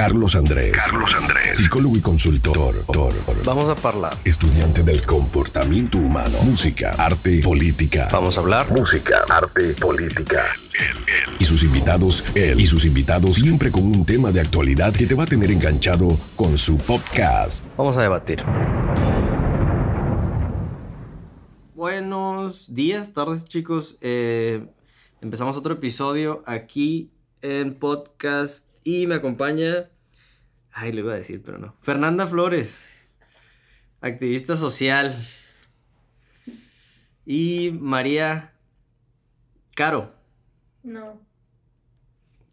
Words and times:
Carlos 0.00 0.34
Andrés. 0.34 0.72
Carlos 0.78 1.14
Andrés. 1.14 1.58
Psicólogo 1.58 1.94
y 1.94 2.00
consultor. 2.00 2.74
Vamos 3.44 3.68
a 3.68 3.86
hablar. 3.86 4.16
Estudiante 4.24 4.82
del 4.82 5.04
comportamiento 5.04 5.98
humano. 5.98 6.38
Música, 6.42 6.92
arte, 6.96 7.42
política. 7.42 8.08
Vamos 8.10 8.38
a 8.38 8.40
hablar. 8.40 8.70
Música, 8.70 9.26
arte, 9.28 9.74
política. 9.78 10.46
Y 11.38 11.44
sus 11.44 11.64
invitados, 11.64 12.24
él 12.34 12.62
y 12.62 12.66
sus 12.66 12.86
invitados, 12.86 13.34
siempre 13.34 13.70
con 13.70 13.82
un 13.82 14.06
tema 14.06 14.32
de 14.32 14.40
actualidad 14.40 14.94
que 14.94 15.06
te 15.06 15.14
va 15.14 15.24
a 15.24 15.26
tener 15.26 15.50
enganchado 15.50 16.08
con 16.34 16.56
su 16.56 16.78
podcast. 16.78 17.66
Vamos 17.76 17.98
a 17.98 18.00
debatir. 18.00 18.42
Buenos 21.74 22.72
días, 22.72 23.12
tardes 23.12 23.44
chicos. 23.44 23.98
Eh, 24.00 24.66
empezamos 25.20 25.58
otro 25.58 25.74
episodio 25.74 26.42
aquí 26.46 27.10
en 27.42 27.74
podcast 27.74 28.69
y 28.84 29.06
me 29.06 29.16
acompaña, 29.16 29.90
ay, 30.72 30.92
lo 30.92 31.00
iba 31.00 31.12
a 31.12 31.16
decir, 31.16 31.42
pero 31.44 31.58
no. 31.58 31.76
Fernanda 31.82 32.26
Flores, 32.26 32.86
activista 34.00 34.56
social. 34.56 35.16
Y 37.26 37.70
María 37.80 38.52
Caro. 39.74 40.12
No. 40.82 41.20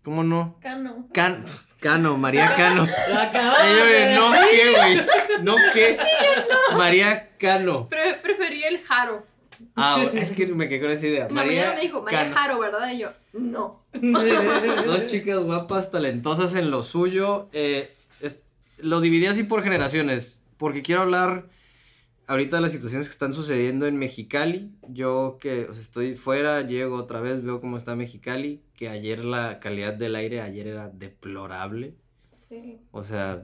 ¿Cómo 0.03 0.23
no? 0.23 0.58
Cano. 0.62 1.08
Can 1.13 1.45
Cano, 1.80 2.17
María 2.17 2.55
Cano. 2.55 2.86
Lo 3.09 3.19
acabas 3.19 3.64
de 3.66 3.73
me- 3.73 4.16
no 4.16 4.31
decir. 4.31 4.50
qué, 4.52 4.72
güey. 4.72 5.06
No 5.44 5.56
qué. 5.73 6.00
María 6.78 7.36
Cano. 7.38 7.88
Pre 7.89 8.16
preferí 8.16 8.64
el 8.64 8.84
Jaro. 8.84 9.25
Ah, 9.75 10.05
es 10.13 10.31
que 10.31 10.47
me 10.47 10.67
quedé 10.69 10.81
con 10.81 10.91
esa 10.91 11.08
idea. 11.08 11.27
La 11.27 11.33
María 11.33 11.73
me 11.75 11.81
dijo, 11.81 12.02
María 12.02 12.23
Cano. 12.23 12.36
Jaro, 12.36 12.59
¿verdad? 12.59 12.91
Y 12.91 13.00
yo, 13.00 13.09
no. 13.33 13.83
Dos 13.94 15.05
chicas 15.08 15.39
guapas, 15.39 15.91
talentosas 15.91 16.55
en 16.55 16.72
lo 16.72 16.83
suyo. 16.83 17.50
Eh, 17.53 17.89
es- 18.22 18.39
lo 18.80 19.02
dividí 19.02 19.25
así 19.25 19.44
por 19.44 19.63
generaciones, 19.63 20.44
porque 20.58 20.81
quiero 20.81 21.02
hablar 21.02 21.50
ahorita 22.28 22.58
de 22.58 22.61
las 22.61 22.72
situaciones 22.72 23.08
que 23.08 23.13
están 23.13 23.33
sucediendo 23.33 23.88
en 23.88 23.97
Mexicali. 23.97 24.72
Yo 24.88 25.38
que 25.39 25.66
o 25.66 25.73
sea, 25.73 25.81
estoy 25.81 26.16
fuera, 26.16 26.61
llego 26.61 26.95
otra 26.97 27.19
vez, 27.22 27.44
veo 27.44 27.59
cómo 27.61 27.78
está 27.78 27.95
Mexicali, 27.95 28.61
que 28.75 28.89
ayer 28.89 29.23
la 29.25 29.59
calidad 29.59 29.94
del 29.94 30.16
aire 30.16 30.41
ayer 30.41 30.67
era 30.67 30.89
deplorable. 30.89 31.95
Sí. 32.50 32.80
O 32.91 33.03
sea, 33.03 33.44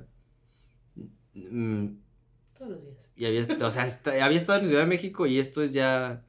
mm, 1.33 1.87
Todos 2.57 2.71
los 2.71 2.81
días. 2.83 2.97
Y 3.15 3.25
había, 3.25 3.41
o 3.65 3.71
sea, 3.71 3.83
había 4.23 4.37
estado 4.37 4.59
en 4.59 4.65
Ciudad 4.67 4.81
de 4.81 4.87
México 4.87 5.25
y 5.27 5.39
esto 5.39 5.61
es 5.63 5.73
ya... 5.73 6.23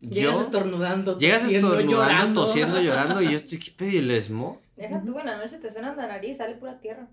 Llegas 0.00 0.36
yo- 0.36 0.40
estornudando, 0.42 1.18
Llegas 1.18 1.42
tosiendo, 1.42 1.68
estornudando, 1.72 2.04
llorando. 2.06 2.44
tosiendo, 2.44 2.80
llorando 2.80 3.20
y 3.22 3.30
yo 3.32 3.36
estoy, 3.36 3.58
¿qué 3.58 3.70
pedo? 3.72 3.90
¿Y 3.90 3.96
el 3.98 4.10
esmo? 4.12 4.60
Deja 4.76 5.02
tú, 5.02 5.18
en 5.18 5.26
la 5.26 5.36
noche 5.36 5.58
te 5.58 5.72
suena 5.72 5.94
la 5.96 6.06
nariz, 6.06 6.36
sale 6.36 6.54
pura 6.54 6.78
tierra. 6.80 7.08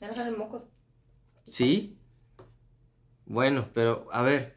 Ya 0.00 0.06
no 0.08 0.14
salen 0.14 0.38
mocos. 0.38 0.62
Sí. 1.44 1.98
Bueno, 3.26 3.68
pero 3.74 4.08
a 4.12 4.22
ver. 4.22 4.56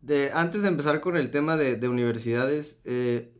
De, 0.00 0.32
antes 0.34 0.62
de 0.62 0.68
empezar 0.68 1.00
con 1.00 1.16
el 1.16 1.30
tema 1.30 1.56
de, 1.56 1.76
de 1.76 1.88
universidades, 1.88 2.80
eh, 2.84 3.32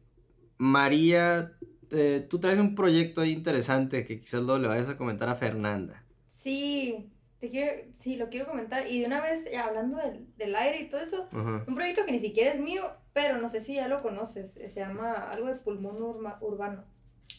María, 0.58 1.52
eh, 1.90 2.24
tú 2.30 2.38
traes 2.38 2.60
un 2.60 2.76
proyecto 2.76 3.20
ahí 3.20 3.32
interesante 3.32 4.04
que 4.06 4.20
quizás 4.20 4.42
luego 4.42 4.60
le 4.60 4.68
vayas 4.68 4.88
a 4.88 4.96
comentar 4.96 5.28
a 5.28 5.34
Fernanda. 5.34 6.04
Sí, 6.28 7.10
te 7.42 7.48
quiero, 7.48 7.82
sí, 7.92 8.14
lo 8.14 8.28
quiero 8.28 8.46
comentar. 8.46 8.86
Y 8.88 9.00
de 9.00 9.06
una 9.06 9.20
vez, 9.20 9.48
hablando 9.52 9.96
del, 9.98 10.32
del 10.36 10.54
aire 10.54 10.80
y 10.80 10.88
todo 10.88 11.00
eso, 11.00 11.26
Ajá. 11.32 11.64
un 11.66 11.74
proyecto 11.74 12.04
que 12.06 12.12
ni 12.12 12.20
siquiera 12.20 12.52
es 12.52 12.60
mío, 12.60 12.84
pero 13.12 13.36
no 13.38 13.48
sé 13.48 13.60
si 13.60 13.74
ya 13.74 13.88
lo 13.88 13.98
conoces. 14.00 14.56
eh, 14.58 14.68
Se 14.70 14.78
llama 14.78 15.12
algo 15.28 15.48
de 15.48 15.56
pulmón 15.56 16.00
urma- 16.00 16.38
urbano. 16.40 16.84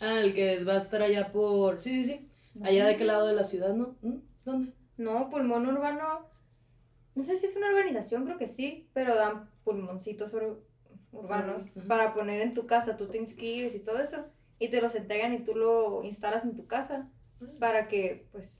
Ah, 0.01 0.19
el 0.19 0.33
que 0.33 0.61
va 0.65 0.73
a 0.73 0.77
estar 0.79 1.01
allá 1.01 1.31
por... 1.31 1.79
Sí, 1.79 2.03
sí, 2.03 2.11
sí. 2.11 2.29
Allá 2.61 2.85
de 2.85 2.97
qué 2.97 3.05
lado 3.05 3.27
de 3.27 3.33
la 3.33 3.45
ciudad, 3.45 3.73
¿no? 3.73 3.95
¿Mm? 4.01 4.17
¿Dónde? 4.43 4.73
No, 4.97 5.29
pulmón 5.29 5.65
urbano. 5.67 6.27
No 7.15 7.23
sé 7.23 7.37
si 7.37 7.45
es 7.45 7.55
una 7.55 7.69
organización, 7.69 8.25
creo 8.25 8.37
que 8.37 8.47
sí, 8.49 8.89
pero 8.91 9.15
dan 9.15 9.49
pulmoncitos 9.63 10.33
ur- 10.33 10.59
urbanos 11.13 11.63
para 11.87 12.13
poner 12.13 12.41
en 12.41 12.53
tu 12.53 12.67
casa. 12.67 12.97
Tú 12.97 13.07
te 13.07 13.17
inscribes 13.19 13.73
y 13.73 13.79
todo 13.79 13.99
eso, 14.01 14.25
y 14.59 14.67
te 14.67 14.81
los 14.81 14.95
entregan 14.95 15.33
y 15.33 15.45
tú 15.45 15.55
lo 15.55 16.03
instalas 16.03 16.43
en 16.43 16.57
tu 16.57 16.67
casa 16.67 17.09
para 17.59 17.87
que, 17.87 18.27
pues, 18.33 18.59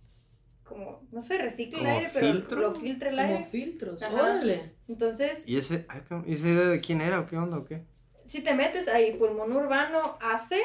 como, 0.74 1.08
no 1.12 1.22
sé, 1.22 1.38
recicle 1.38 1.80
el 1.80 1.86
¿Como 1.86 1.98
aire, 1.98 2.10
pero 2.14 2.28
filtro? 2.34 2.62
lo 2.62 2.74
filtre 2.74 3.10
el 3.10 3.18
Como 3.18 3.28
aire. 3.28 3.46
filtros. 3.46 4.02
Ajá. 4.04 4.14
Órale. 4.14 4.76
Entonces, 4.88 5.44
¿Y 5.46 5.58
ese, 5.58 5.86
cabrón, 5.86 6.24
¿y 6.28 6.34
idea 6.34 6.66
de 6.68 6.82
quién 6.82 7.02
era 7.02 7.20
o 7.22 7.26
qué 7.26 7.38
onda 7.38 7.58
o 7.58 7.66
qué? 7.66 7.84
si 8.26 8.42
te 8.42 8.54
metes 8.54 8.88
ahí, 8.88 9.14
pulmón 9.18 9.52
urbano 9.54 10.18
hace, 10.22 10.62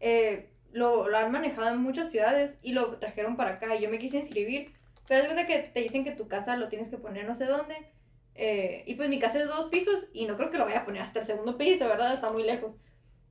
eh, 0.00 0.50
lo, 0.72 1.08
lo 1.08 1.16
han 1.18 1.30
manejado 1.32 1.68
en 1.68 1.78
muchas 1.82 2.10
ciudades 2.10 2.58
y 2.62 2.72
lo 2.72 2.96
trajeron 2.98 3.36
para 3.36 3.52
acá. 3.52 3.74
Y 3.76 3.82
yo 3.82 3.90
me 3.90 3.98
quise 3.98 4.18
inscribir, 4.18 4.72
pero 5.08 5.20
es 5.20 5.26
cuenta 5.26 5.46
que 5.46 5.58
te 5.58 5.80
dicen 5.80 6.04
que 6.04 6.12
tu 6.12 6.28
casa 6.28 6.56
lo 6.56 6.68
tienes 6.68 6.88
que 6.88 6.96
poner 6.98 7.26
no 7.26 7.34
sé 7.34 7.44
dónde. 7.46 7.74
eh, 8.36 8.82
y 8.86 8.94
pues 8.96 9.08
mi 9.08 9.18
casa 9.20 9.38
es 9.38 9.44
de 9.46 9.50
dos 9.50 9.70
pisos 9.70 10.06
y 10.12 10.26
no 10.26 10.36
creo 10.36 10.50
que 10.50 10.58
lo 10.58 10.64
vaya 10.64 10.80
a 10.80 10.84
poner 10.84 11.02
hasta 11.02 11.20
el 11.20 11.26
segundo 11.26 11.56
piso, 11.58 11.86
¿verdad? 11.88 12.14
Está 12.14 12.32
muy 12.32 12.42
lejos. 12.42 12.76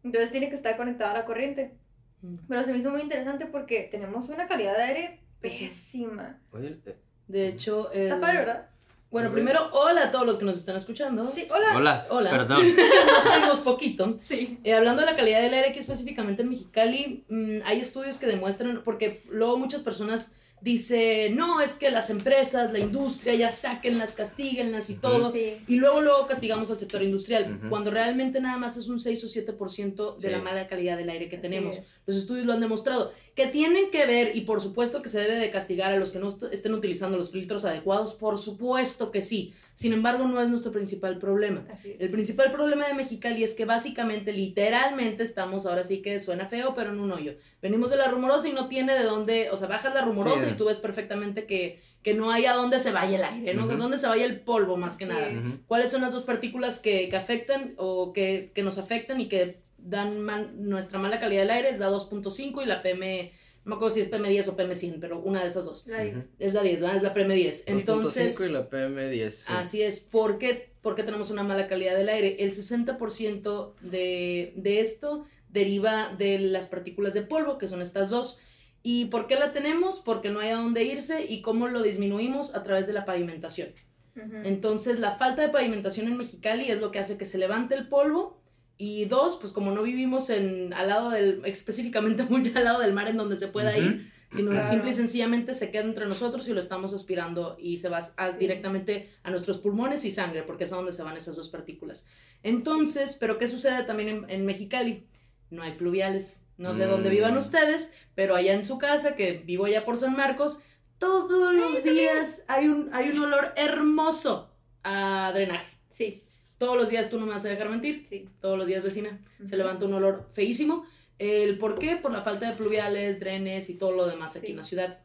Entonces 0.04 0.32
tiene 0.32 0.50
que 0.50 0.56
estar 0.56 0.78
conectado 0.78 1.12
a 1.12 1.16
la 1.20 1.26
corriente. 1.26 1.74
Mm. 2.22 2.36
Pero 2.48 2.64
se 2.64 2.72
me 2.72 2.78
hizo 2.78 2.92
muy 2.92 3.02
interesante 3.02 3.46
porque 3.48 3.88
tenemos 3.92 4.30
una 4.30 4.48
calidad 4.48 4.78
de 4.78 4.84
aire 4.84 5.20
pésima. 5.44 6.40
Oye, 6.52 6.80
eh, 6.86 6.96
De 7.28 7.48
hecho... 7.50 7.92
Está 7.92 8.16
el- 8.16 8.22
padre, 8.22 8.38
¿verdad? 8.40 8.70
Bueno, 9.12 9.32
primero, 9.32 9.70
hola 9.74 10.06
a 10.06 10.12
todos 10.12 10.26
los 10.26 10.40
que 10.40 10.46
nos 10.46 10.58
están 10.58 10.76
escuchando. 10.76 11.32
Sí, 11.36 11.46
hola. 11.52 11.76
hola, 11.78 12.08
Hola. 12.10 12.32
perdón. 12.32 12.66
Nos 13.08 13.26
oímos 13.28 13.60
poquito. 13.60 14.18
Sí. 14.24 14.58
Eh, 14.64 14.74
hablando 14.74 15.02
de 15.04 15.06
la 15.12 15.16
calidad 15.16 15.40
del 15.44 15.54
aire 15.54 15.70
aquí 15.70 15.78
específicamente 15.78 16.42
en 16.42 16.50
Mexicali, 16.50 17.24
mm, 17.30 17.60
hay 17.64 17.80
estudios 17.80 18.18
que 18.18 18.26
demuestran, 18.26 18.82
porque 18.84 19.22
luego 19.30 19.58
muchas 19.60 19.84
personas 19.84 20.36
dicen, 20.64 21.36
no, 21.36 21.60
es 21.60 21.74
que 21.76 21.92
las 21.92 22.10
empresas, 22.10 22.72
la 22.72 22.80
industria, 22.80 23.36
ya 23.36 23.52
sáquenlas, 23.52 24.14
castíguenlas 24.14 24.90
y 24.90 24.96
todo. 24.96 25.32
Sí. 25.32 25.58
Y 25.68 25.76
luego, 25.76 26.00
luego 26.02 26.26
castigamos 26.26 26.72
al 26.72 26.80
sector 26.80 27.04
industrial, 27.04 27.60
cuando 27.70 27.92
realmente 27.92 28.40
nada 28.40 28.58
más 28.58 28.78
es 28.78 28.88
un 28.88 29.00
6 29.00 29.24
o 29.26 29.28
7% 29.28 30.16
de 30.16 30.28
Sí. 30.30 30.34
la 30.34 30.42
mala 30.42 30.68
calidad 30.68 30.98
del 30.98 31.10
aire 31.10 31.28
que 31.30 31.38
tenemos. 31.38 31.78
es. 31.78 31.84
Los 32.06 32.16
estudios 32.16 32.46
lo 32.46 32.54
han 32.54 32.62
demostrado. 32.62 33.12
Que 33.36 33.48
tienen 33.48 33.90
que 33.92 34.06
ver, 34.06 34.36
y 34.36 34.42
por 34.42 34.62
supuesto 34.62 35.02
que 35.02 35.10
se 35.10 35.20
debe 35.20 35.36
de 35.36 35.50
castigar 35.52 35.92
a 35.92 35.98
los 35.98 36.12
que 36.12 36.20
no 36.20 36.30
est- 36.30 36.44
estén 36.52 36.74
utilizando 36.74 37.18
los 37.18 37.32
filtros 37.32 37.66
adecuados, 37.66 38.14
por 38.14 38.38
supuesto 38.38 39.12
que 39.12 39.22
sí. 39.22 39.54
Sin 39.76 39.92
embargo, 39.92 40.28
no 40.28 40.40
es 40.40 40.50
nuestro 40.50 40.72
principal 40.72 41.18
problema. 41.18 41.66
El 42.00 42.10
principal 42.12 42.52
problema 42.52 42.88
de 42.88 42.94
Mexicali 42.94 43.44
es 43.44 43.56
que 43.56 43.66
básicamente, 43.66 44.32
literalmente, 44.32 45.24
estamos 45.24 45.66
ahora 45.66 45.84
sí 45.84 46.02
que 46.02 46.20
suena 46.20 46.46
feo, 46.48 46.76
pero 46.76 46.92
en 46.92 47.00
un 47.00 47.12
hoyo. 47.12 47.34
Venimos 47.62 47.90
de 47.90 47.98
la 47.98 48.08
rumorosa 48.08 48.48
y 48.48 48.54
no 48.54 48.68
tiene 48.68 48.94
de 48.94 49.04
dónde, 49.04 49.50
o 49.52 49.58
sea, 49.58 49.68
bajas 49.68 49.94
la 49.94 50.02
rumorosa 50.02 50.46
Sí. 50.46 50.52
y 50.54 50.58
tú 50.58 50.66
ves 50.66 50.78
perfectamente 50.78 51.46
que, 51.46 51.80
que 52.04 52.14
no 52.14 52.30
hay 52.32 52.46
a 52.46 52.54
dónde 52.54 52.78
se 52.80 52.92
vaya 52.92 53.18
el 53.18 53.24
aire, 53.24 53.54
¿no? 53.56 53.66
Ujú. 53.66 53.78
Dónde 53.78 53.98
se 53.98 54.08
vaya 54.08 54.26
el 54.26 54.42
polvo 54.42 54.78
más 54.78 54.96
que 54.96 55.06
nada. 55.08 55.28
¿Cuáles 55.68 55.90
son 55.90 56.02
las 56.02 56.14
dos 56.14 56.24
partículas 56.24 56.80
que, 56.80 57.10
que 57.10 57.16
afectan 57.18 57.74
o 57.78 58.14
que, 58.14 58.52
que 58.54 58.62
nos 58.62 58.78
afectan 58.78 59.22
y 59.22 59.28
que 59.28 59.62
dan 59.78 60.20
mal- 60.22 60.52
nuestra 60.58 61.00
mala 61.00 61.20
calidad 61.20 61.42
del 61.42 61.52
aire? 61.52 61.70
Es 61.72 61.80
la 61.80 61.90
2.5 61.90 62.62
y 62.62 62.66
la 62.68 62.82
PM, 62.84 63.32
me 63.66 63.76
acuerdo 63.76 63.94
si 63.96 64.02
es 64.02 64.12
PM10 64.12 64.48
o 64.50 64.58
PM100, 64.58 64.98
pero 65.00 65.20
una 65.22 65.42
de 65.42 65.48
esas 65.48 65.66
dos. 65.66 65.88
La- 65.88 66.04
Ujú. 66.06 66.24
Es 66.40 66.54
la 66.54 66.64
10, 66.64 66.82
¿verdad? 66.82 66.98
Es 66.98 67.04
la 67.04 67.14
PM10. 67.14 67.64
Entonces... 67.68 68.40
2.5 68.40 68.50
y 68.50 68.52
la 68.52 68.70
PM10. 68.70 69.30
sí. 69.32 69.46
Así 69.48 69.82
es. 69.82 70.00
¿Por 70.02 70.38
qué, 70.38 70.74
por 70.82 70.96
qué 70.96 71.04
tenemos 71.04 71.30
una 71.32 71.44
mala 71.44 71.68
calidad 71.68 71.96
del 71.96 72.10
aire? 72.10 72.38
El 72.40 72.52
60% 72.52 73.74
de, 73.82 74.54
de 74.56 74.80
esto 74.80 75.26
deriva 75.50 76.14
de 76.18 76.40
las 76.40 76.68
partículas 76.68 77.14
de 77.14 77.22
polvo, 77.22 77.58
que 77.58 77.68
son 77.68 77.82
estas 77.82 78.10
dos. 78.10 78.40
¿Y 78.82 79.06
por 79.06 79.28
qué 79.28 79.36
la 79.36 79.54
tenemos? 79.54 80.00
Porque 80.00 80.30
no 80.30 80.40
hay 80.40 80.50
a 80.50 80.58
dónde 80.58 80.84
irse 80.84 81.26
y 81.28 81.42
cómo 81.42 81.68
lo 81.70 81.82
disminuimos 81.82 82.54
a 82.56 82.64
través 82.64 82.86
de 82.88 82.94
la 82.94 83.06
pavimentación. 83.06 83.70
Ujú. 84.16 84.36
Entonces, 84.44 85.00
la 85.00 85.16
falta 85.16 85.42
de 85.42 85.50
pavimentación 85.50 86.08
en 86.08 86.18
Mexicali 86.18 86.70
es 86.70 86.80
lo 86.82 86.92
que 86.92 87.00
hace 87.00 87.18
que 87.18 87.26
se 87.26 87.38
levante 87.38 87.76
el 87.76 87.88
polvo. 87.88 88.43
Y 88.78 89.06
dos, 89.06 89.38
pues 89.40 89.54
como 89.54 89.72
no 89.72 89.84
vivimos 89.84 90.30
en, 90.30 90.74
al 90.74 90.88
lado 90.90 91.10
del, 91.12 91.42
específicamente 91.46 92.24
muy 92.30 92.52
al 92.56 92.64
lado 92.64 92.80
del 92.82 92.94
mar 92.94 93.08
en 93.08 93.18
donde 93.18 93.38
se 93.38 93.48
pueda 93.48 93.72
Ujú. 93.72 93.82
ir, 93.82 94.12
sino 94.32 94.50
Claro. 94.52 94.68
simple 94.68 94.90
y 94.90 94.94
sencillamente 94.94 95.54
se 95.54 95.72
queda 95.72 95.84
entre 95.84 96.08
nosotros 96.08 96.48
y 96.48 96.54
lo 96.54 96.60
estamos 96.60 96.92
aspirando 96.94 97.56
y 97.60 97.78
se 97.78 97.90
va 97.90 98.00
a- 98.00 98.32
Sí. 98.32 98.38
directamente 98.40 99.12
a 99.24 99.30
nuestros 99.30 99.60
pulmones 99.60 100.04
y 100.06 100.12
sangre, 100.12 100.42
porque 100.44 100.64
es 100.64 100.74
a 100.74 100.78
donde 100.78 100.92
se 100.92 101.04
van 101.04 101.16
esas 101.16 101.36
dos 101.36 101.50
partículas. 101.50 102.08
Entonces, 102.42 103.16
¿pero 103.20 103.38
qué 103.38 103.48
sucede 103.48 103.84
también 103.84 104.10
en, 104.10 104.30
en 104.30 104.46
Mexicali? 104.46 105.08
No 105.50 105.62
hay 105.64 105.74
pluviales. 105.74 106.42
No 106.58 106.74
sé 106.74 106.86
dónde 106.86 107.10
Mm. 107.10 107.14
vivan 107.14 107.38
ustedes, 107.38 107.94
pero 108.16 108.36
allá 108.36 108.54
en 108.54 108.66
su 108.66 108.78
casa, 108.78 109.16
que 109.16 109.34
vivo 109.46 109.66
allá 109.66 109.86
por 109.86 109.98
San 109.98 110.16
Marcos, 110.16 110.60
todos 110.98 111.54
los 111.54 111.84
días 111.84 112.44
hay 112.48 112.68
un, 112.68 112.90
hay 112.94 113.10
un 113.10 113.24
olor 113.24 113.54
hermoso 113.56 114.52
a 114.84 115.32
drenaje. 115.34 115.78
Sí, 115.90 116.22
Todos 116.64 116.78
los 116.78 116.90
días 116.90 117.10
tú 117.10 117.20
no 117.20 117.26
me 117.26 117.34
vas 117.34 117.44
a 117.46 117.50
dejar 117.50 117.70
mentir. 117.70 118.06
sí. 118.06 118.30
Todos 118.40 118.58
los 118.58 118.68
días, 118.68 118.84
vecina, 118.84 119.20
se 119.44 119.58
levanta 119.58 119.86
un 119.86 119.94
olor 119.94 120.30
feísimo. 120.32 120.86
¿El 121.20 121.58
por 121.58 121.78
qué? 121.78 121.98
Por 121.98 122.12
la 122.12 122.24
falta 122.24 122.50
de 122.50 122.56
pluviales, 122.56 123.20
drenes 123.20 123.70
y 123.70 123.78
todo 123.78 123.92
lo 123.92 124.08
demás 124.08 124.36
aquí 124.38 124.46
Sí. 124.48 124.52
en 124.54 124.58
la 124.58 124.64
ciudad. 124.64 125.00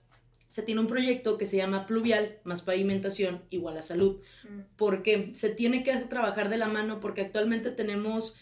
Se 0.49 0.63
tiene 0.63 0.81
un 0.81 0.87
proyecto 0.87 1.37
que 1.37 1.47
se 1.47 1.57
llama 1.57 1.87
Pluvial 1.87 2.39
más 2.45 2.63
pavimentación 2.63 3.43
igual 3.51 3.77
a 3.77 3.83
salud 3.83 4.19
porque 4.77 5.31
se 5.35 5.51
tiene 5.51 5.83
que 5.83 5.95
trabajar 5.97 6.49
de 6.49 6.57
la 6.57 6.69
mano 6.69 7.01
porque 7.01 7.21
actualmente 7.21 7.71
tenemos 7.71 8.41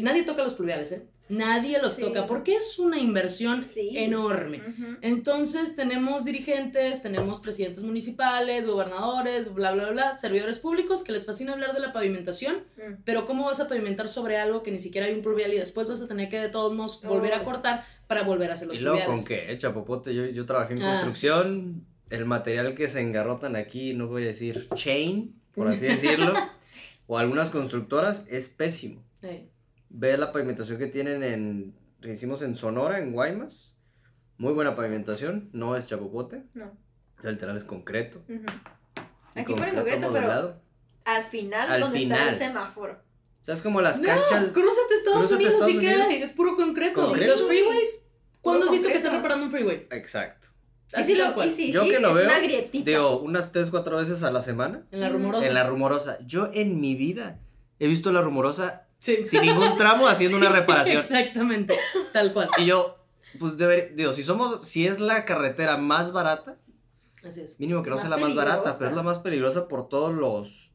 nadie 0.00 0.22
toca 0.24 0.42
los 0.42 0.54
pluviales, 0.54 0.92
¿eh? 0.92 1.02
Nadie 1.28 1.80
los 1.80 1.94
Sí. 1.94 2.02
toca 2.02 2.26
porque 2.26 2.56
es 2.56 2.78
una 2.80 2.98
inversión 2.98 3.66
Sí. 3.72 3.90
enorme. 3.96 4.60
Entonces 5.00 5.76
tenemos 5.76 6.24
dirigentes, 6.24 7.02
tenemos 7.02 7.38
presidentes 7.40 7.84
municipales, 7.84 8.66
gobernadores, 8.66 9.54
bla, 9.54 9.70
bla, 9.72 9.90
bla, 9.90 10.16
servidores 10.18 10.58
públicos 10.58 11.04
que 11.04 11.12
les 11.12 11.24
fascina 11.26 11.52
hablar 11.52 11.72
de 11.72 11.78
la 11.80 11.92
pavimentación, 11.92 12.56
Mm. 12.76 13.02
pero 13.04 13.26
¿cómo 13.26 13.44
vas 13.46 13.60
a 13.60 13.68
pavimentar 13.68 14.08
sobre 14.08 14.38
algo 14.38 14.62
que 14.64 14.72
ni 14.72 14.80
siquiera 14.80 15.06
hay 15.06 15.14
un 15.14 15.22
pluvial 15.22 15.54
y 15.54 15.58
después 15.58 15.88
vas 15.88 16.00
a 16.02 16.08
tener 16.08 16.28
que 16.28 16.40
de 16.40 16.48
todos 16.48 16.74
modos 16.74 17.00
volver 17.04 17.32
a 17.34 17.42
Oh. 17.42 17.44
cortar 17.44 17.84
para 18.08 18.24
volver 18.24 18.50
a 18.50 18.54
hacer 18.54 18.66
los 18.68 18.76
Y 18.76 18.80
luego 18.80 18.98
pluviales? 18.98 19.20
con 19.20 19.28
qué, 19.28 19.52
eh, 19.52 19.56
Chapopote, 19.58 20.12
yo, 20.12 20.26
yo 20.26 20.44
trabajé 20.46 20.74
en 20.74 20.82
Ah, 20.82 20.90
construcción, 21.00 21.84
el 22.10 22.24
material 22.26 22.74
que 22.74 22.88
se 22.88 23.00
engarrotan 23.00 23.54
aquí, 23.54 23.94
no 23.94 24.08
voy 24.08 24.24
a 24.24 24.26
decir 24.26 24.66
chain, 24.74 25.40
por 25.54 25.68
así 25.68 25.86
decirlo, 25.86 26.32
o 27.06 27.18
algunas 27.18 27.50
constructoras, 27.50 28.26
es 28.28 28.48
pésimo. 28.48 29.00
Sí. 29.20 29.48
Ve 29.90 30.16
la 30.16 30.32
pavimentación 30.32 30.78
que 30.78 30.86
tienen 30.86 31.22
en, 31.22 31.74
que 32.00 32.12
hicimos 32.12 32.42
en 32.42 32.54
Sonora, 32.56 32.98
en 33.00 33.12
Guaymas, 33.12 33.76
muy 34.38 34.52
buena 34.52 34.74
pavimentación, 34.76 35.50
no 35.52 35.76
es 35.76 35.86
Chapopote, 35.86 36.44
No. 36.54 36.72
el 37.22 37.32
literal 37.32 37.56
es 37.56 37.64
concreto. 37.64 38.22
Ujú. 38.28 38.44
y 39.34 39.40
Aquí 39.40 39.52
ponen 39.54 39.74
concreto, 39.74 40.10
pero 40.12 40.60
al 41.04 41.24
final, 41.24 41.70
Al 41.70 41.80
donde 41.80 42.02
está 42.02 42.14
final. 42.16 42.28
el 42.34 42.38
semáforo. 42.38 42.92
O 43.40 43.44
sea, 43.44 43.54
es 43.54 43.62
como 43.62 43.80
las 43.80 44.00
No, 44.00 44.06
canchas... 44.06 44.50
crúzate 44.52 44.94
a 44.94 44.98
Estados 44.98 45.18
crúzate 45.18 45.34
a 45.34 45.36
Unidos 45.36 45.54
Estados 45.54 45.74
y 45.74 45.78
queda, 45.80 46.12
es 46.12 46.32
puro 46.32 46.56
concreto. 46.56 47.02
Concreto. 47.06 47.30
Los 47.32 47.46
freeways, 47.46 48.10
¿cuándo 48.42 48.66
has 48.66 48.72
visto 48.72 48.88
que 48.88 48.96
están 48.96 49.12
reparando 49.16 49.46
un 49.46 49.50
freeway? 49.50 49.86
Exacto. 49.90 50.48
Y 50.96 51.04
si 51.04 51.14
lo, 51.14 51.44
y 51.44 51.50
si, 51.50 51.72
Yo 51.72 51.84
sí, 51.84 51.90
que 51.90 52.00
lo 52.00 52.12
veo, 52.14 52.24
una 52.26 52.38
grietita. 52.40 52.84
Digo, 52.90 53.20
unas 53.20 53.52
tres, 53.52 53.70
cuatro 53.70 53.96
veces 53.96 54.22
a 54.24 54.30
la 54.30 54.40
semana. 54.42 54.86
En 54.90 55.00
la 55.00 55.08
rumorosa. 55.08 55.46
En 55.46 55.54
la 55.54 55.64
rumorosa. 55.64 56.18
Yo 56.26 56.50
en 56.52 56.80
mi 56.80 56.94
vida 56.96 57.38
he 57.78 57.86
visto 57.86 58.12
la 58.12 58.22
rumorosa 58.22 58.88
Sí. 59.00 59.24
sin 59.26 59.42
ningún 59.42 59.76
tramo 59.76 60.06
haciendo 60.06 60.36
una 60.36 60.48
reparación. 60.50 60.98
Exactamente, 60.98 61.74
tal 62.12 62.32
cual. 62.32 62.48
Y 62.58 62.66
yo, 62.66 62.98
pues 63.38 63.56
deber, 63.56 63.94
digo, 63.96 64.12
si 64.12 64.22
somos, 64.22 64.66
si 64.68 64.86
es 64.86 65.00
la 65.00 65.24
carretera 65.24 65.76
más 65.78 66.12
barata, 66.12 66.56
Así 67.24 67.40
es. 67.40 67.58
mínimo 67.58 67.82
que 67.82 67.90
no 67.90 67.96
Más 67.96 68.02
sea 68.02 68.10
la 68.10 68.16
más 68.18 68.34
barata, 68.34 68.76
pero 68.78 68.90
es 68.90 68.96
la 68.96 69.02
más 69.02 69.18
peligrosa 69.18 69.66
por 69.68 69.88
todos 69.88 70.14
los. 70.14 70.70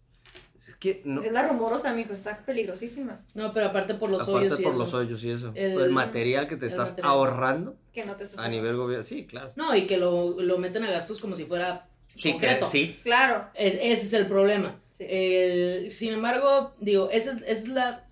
Es 0.67 0.73
que 0.75 1.01
no. 1.05 1.21
Es 1.21 1.31
la 1.31 1.47
rumorosa, 1.47 1.93
mijo, 1.93 2.13
está 2.13 2.37
peligrosísima. 2.45 3.19
No, 3.35 3.53
pero 3.53 3.67
aparte 3.67 3.93
por 3.93 4.09
los 4.09 4.23
aparte 4.23 4.47
hoyos 4.47 4.59
y 4.59 4.63
por 4.63 4.71
eso. 4.73 4.79
los 4.81 4.93
hoyos 4.95 5.23
y 5.23 5.29
eso. 5.31 5.51
El- 5.53 5.79
El, 5.79 5.91
material 5.91 6.47
que 6.47 6.55
te 6.57 6.65
estás 6.65 6.89
material. 6.91 7.11
ahorrando 7.11 7.75
Que 7.93 8.03
no 8.05 8.15
te 8.15 8.23
estás 8.23 8.39
a 8.43 8.47
nivel 8.49 8.75
gobierno. 8.75 9.03
Sí, 9.03 9.27
claro. 9.27 9.51
No, 9.55 9.75
y 9.75 9.85
que 9.85 9.97
lo, 9.97 10.41
lo 10.41 10.57
meten 10.57 10.83
a 10.83 10.89
gastos 10.89 11.19
como 11.21 11.35
si 11.35 11.45
fuera 11.45 11.87
Sí, 12.15 12.31
concreto. 12.31 12.65
sí. 12.65 12.99
Claro. 13.03 13.47
Es- 13.53 13.75
ese 13.75 13.91
es 14.07 14.13
el 14.13 14.25
problema. 14.25 14.79
Sí. 14.89 15.05
El- 15.07 15.91
sin 15.91 16.13
embargo, 16.13 16.73
digo, 16.79 17.09
esa 17.11 17.29
es, 17.31 17.37
esa 17.43 17.51
es 17.51 17.67
la 17.67 18.04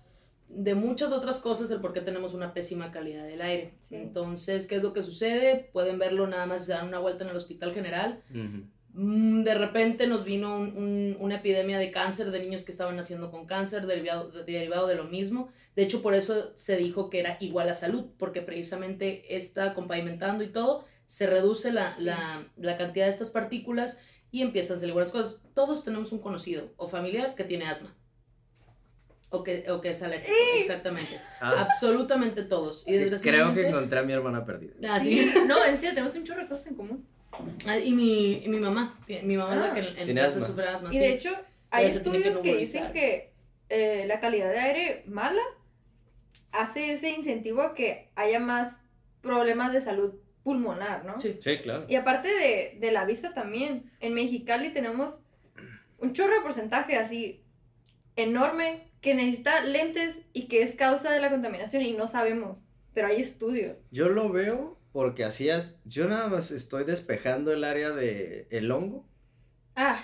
de 0.54 0.74
muchas 0.74 1.12
otras 1.12 1.38
cosas 1.38 1.70
el 1.70 1.80
por 1.80 1.92
qué 1.92 2.00
tenemos 2.00 2.34
una 2.34 2.52
pésima 2.54 2.90
calidad 2.92 3.26
del 3.26 3.40
aire. 3.42 3.74
Sí. 3.80 3.96
Entonces, 3.96 4.66
¿qué 4.66 4.76
es 4.76 4.82
lo 4.82 4.92
que 4.92 5.02
sucede? 5.02 5.68
Pueden 5.72 5.98
verlo 5.98 6.26
nada 6.26 6.46
más 6.46 6.60
si 6.62 6.66
se 6.66 6.72
dan 6.72 6.88
una 6.88 6.98
vuelta 7.00 7.24
en 7.24 7.30
el 7.30 7.36
hospital 7.36 7.72
general. 7.74 8.22
Mm, 8.96 9.42
De 9.42 9.54
repente 9.54 10.06
nos 10.06 10.24
vino 10.24 10.56
un- 10.56 10.76
un- 10.76 11.16
una 11.18 11.36
epidemia 11.36 11.78
de 11.78 11.90
cáncer 11.90 12.30
de 12.30 12.38
niños 12.40 12.62
que 12.62 12.70
estaban 12.70 12.94
naciendo 12.94 13.30
con 13.32 13.44
cáncer 13.46 13.86
derivado, 13.86 14.30
derivado 14.44 14.86
de 14.86 14.94
lo 14.94 15.04
mismo. 15.04 15.48
De 15.74 15.82
hecho, 15.82 16.00
por 16.00 16.14
eso 16.14 16.52
se 16.54 16.76
dijo 16.76 17.10
que 17.10 17.18
era 17.18 17.36
igual 17.40 17.68
a 17.68 17.74
salud, 17.74 18.04
porque 18.18 18.40
precisamente 18.40 19.34
está 19.34 19.74
con 19.74 19.88
pavimentando 19.88 20.44
y 20.44 20.48
todo, 20.52 20.84
se 21.08 21.26
reduce 21.26 21.72
la, 21.72 21.90
Sí. 21.90 22.04
la, 22.04 22.40
la 22.56 22.76
cantidad 22.76 23.06
de 23.06 23.10
estas 23.10 23.30
partículas 23.30 24.00
y 24.30 24.42
empiezan 24.42 24.76
a 24.76 24.80
salir 24.80 24.94
buenas 24.94 25.10
cosas. 25.10 25.38
Todos 25.54 25.84
tenemos 25.84 26.12
un 26.12 26.20
conocido 26.20 26.72
o 26.76 26.86
familiar 26.86 27.34
que 27.34 27.42
tiene 27.44 27.64
asma. 27.66 27.92
O 29.34 29.42
que, 29.42 29.64
o 29.70 29.80
que 29.80 29.90
es 29.90 30.02
alérgico, 30.02 30.32
exactamente. 30.58 31.20
Ah, 31.40 31.66
Absolutamente 31.66 32.42
todos. 32.44 32.86
Y 32.86 32.92
que- 32.92 33.10
creo 33.22 33.52
que 33.54 33.66
encontré 33.68 33.98
a 33.98 34.02
mi 34.02 34.12
hermana 34.12 34.44
perdida. 34.44 34.72
Ah, 34.88 35.00
Sí. 35.00 35.18
sí. 35.18 35.38
No, 35.46 35.62
en 35.64 35.76
serio, 35.76 35.94
tenemos 35.94 36.14
un 36.16 36.24
chorro 36.24 36.42
de 36.42 36.46
cosas 36.48 36.66
en 36.68 36.74
común. 36.76 37.04
Ah, 37.66 37.76
y, 37.78 37.92
mi, 37.92 38.44
y 38.44 38.48
mi 38.48 38.60
mamá. 38.60 38.98
Mi 39.24 39.36
mamá 39.36 39.54
es 39.54 39.60
la 39.60 39.66
Ah. 39.66 39.74
que 39.74 39.80
en, 39.80 39.86
en 39.98 40.04
Tiene 40.04 40.20
casa 40.20 40.36
asma. 40.36 40.46
sufre 40.46 40.68
asma. 40.68 40.88
Y 40.90 40.92
sí. 40.92 40.98
de 41.00 41.12
hecho, 41.14 41.30
hay 41.70 41.86
que 41.86 41.92
estudios 41.92 42.22
que, 42.38 42.50
nebulizar. 42.50 42.58
dicen 42.60 42.92
que 42.92 43.32
eh, 43.70 44.04
la 44.06 44.20
calidad 44.20 44.50
de 44.52 44.58
aire 44.60 45.02
mala 45.06 45.42
hace 46.52 46.92
ese 46.92 47.10
incentivo 47.10 47.62
a 47.62 47.74
que 47.74 48.10
haya 48.14 48.38
más 48.38 48.82
problemas 49.20 49.72
de 49.72 49.80
salud 49.80 50.14
pulmonar, 50.44 51.04
¿no? 51.04 51.18
Sí. 51.18 51.36
Sí, 51.40 51.58
claro. 51.58 51.86
Y 51.88 51.96
aparte 51.96 52.28
de, 52.28 52.76
de 52.78 52.92
la 52.92 53.04
vista 53.04 53.34
también, 53.34 53.90
en 54.00 54.14
Mexicali 54.14 54.72
tenemos 54.72 55.20
un 55.98 56.12
chorro 56.12 56.34
de 56.34 56.40
porcentaje 56.42 56.96
así 56.96 57.42
enorme 58.16 58.92
que 59.04 59.14
necesita 59.14 59.62
lentes 59.64 60.16
y 60.32 60.48
que 60.48 60.62
es 60.62 60.74
causa 60.74 61.12
de 61.12 61.20
la 61.20 61.30
contaminación 61.30 61.82
y 61.82 61.92
no 61.92 62.08
sabemos, 62.08 62.64
pero 62.94 63.06
hay 63.08 63.20
estudios. 63.20 63.78
Yo 63.90 64.08
lo 64.08 64.30
veo 64.32 64.78
porque 64.92 65.24
hacías. 65.24 65.78
Yo 65.84 66.08
nada 66.08 66.28
más 66.28 66.50
estoy 66.50 66.84
despejando 66.84 67.52
el 67.52 67.64
área 67.64 67.90
de 67.90 68.46
el 68.50 68.70
hongo. 68.72 69.06
Ah, 69.76 70.00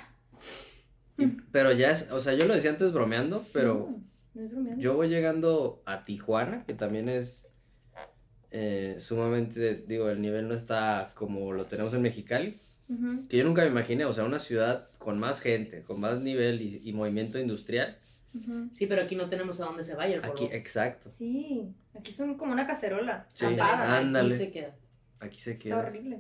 y- 1.19 1.27
pero 1.51 1.73
ya 1.73 1.91
es. 1.91 2.11
O 2.13 2.21
sea, 2.21 2.35
yo 2.35 2.45
lo 2.47 2.55
decía 2.55 2.71
antes 2.71 2.93
bromeando, 2.93 3.43
pero. 3.53 3.89
no, 3.91 4.05
no 4.35 4.45
es 4.45 4.51
bromeando. 4.53 4.81
Yo 4.83 4.95
voy 4.95 5.09
llegando 5.09 5.83
a 5.87 6.05
Tijuana, 6.05 6.65
que 6.67 6.75
también 6.75 7.09
es 7.09 7.49
eh, 8.51 8.97
sumamente, 8.99 9.85
digo, 9.87 10.11
el 10.11 10.21
nivel 10.21 10.49
no 10.49 10.55
está 10.55 11.13
como 11.15 11.53
lo 11.53 11.67
tenemos 11.67 11.95
en 11.95 12.03
Mexicali, 12.03 12.55
que 13.29 13.37
yo 13.39 13.45
nunca 13.45 13.63
me 13.63 13.69
imaginé, 13.71 14.05
o 14.05 14.13
sea, 14.13 14.25
una 14.25 14.41
ciudad 14.41 14.87
con 14.99 15.21
más 15.21 15.41
gente, 15.41 15.83
con 15.85 16.01
más 16.01 16.21
nivel 16.21 16.61
y, 16.61 16.81
y 16.85 16.93
movimiento 16.93 17.39
industrial. 17.39 17.97
Sí, 18.73 18.87
pero 18.87 19.03
aquí 19.03 19.17
no 19.17 19.29
tenemos 19.29 19.61
a 19.61 19.65
dónde 19.67 19.83
se 19.83 19.95
vaya 19.95 20.15
el 20.15 20.21
polvo. 20.21 20.35
Aquí, 20.35 20.49
exacto, 20.53 21.11
Sí, 21.11 21.69
aquí 21.99 22.13
son 22.13 22.37
como 22.37 22.53
una 22.53 22.67
cacerola. 22.67 23.27
Sí, 23.35 23.45
ándale. 23.45 24.29
Aquí 24.35 24.45
se 24.45 24.53
queda. 24.53 24.75
aquí 25.19 25.41
se 25.41 25.51
Está 25.53 25.63
queda. 25.65 25.79
horrible. 25.79 26.19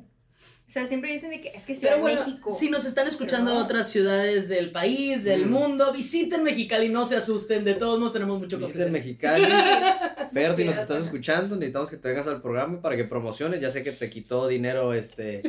O 0.68 0.72
sea, 0.72 0.86
siempre 0.86 1.12
dicen 1.12 1.30
de 1.30 1.40
que 1.40 1.48
es 1.48 1.64
que 1.64 1.74
Ciudad 1.74 1.94
Pero 1.94 2.02
bueno, 2.02 2.20
de 2.20 2.26
México. 2.28 2.54
si 2.56 2.70
nos 2.70 2.84
están 2.84 3.08
escuchando 3.08 3.50
Pero 3.50 3.64
otras 3.64 3.88
ciudades 3.90 4.48
del 4.48 4.70
país, 4.70 5.24
del 5.24 5.46
Mm. 5.46 5.50
mundo, 5.50 5.92
visiten 5.92 6.44
Mexicali, 6.44 6.88
no 6.88 7.04
se 7.04 7.16
asusten, 7.16 7.64
de 7.64 7.74
todos 7.74 7.98
modos 7.98 8.12
tenemos 8.12 8.38
mucho 8.38 8.56
que 8.58 8.66
Visiten. 8.66 8.92
Mexicali. 8.92 9.44
Fer, 10.32 10.54
si 10.54 10.64
nos 10.64 10.76
estás 10.78 11.04
escuchando, 11.06 11.56
necesitamos 11.56 11.90
que 11.90 11.96
te 11.96 12.08
vengas 12.08 12.28
al 12.28 12.40
programa 12.40 12.80
para 12.80 12.96
que 12.96 13.04
promociones. 13.04 13.60
Ya 13.60 13.68
sé 13.70 13.82
que 13.82 13.90
te 13.90 14.08
quitó 14.08 14.46
dinero 14.46 14.94
este 14.94 15.42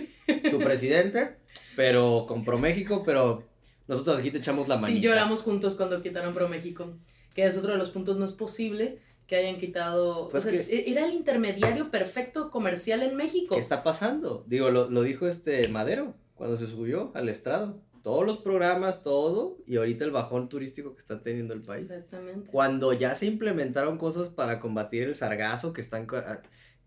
tu 0.50 0.58
presidente, 0.60 1.36
pero 1.76 2.26
con 2.28 2.44
ProMéxico, 2.44 3.04
pero 3.04 3.44
nosotros 3.92 4.20
aquí 4.20 4.32
te 4.32 4.38
echamos 4.40 4.68
la 4.68 4.78
manita. 4.78 5.00
Sí, 5.00 5.02
lloramos 5.06 5.42
juntos 5.42 5.76
cuando 5.76 6.02
quitaron 6.02 6.34
Pro 6.34 6.48
México, 6.50 6.94
que 7.34 7.46
es 7.46 7.58
otro 7.58 7.72
de 7.74 7.78
los 7.78 7.90
puntos, 7.90 8.18
no 8.18 8.26
es 8.26 8.34
posible 8.34 9.00
que 9.28 9.36
hayan 9.38 9.58
quitado, 9.60 10.28
Pues 10.30 10.46
o 10.46 10.50
sea, 10.50 10.66
que- 10.66 10.74
e- 10.76 10.92
era 10.92 11.06
el 11.06 11.14
intermediario 11.14 11.90
perfecto 11.92 12.52
comercial 12.52 13.02
en 13.04 13.16
México. 13.16 13.56
¿Qué 13.56 13.62
está 13.62 13.84
pasando? 13.84 14.44
Digo, 14.48 14.70
lo, 14.72 14.90
lo 14.90 15.04
dijo 15.04 15.28
este 15.28 15.68
Madero 15.70 16.16
cuando 16.36 16.58
se 16.58 16.68
subió 16.68 17.12
al 17.16 17.30
estrado. 17.30 17.80
Todos 18.04 18.26
los 18.26 18.40
programas, 18.40 19.04
todo, 19.04 19.58
y 19.68 19.78
ahorita 19.78 20.04
el 20.06 20.12
bajón 20.12 20.50
turístico 20.50 20.96
que 20.96 21.02
está 21.02 21.22
teniendo 21.22 21.54
el 21.54 21.62
país. 21.62 21.84
Exactamente. 21.84 22.50
Cuando 22.52 22.94
ya 22.94 23.14
se 23.14 23.28
implementaron 23.28 23.98
cosas 24.00 24.30
para 24.30 24.60
combatir 24.60 25.04
el 25.04 25.14
sargazo, 25.16 25.72
que 25.72 25.82
están 25.82 26.08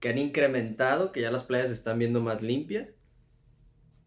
que 0.00 0.08
han 0.08 0.18
incrementado, 0.18 1.12
que 1.12 1.20
ya 1.20 1.30
las 1.30 1.44
playas 1.44 1.68
se 1.68 1.74
están 1.74 1.98
viendo 1.98 2.20
más 2.20 2.42
limpias. 2.42 2.90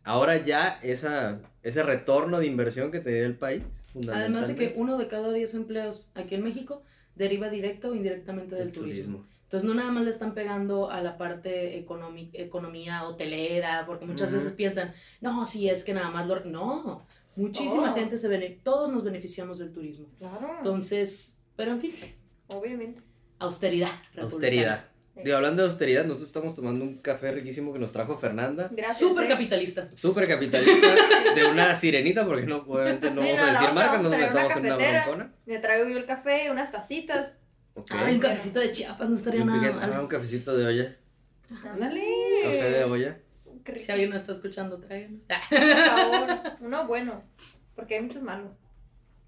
Ahora 0.08 0.38
ya 0.38 0.80
esa, 0.84 1.42
ese 1.64 1.84
retorno 1.84 2.40
de 2.40 2.48
inversión 2.48 2.92
que 2.92 3.02
tenía 3.02 3.26
el 3.26 3.36
país, 3.36 3.64
Además 4.10 4.48
de 4.48 4.56
que 4.56 4.74
uno 4.78 4.98
de 4.98 5.08
cada 5.08 5.34
diez 5.34 5.54
empleos 5.54 6.12
aquí 6.16 6.36
en 6.36 6.44
México 6.44 6.84
deriva 7.16 7.50
directa 7.50 7.90
o 7.90 7.96
indirectamente 7.96 8.56
del 8.56 8.68
el 8.68 8.74
turismo. 8.74 9.26
Entonces 9.44 9.68
no 9.68 9.76
nada 9.76 9.92
más 9.92 10.04
le 10.04 10.10
están 10.10 10.34
pegando 10.34 10.90
a 10.92 11.02
la 11.02 11.18
parte 11.18 11.78
economía 11.78 13.04
hotelera, 13.06 13.86
porque 13.86 14.06
muchas 14.06 14.32
veces 14.32 14.54
piensan, 14.54 14.94
no, 15.22 15.46
si 15.46 15.70
es 15.70 15.84
que 15.84 15.94
nada 15.94 16.10
más 16.10 16.28
lo... 16.28 16.44
No, 16.46 17.02
muchísima 17.36 17.88
Todos. 17.88 17.96
gente 17.96 18.18
se 18.18 18.28
bene 18.28 18.60
todos 18.64 18.92
nos 18.92 19.04
beneficiamos 19.04 19.60
del 19.60 19.72
turismo. 19.72 20.08
Claro. 20.20 20.56
Entonces, 20.58 21.42
pero 21.56 21.72
en 21.72 21.82
fin, 21.82 21.92
obviamente. 22.48 23.02
austeridad. 23.40 23.92
Austeridad. 24.18 24.86
Digo, 25.24 25.36
hablando 25.38 25.64
de 25.64 25.70
austeridad, 25.70 26.04
nosotros 26.06 26.30
estamos 26.30 26.56
tomando 26.56 26.84
un 26.84 26.98
café 26.98 27.32
riquísimo 27.32 27.74
que 27.74 27.80
nos 27.80 27.92
trajo 27.92 28.18
Fernanda. 28.18 28.70
Gracias. 28.72 29.00
Súper 29.00 29.26
eh. 29.26 29.28
capitalista. 29.30 29.90
Súper 29.96 30.28
capitalista 30.28 30.88
de 31.36 31.46
una 31.46 31.74
sirenita, 31.76 32.26
porque 32.26 32.46
no, 32.46 32.58
obviamente 32.68 33.10
no 33.12 33.22
Mira, 33.22 33.36
vamos 33.42 33.50
a 33.50 33.60
decir 33.60 33.74
marcas, 33.76 34.02
no 34.04 34.10
nos 34.10 34.18
metamos 34.20 34.52
en 34.56 34.60
una 34.60 34.70
cafetera. 34.70 35.04
broncona. 35.06 35.34
Me 35.46 35.60
traigo 35.60 35.90
yo 35.90 35.98
el 35.98 36.06
café, 36.06 36.52
unas 36.52 36.72
tacitas. 36.72 37.38
Ok. 37.74 37.92
Ay, 37.94 38.16
un 38.16 38.20
cafecito 38.20 38.60
de 38.60 38.72
Chiapas 38.72 39.10
no 39.10 39.16
estaría 39.16 39.42
un 39.42 39.48
nada 39.48 39.62
piquete- 39.62 39.80
ah, 39.84 39.88
mal. 39.88 40.00
un 40.02 40.08
cafecito 40.08 40.58
de 40.58 40.66
olla. 40.66 40.96
Ándale. 41.66 42.04
Café 42.44 42.72
de 42.72 42.84
olla. 42.84 43.20
Si 43.76 43.92
alguien 43.92 44.10
nos 44.12 44.22
está 44.22 44.32
escuchando, 44.32 44.78
tráiganos. 44.80 45.26
Por 45.50 45.60
favor. 45.60 46.40
Uno 46.62 46.88
bueno. 46.88 47.24
Porque 47.76 47.96
hay 47.96 48.02
muchos 48.02 48.22
malos. 48.24 48.54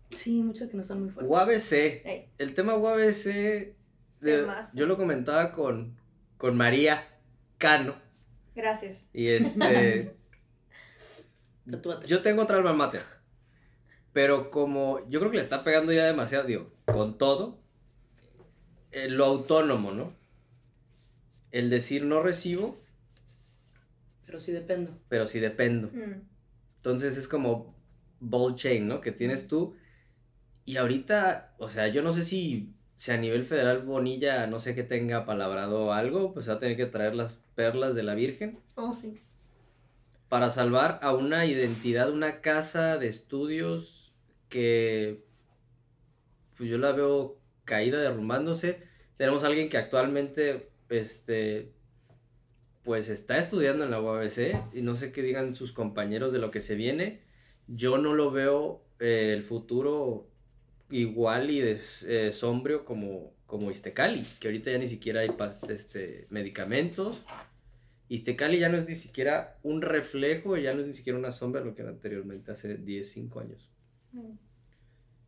Sí, 0.10 0.42
muchos 0.42 0.70
que 0.70 0.76
no 0.76 0.82
están 0.82 1.02
muy 1.02 1.10
fuertes. 1.12 1.30
UABC. 1.32 1.72
Ey. 2.06 2.30
El 2.38 2.56
tema 2.56 2.76
UABC, 2.76 3.76
de- 4.22 4.48
yo 4.74 4.86
lo 4.86 4.98
comentaba 4.98 5.52
con, 5.54 5.98
con 6.38 6.56
María 6.58 7.08
Cano. 7.58 7.96
Gracias. 8.56 9.06
Y 9.14 9.28
este. 9.28 10.16
Yo 12.08 12.22
tengo 12.24 12.42
otra 12.44 12.58
alma 12.58 12.74
mater. 12.74 13.04
Pero 14.12 14.50
como 14.50 15.08
yo 15.08 15.20
creo 15.20 15.32
que 15.32 15.38
le 15.38 15.44
está 15.44 15.64
pegando 15.64 15.94
ya 15.94 16.06
demasiado, 16.06 16.46
digo, 16.46 16.72
con 16.86 17.18
todo. 17.18 17.60
eh, 18.92 19.08
lo 19.08 19.26
autónomo, 19.26 19.92
¿no? 19.92 20.14
El 21.52 21.70
decir 21.70 22.04
no 22.06 22.24
recibo, 22.24 22.76
Pero 24.26 24.40
sí 24.40 24.52
dependo. 24.52 24.98
pero 25.10 25.28
sí 25.28 25.40
dependo. 25.40 25.90
Mm. 25.94 26.22
Entonces 26.78 27.18
es 27.18 27.28
como 27.28 27.76
ball 28.20 28.56
chain, 28.56 28.88
¿no? 28.88 29.00
Que 29.00 29.12
tienes 29.12 29.48
tú. 29.48 29.76
Y 30.66 30.78
ahorita, 30.78 31.54
o 31.60 31.70
sea, 31.70 31.88
yo 31.88 32.02
no 32.02 32.12
sé 32.14 32.24
si, 32.24 32.74
si 33.00 33.12
a 33.12 33.18
nivel 33.18 33.46
federal 33.46 33.82
Bonilla, 33.84 34.46
no 34.48 34.60
sé 34.60 34.76
que 34.76 34.84
tenga 34.84 35.26
palabrado 35.26 35.94
algo, 35.94 36.34
pues 36.34 36.50
va 36.50 36.56
a 36.56 36.60
tener 36.60 36.76
que 36.76 36.86
traer 36.86 37.16
las 37.16 37.38
perlas 37.56 37.96
de 37.96 38.04
la 38.04 38.14
Virgen 38.14 38.60
Oh, 38.76 38.94
sí. 38.94 39.22
para 40.28 40.50
salvar 40.50 41.00
a 41.02 41.14
una 41.14 41.46
identidad, 41.46 42.12
una 42.12 42.42
casa 42.42 42.98
de 42.98 43.08
estudios 43.08 44.12
que 44.50 45.24
pues 46.58 46.70
yo 46.70 46.78
la 46.78 46.92
veo 46.92 47.38
caída, 47.64 48.02
derrumbándose. 48.02 48.84
Tenemos 49.16 49.46
a 49.46 49.48
alguien 49.48 49.70
que 49.70 49.78
actualmente, 49.78 50.70
este, 50.90 51.72
pues 52.84 53.08
está 53.08 53.38
estudiando 53.38 53.86
en 53.86 53.92
la 53.92 54.02
UABC 54.02 54.74
y 54.74 54.82
no 54.82 54.96
sé 54.96 55.14
qué 55.14 55.22
digan 55.22 55.56
sus 55.56 55.72
compañeros 55.72 56.34
de 56.34 56.40
lo 56.40 56.52
que 56.52 56.60
se 56.60 56.76
viene. 56.76 57.22
Yo 57.68 57.98
no 57.98 58.14
lo 58.14 58.30
veo 58.32 58.84
eh, 59.00 59.32
el 59.34 59.46
futuro 59.46 60.28
igual 60.90 61.50
y 61.50 61.60
des- 61.60 62.04
eh, 62.04 62.32
sombrio 62.32 62.86
como, 62.86 63.34
como 63.46 63.72
Iztecali, 63.72 64.24
que 64.40 64.48
ahorita 64.48 64.72
ya 64.72 64.78
ni 64.78 64.88
siquiera 64.88 65.22
hay 65.22 65.32
este, 65.70 66.26
medicamentos. 66.30 67.22
Iztecali 68.08 68.60
ya 68.60 68.70
no 68.70 68.78
es 68.78 68.88
ni 68.88 68.96
siquiera 68.96 69.58
un 69.62 69.82
reflejo, 69.82 70.58
ya 70.58 70.72
no 70.72 70.82
es 70.82 70.88
ni 70.88 70.94
siquiera 70.94 71.20
una 71.20 71.32
sombra 71.32 71.62
de 71.62 71.68
lo 71.68 71.76
que 71.76 71.84
era 71.84 71.92
anteriormente, 71.92 72.52
hace 72.52 72.76
10, 72.76 73.12
5 73.12 73.40
años. 73.40 73.70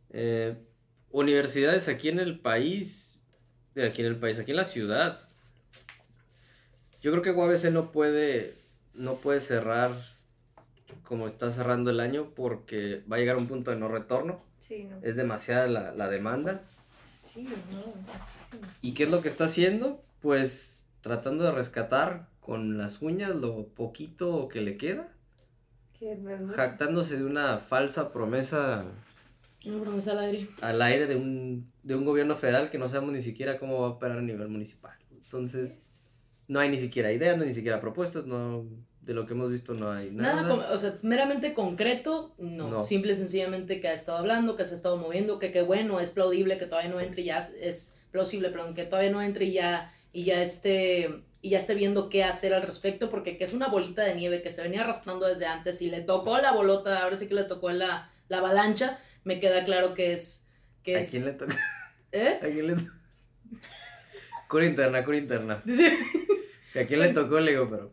Eh, 0.09 0.55
universidades 1.11 1.87
aquí 1.87 2.09
en 2.09 2.19
el 2.19 2.39
país, 2.39 3.27
eh, 3.75 3.85
aquí 3.85 4.01
en 4.01 4.07
el 4.07 4.17
país, 4.17 4.39
aquí 4.39 4.51
en 4.51 4.57
la 4.57 4.65
ciudad. 4.65 5.19
Yo 7.01 7.11
creo 7.11 7.23
que 7.23 7.31
UABC 7.31 7.71
no 7.71 7.91
puede, 7.91 8.53
no 8.93 9.15
puede 9.15 9.41
cerrar 9.41 9.91
como 11.03 11.27
está 11.27 11.51
cerrando 11.51 11.89
el 11.91 11.99
año 11.99 12.33
porque 12.35 13.03
va 13.11 13.15
a 13.15 13.19
llegar 13.19 13.37
un 13.37 13.47
punto 13.47 13.71
de 13.71 13.77
no 13.77 13.87
retorno. 13.87 14.37
Sí, 14.71 14.85
no. 14.85 14.97
Es 15.01 15.15
demasiada 15.17 15.67
la, 15.67 15.91
la 15.93 16.07
demanda. 16.07 16.61
Sí, 17.25 17.43
no. 17.43 17.81
sí. 17.81 18.57
¿Y 18.81 18.93
qué 18.93 19.03
es 19.03 19.09
lo 19.11 19.21
que 19.21 19.27
está 19.27 19.45
haciendo? 19.45 20.01
Pues 20.21 20.81
tratando 21.01 21.43
de 21.43 21.51
rescatar 21.51 22.27
con 22.39 22.77
las 22.77 23.01
uñas 23.01 23.35
lo 23.35 23.65
poquito 23.67 24.47
que 24.47 24.61
le 24.61 24.77
queda, 24.77 25.09
Que 25.99 26.15
no 26.15 26.29
es 26.29 26.39
mucho. 26.39 26.55
jactándose 26.55 27.17
de 27.17 27.25
una 27.25 27.57
falsa 27.57 28.13
promesa 28.13 28.85
Una 29.65 29.81
promesa 29.83 30.11
al 30.13 30.19
aire. 30.19 30.47
al 30.61 30.81
aire 30.81 31.07
de 31.07 31.15
un, 31.17 31.71
de 31.83 31.95
un 31.95 32.05
gobierno 32.05 32.35
federal 32.37 32.69
que 32.69 32.77
no 32.77 32.87
sabemos 32.87 33.11
ni 33.13 33.21
siquiera 33.21 33.59
cómo 33.59 33.81
va 33.81 33.87
a 33.87 33.91
operar 33.91 34.19
a 34.19 34.21
nivel 34.21 34.47
municipal. 34.47 34.97
Entonces, 35.11 35.71
no 36.47 36.59
hay 36.59 36.69
ni 36.69 36.77
siquiera 36.79 37.11
ideas, 37.11 37.35
no 37.35 37.43
hay 37.43 37.49
ni 37.49 37.55
siquiera 37.55 37.81
propuestas, 37.81 38.25
no, 38.25 38.65
de 39.11 39.15
lo 39.15 39.25
que 39.27 39.33
hemos 39.33 39.51
visto 39.51 39.73
no 39.73 39.91
hay 39.91 40.09
nada. 40.11 40.41
Nada, 40.43 40.71
o 40.73 40.77
sea, 40.77 40.95
meramente 41.01 41.53
concreto, 41.53 42.33
no. 42.37 42.69
No. 42.69 42.81
Simple 42.83 43.11
y 43.11 43.15
sencillamente 43.15 43.79
que 43.81 43.89
ha 43.89 43.93
estado 43.93 44.17
hablando, 44.17 44.55
que 44.55 44.63
se 44.65 44.73
ha 44.73 44.77
estado 44.77 44.97
moviendo, 44.97 45.37
que 45.37 45.51
qué 45.51 45.61
bueno, 45.61 45.99
es 45.99 46.11
plaudible 46.11 46.57
que 46.57 46.65
todavía 46.65 46.89
no 46.89 46.99
entre 46.99 47.21
y 47.23 47.25
ya 47.25 47.37
es- 47.39 47.95
plausible, 48.11 48.49
perdón, 48.49 48.73
que 48.73 48.83
todavía 48.85 49.11
no 49.11 49.21
entre 49.21 49.45
y 49.45 49.53
ya, 49.53 49.93
y 50.13 50.23
ya 50.25 50.41
esté, 50.41 51.23
y 51.41 51.49
ya 51.51 51.57
esté 51.59 51.75
viendo 51.75 52.09
qué 52.09 52.23
hacer 52.23 52.53
al 52.53 52.61
respecto, 52.61 53.09
porque 53.09 53.37
que 53.37 53.43
es 53.45 53.53
una 53.53 53.67
bolita 53.69 54.03
de 54.03 54.15
nieve 54.15 54.41
que 54.41 54.49
se 54.51 54.61
venía 54.63 54.81
arrastrando 54.81 55.27
desde 55.27 55.45
antes 55.45 55.81
y 55.81 55.89
le 55.89 56.01
tocó 56.01 56.37
la 56.39 56.51
bolota, 56.51 57.03
ahora 57.03 57.15
sí 57.15 57.27
que 57.27 57.35
le 57.35 57.43
tocó 57.45 57.69
la, 57.71 58.09
la 58.29 58.37
avalancha, 58.39 58.99
me 59.23 59.39
queda 59.39 59.63
claro 59.65 59.93
que 59.93 60.13
es, 60.13 60.47
que 60.83 60.95
¿A 60.95 60.99
es, 60.99 61.09
quién 61.09 61.25
le 61.25 61.33
toca? 61.33 61.57
¿eh? 62.11 62.37
¿A 62.41 62.45
quién 62.47 62.67
le 62.67 62.75
toca? 62.75 62.93
Cura 64.47 64.65
interna, 64.65 65.03
cura 65.05 65.17
interna. 65.17 65.63
Que 66.73 66.79
¿A 66.79 66.87
quién 66.87 67.01
le 67.01 67.09
tocó? 67.09 67.37
Le 67.41 67.51
digo, 67.51 67.67
pero 67.69 67.91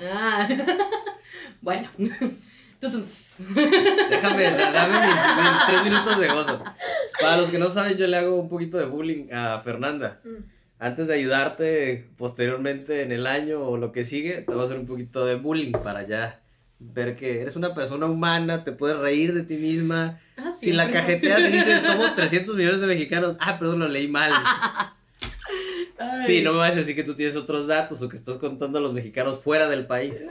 Ah, 0.00 0.48
bueno. 1.60 1.88
Déjame, 4.10 4.42
da- 4.44 4.72
dame 4.72 4.98
mis, 5.06 5.14
mis 5.14 5.66
tres 5.68 5.84
minutos 5.84 6.18
de 6.20 6.28
gozo. 6.28 6.62
Para 7.20 7.36
los 7.38 7.48
que 7.50 7.58
no 7.58 7.70
saben, 7.70 7.96
yo 7.96 8.06
le 8.06 8.16
hago 8.16 8.34
un 8.36 8.48
poquito 8.48 8.76
de 8.78 8.84
bullying 8.84 9.32
a 9.32 9.60
Fernanda. 9.64 10.20
Mm. 10.24 10.44
Antes 10.80 11.06
de 11.06 11.14
ayudarte 11.14 12.10
posteriormente 12.18 13.02
en 13.02 13.12
el 13.12 13.26
año 13.26 13.60
o 13.62 13.76
lo 13.78 13.90
que 13.92 14.04
sigue, 14.04 14.42
te 14.42 14.52
voy 14.52 14.62
a 14.62 14.64
hacer 14.66 14.78
un 14.78 14.86
poquito 14.86 15.24
de 15.24 15.36
bullying 15.36 15.72
para 15.72 16.06
ya 16.06 16.40
ver 16.78 17.16
que 17.16 17.40
eres 17.40 17.56
una 17.56 17.74
persona 17.74 18.04
humana, 18.06 18.64
te 18.64 18.72
puedes 18.72 18.98
reír 18.98 19.32
de 19.32 19.44
ti 19.44 19.56
misma. 19.56 20.20
Ah, 20.36 20.52
Si 20.52 20.72
la 20.72 20.90
cajeteas 20.90 21.40
y 21.40 21.48
dices, 21.48 21.82
somos 21.86 22.14
300 22.14 22.54
millones 22.56 22.80
de 22.82 22.86
mexicanos, 22.88 23.36
ah, 23.40 23.58
perdón, 23.58 23.78
lo 23.78 23.88
leí 23.88 24.08
mal. 24.08 24.32
Ay. 25.98 26.26
Sí, 26.26 26.42
no 26.42 26.52
me 26.52 26.58
vas 26.58 26.72
a 26.72 26.76
decir 26.76 26.94
que 26.96 27.04
tú 27.04 27.14
tienes 27.14 27.36
otros 27.36 27.66
datos 27.66 28.02
o 28.02 28.08
que 28.08 28.16
estás 28.16 28.36
contando 28.38 28.78
a 28.78 28.82
los 28.82 28.92
mexicanos 28.92 29.40
fuera 29.40 29.68
del 29.68 29.86
país. 29.86 30.26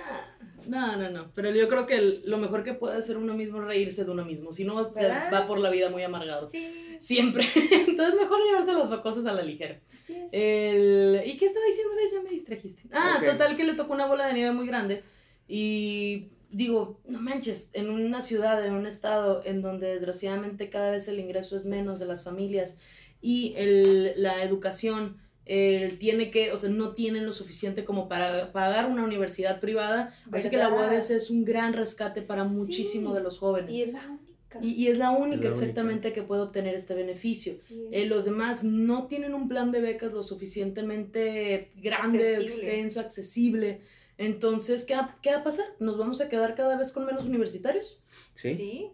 No, 0.68 0.96
no, 0.96 1.10
no. 1.10 1.32
Pero 1.36 1.52
yo 1.52 1.68
creo 1.68 1.86
que 1.86 1.96
el- 1.98 2.22
lo 2.26 2.38
mejor 2.38 2.64
que 2.64 2.74
puede 2.74 2.98
hacer 2.98 3.18
uno 3.18 3.34
mismo 3.34 3.60
es 3.62 3.66
reírse 3.68 4.06
de 4.06 4.12
uno 4.12 4.24
mismo. 4.24 4.52
Si 4.54 4.64
no, 4.64 4.84
se 4.90 5.08
va 5.10 5.46
por 5.48 5.60
la 5.60 5.70
vida 5.70 5.90
muy 5.90 6.04
amargado. 6.04 6.48
Sí, 6.50 6.96
Siempre. 7.00 7.46
Entonces, 7.88 8.16
mejor 8.20 8.40
llevarse 8.46 8.72
las 8.72 9.00
cosas 9.02 9.26
a 9.26 9.34
la 9.34 9.42
ligera. 9.44 9.80
así 9.94 10.14
es. 10.14 10.30
El... 10.32 11.22
¿Y 11.26 11.36
qué 11.36 11.46
estaba 11.48 11.66
diciendo? 11.66 11.94
Ya 12.14 12.22
me 12.22 12.30
distrajiste. 12.30 12.82
Ah, 12.94 13.22
total 13.26 13.58
que 13.58 13.66
le 13.66 13.74
tocó 13.74 13.92
una 13.94 14.06
bola 14.06 14.28
de 14.28 14.34
nieve 14.36 14.52
muy 14.54 14.66
grande. 14.66 15.04
Y 15.48 16.30
digo, 16.50 17.02
no 17.08 17.20
manches, 17.20 17.70
en 17.74 17.90
una 17.90 18.22
ciudad, 18.22 18.66
en 18.66 18.74
un 18.74 18.86
estado 18.86 19.42
en 19.44 19.62
donde 19.62 19.88
desgraciadamente 19.88 20.70
cada 20.70 20.92
vez 20.92 21.08
el 21.10 21.20
ingreso 21.20 21.58
es 21.58 21.66
menos 21.66 22.00
de 22.00 22.06
las 22.06 22.24
familias 22.24 22.80
y 23.22 23.54
el, 23.58 24.14
la 24.22 24.44
educación 24.44 25.18
el, 25.46 25.98
tiene 26.00 26.32
que, 26.32 26.52
o 26.52 26.58
sea, 26.58 26.70
no 26.70 26.94
tienen 26.94 27.26
lo 27.26 27.34
suficiente 27.34 27.84
como 27.84 28.08
para 28.08 28.52
pagar 28.52 28.90
una 28.90 29.04
universidad 29.04 29.60
privada. 29.60 30.16
Así 30.32 30.50
que 30.50 30.58
la 30.58 30.70
¿Verdad? 30.70 30.92
UABC 30.94 31.12
es 31.12 31.30
un 31.30 31.44
gran 31.46 31.74
rescate 31.74 32.22
para 32.22 32.44
Sí. 32.48 32.50
muchísimo 32.52 33.14
de 33.14 33.22
los 33.22 33.40
jóvenes. 33.40 33.76
Y 33.76 33.82
es 33.84 33.94
la 33.94 34.02
única. 34.08 34.60
Y, 34.62 34.70
y 34.84 34.88
es 34.88 34.98
la 35.00 35.10
única 35.12 35.38
Es 35.38 35.44
la 35.46 35.50
exactamente 35.52 36.14
que 36.14 36.22
puede 36.24 36.44
obtener 36.44 36.76
este 36.76 36.94
beneficio. 36.94 37.56
Sí, 37.68 37.88
Eh, 37.92 38.06
los 38.06 38.24
demás 38.26 38.64
no 38.64 39.08
tienen 39.08 39.34
un 39.34 39.48
plan 39.50 39.72
de 39.72 39.82
becas 39.82 40.12
lo 40.14 40.22
suficientemente 40.24 41.72
grande, 41.76 42.20
Accesible. 42.36 42.44
extenso, 42.46 43.00
accesible. 43.00 43.82
Entonces, 44.18 44.84
¿qué 44.86 44.96
va, 44.96 45.18
¿qué 45.22 45.32
va 45.32 45.38
a 45.38 45.44
pasar? 45.44 45.66
¿Nos 45.80 45.98
vamos 45.98 46.22
a 46.22 46.30
quedar 46.30 46.54
cada 46.56 46.78
vez 46.78 46.92
con 46.92 47.06
menos 47.06 47.26
universitarios? 47.26 48.00
¿Sí? 48.36 48.56
Sí. 48.56 48.88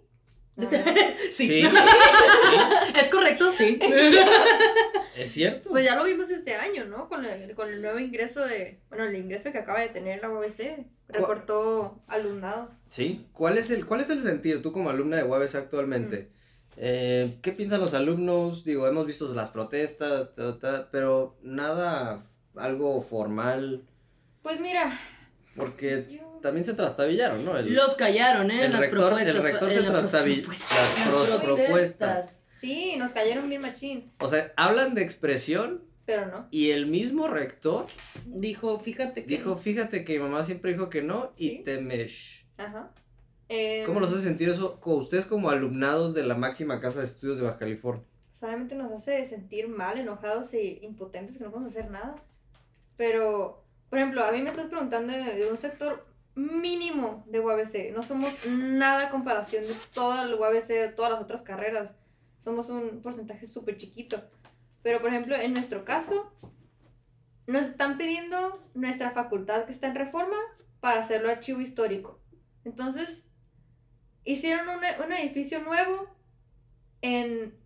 Sí. 1.32 1.63
¿Es 3.00 3.08
correcto? 3.08 3.51
Sí. 3.51 3.80
¿Es 5.16 5.32
cierto? 5.32 5.70
Pues 5.70 5.86
ya 5.86 5.96
lo 5.96 6.04
vimos 6.04 6.30
este 6.30 6.56
año, 6.56 6.86
¿no? 6.86 7.08
Con 7.10 7.25
el, 7.25 7.54
con 7.54 7.70
el 7.72 7.82
nuevo 7.82 8.00
ingreso 8.00 8.46
de. 8.46 8.80
Bueno, 8.89 9.06
el 9.06 9.16
ingreso 9.16 9.51
que 9.51 9.58
acaba 9.58 9.80
de 9.80 9.89
tener 9.89 10.22
la 10.22 10.30
UABC. 10.30 10.86
Recortó 11.10 12.01
alumnado. 12.08 12.72
Sí. 12.89 13.28
¿Cuál 13.34 13.58
es 13.58 13.70
el, 13.72 13.86
cuál 13.86 14.01
es 14.01 14.10
el 14.10 14.22
sentir 14.22 14.62
tú 14.62 14.72
como 14.72 14.89
alumna 14.89 15.18
de 15.18 15.24
UABC 15.24 15.56
actualmente? 15.56 16.30
Eh, 16.78 17.38
¿Qué 17.42 17.51
piensan 17.51 17.82
los 17.82 17.94
alumnos? 17.94 18.63
Digo, 18.63 18.88
hemos 18.88 19.06
visto 19.06 19.34
las 19.34 19.50
protestas, 19.50 20.34
ta, 20.34 20.58
ta, 20.60 20.89
pero 20.92 21.38
nada, 21.42 22.25
algo 22.56 23.01
formal, 23.01 23.84
Pues 24.42 24.60
mira, 24.60 24.98
porque 25.56 26.06
yo. 26.10 26.28
También 26.41 26.63
se 26.65 26.74
trastabillaron, 26.74 27.43
¿no? 27.46 27.58
El- 27.58 27.74
Los 27.74 27.96
callaron, 27.96 28.50
¿eh? 28.51 28.65
el 28.65 28.72
las 28.72 28.81
rector, 28.81 29.00
propuestas. 29.10 29.36
el 29.36 29.43
rector 29.43 29.69
en 29.72 29.75
se 29.75 29.81
las 29.84 29.91
trastabilló. 30.01 30.41
propuestas. 30.43 30.77
Las 31.00 31.05
Las 31.08 31.39
pros- 31.39 31.41
propuestas. 31.41 32.46
Sí, 32.60 32.96
nos 32.98 33.12
cayeron 33.12 33.48
bien 33.50 33.62
machín. 33.62 34.12
O 34.19 34.27
sea, 34.27 34.51
hablan 34.58 34.93
de 34.96 35.01
expresión 35.03 35.84
Pero 36.05 36.25
no. 36.27 36.48
y 36.51 36.72
el 36.72 36.88
mismo 36.88 37.27
rector 37.27 37.86
Dijo, 38.25 38.79
fíjate 38.79 39.24
que. 39.25 39.38
dijo, 39.38 39.55
fíjate 39.58 40.03
que 40.03 40.13
mi 40.13 40.19
mamá 40.24 40.43
siempre 40.43 40.74
dijo 40.74 40.89
que 40.89 41.01
no 41.01 41.31
y 41.38 41.50
Sí. 41.50 41.62
te 41.63 41.79
mesh. 41.79 42.46
Ajá. 42.58 42.91
Eh, 43.48 43.84
¿Cómo 43.86 44.00
los 44.00 44.12
hace 44.12 44.22
sentir 44.22 44.50
eso 44.50 44.79
con 44.79 44.96
ustedes 44.98 45.25
como 45.25 45.50
alumnados 45.50 46.13
de 46.13 46.24
la 46.24 46.36
máxima 46.36 46.79
casa 46.79 47.00
de 47.00 47.05
estudios 47.05 47.38
de 47.38 47.46
Baja 47.46 47.58
California? 47.58 48.03
Solamente 48.31 48.75
nos 48.75 48.91
hace 48.91 49.25
sentir 49.25 49.67
mal, 49.67 49.98
enojados 49.98 50.53
e 50.53 50.79
impotentes 50.84 51.38
que 51.38 51.43
no 51.46 51.50
podemos 51.51 51.72
hacer 51.72 51.89
nada. 51.89 52.15
Pero, 52.98 53.63
por 53.89 54.00
ejemplo, 54.00 54.24
a 54.24 54.31
mí 54.31 54.41
me 54.41 54.50
estás 54.50 54.67
preguntando 54.67 55.13
de, 55.13 55.24
de 55.36 55.48
un 55.50 55.58
sector 55.58 56.05
mínimo 56.36 57.24
de 57.27 57.39
UABC. 57.39 57.91
No 57.93 58.01
somos 58.03 58.29
nada 58.48 59.07
a 59.07 59.09
comparación 59.09 59.65
de 59.65 59.75
todo 59.93 60.21
el 60.21 60.33
UABC, 60.33 60.67
de 60.67 60.88
todas 60.89 61.12
las 61.12 61.21
otras 61.21 61.41
carreras. 61.41 61.93
Somos 62.39 62.69
un 62.69 63.01
porcentaje 63.01 63.45
súper 63.48 63.77
chiquito. 63.77 64.21
Pero, 64.81 65.00
por 65.01 65.09
ejemplo, 65.09 65.36
en 65.36 65.53
nuestro 65.53 65.83
caso, 65.83 66.33
nos 67.48 67.65
están 67.65 67.98
pidiendo 67.98 68.62
nuestra 68.74 69.12
facultad 69.12 69.65
que 69.65 69.71
está 69.71 69.88
en 69.88 69.95
reforma 69.95 70.38
para 70.79 71.01
hacerlo 71.01 71.29
archivo 71.29 71.59
histórico. 71.59 72.19
Entonces, 72.63 73.27
hicieron 74.24 74.69
un, 74.69 74.79
un 75.05 75.13
edificio 75.13 75.62
nuevo 75.62 76.15
en, 77.01 77.57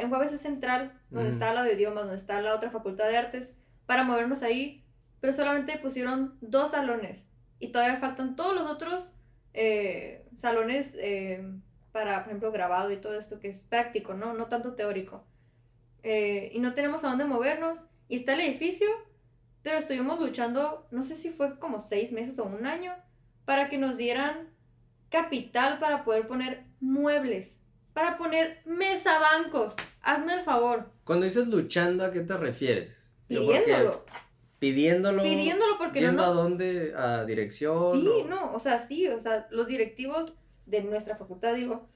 en 0.00 0.12
UABC 0.12 0.36
Central, 0.38 0.98
donde 1.10 1.30
está 1.30 1.52
la 1.52 1.62
de 1.62 1.74
idiomas, 1.74 2.04
donde 2.04 2.16
está 2.16 2.40
la 2.40 2.54
otra 2.54 2.70
facultad 2.70 3.08
de 3.08 3.18
artes, 3.18 3.54
para 3.84 4.04
movernos 4.04 4.42
ahí, 4.42 4.86
pero 5.20 5.32
solamente 5.32 5.76
pusieron 5.78 6.38
dos 6.40 6.70
salones 6.70 7.26
y 7.62 7.68
todavía 7.68 7.96
faltan 7.98 8.34
todos 8.36 8.54
los 8.54 8.70
otros 8.70 9.12
eh, 9.54 10.26
salones 10.36 10.94
eh, 10.98 11.42
para, 11.92 12.20
por 12.20 12.28
ejemplo, 12.28 12.52
grabado 12.52 12.90
y 12.90 12.96
todo 12.96 13.18
esto 13.18 13.38
que 13.38 13.48
es 13.48 13.62
práctico, 13.62 14.14
¿no? 14.14 14.34
No 14.34 14.46
tanto 14.46 14.74
teórico. 14.74 15.24
eh, 16.02 16.50
y 16.52 16.58
no 16.58 16.74
tenemos 16.74 17.04
a 17.04 17.08
dónde 17.08 17.24
movernos. 17.24 17.84
Y 18.08 18.16
está 18.16 18.32
el 18.34 18.40
edificio, 18.40 18.88
pero 19.62 19.78
estuvimos 19.78 20.18
luchando, 20.20 20.86
no 20.90 21.02
sé 21.04 21.14
si 21.14 21.30
fue 21.30 21.58
como 21.60 21.78
seis 21.80 22.10
meses 22.12 22.38
o 22.40 22.44
un 22.44 22.66
año, 22.66 22.92
para 23.44 23.68
que 23.68 23.78
nos 23.78 23.96
dieran 23.96 24.48
capital 25.10 25.78
para 25.78 26.02
poder 26.04 26.26
poner 26.26 26.64
muebles, 26.80 27.60
para 27.92 28.18
poner 28.18 28.62
mesa 28.64 29.18
bancos. 29.20 29.74
Hazme 30.02 30.34
el 30.34 30.42
favor. 30.42 30.90
Cuando 31.04 31.24
dices 31.26 31.46
luchando, 31.48 32.04
¿a 32.04 32.10
qué 32.10 32.20
te 32.22 32.36
refieres? 32.36 32.96
Yo, 33.28 33.46
porque- 33.46 33.72
Pidiéndolo. 34.62 35.24
Pidiéndolo. 35.24 35.76
Porque 35.76 36.00
no 36.00 36.06
¿Yendo 36.06 36.22
nos 36.22 36.30
a 36.30 36.34
dónde? 36.34 36.94
¿A 36.96 37.24
dirección? 37.24 37.82
Sí, 37.92 38.06
o- 38.06 38.24
no, 38.28 38.52
o 38.52 38.60
sea, 38.60 38.78
sí, 38.78 39.08
o 39.08 39.18
sea, 39.18 39.48
los 39.50 39.66
directivos 39.66 40.34
de 40.66 40.82
nuestra 40.84 41.16
facultad, 41.16 41.54
digo, 41.56 41.88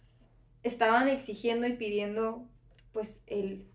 estaban 0.64 1.06
exigiendo 1.06 1.68
y 1.68 1.74
pidiendo, 1.74 2.44
pues, 2.92 3.20
el, 3.28 3.68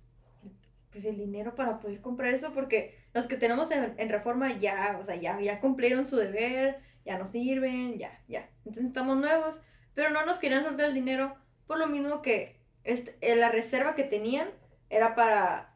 pues, 0.91 1.05
el 1.05 1.15
dinero 1.17 1.55
para 1.55 1.79
poder 1.79 2.01
comprar 2.01 2.33
eso, 2.33 2.51
porque 2.53 2.97
los 3.13 3.27
que 3.27 3.37
tenemos 3.37 3.71
en, 3.71 3.93
en 3.97 4.09
reforma 4.09 4.59
ya, 4.59 4.97
o 5.01 5.05
sea, 5.05 5.15
ya, 5.15 5.39
ya 5.39 5.61
cumplieron 5.61 6.05
su 6.05 6.17
deber, 6.17 6.79
ya 7.05 7.17
no 7.17 7.25
sirven, 7.27 7.97
ya, 7.97 8.21
ya. 8.27 8.49
Entonces 8.65 8.85
estamos 8.87 9.15
nuevos, 9.17 9.61
pero 9.93 10.09
no 10.09 10.25
nos 10.25 10.37
querían 10.37 10.63
soltar 10.65 10.89
el 10.89 10.93
dinero, 10.95 11.35
por 11.65 11.77
lo 11.79 11.87
mismo 11.87 12.21
que 12.21 12.59
este, 12.83 13.15
eh, 13.21 13.37
la 13.37 13.49
reserva 13.51 13.95
que 13.95 14.03
tenían 14.03 14.49
era 14.89 15.15
para, 15.15 15.70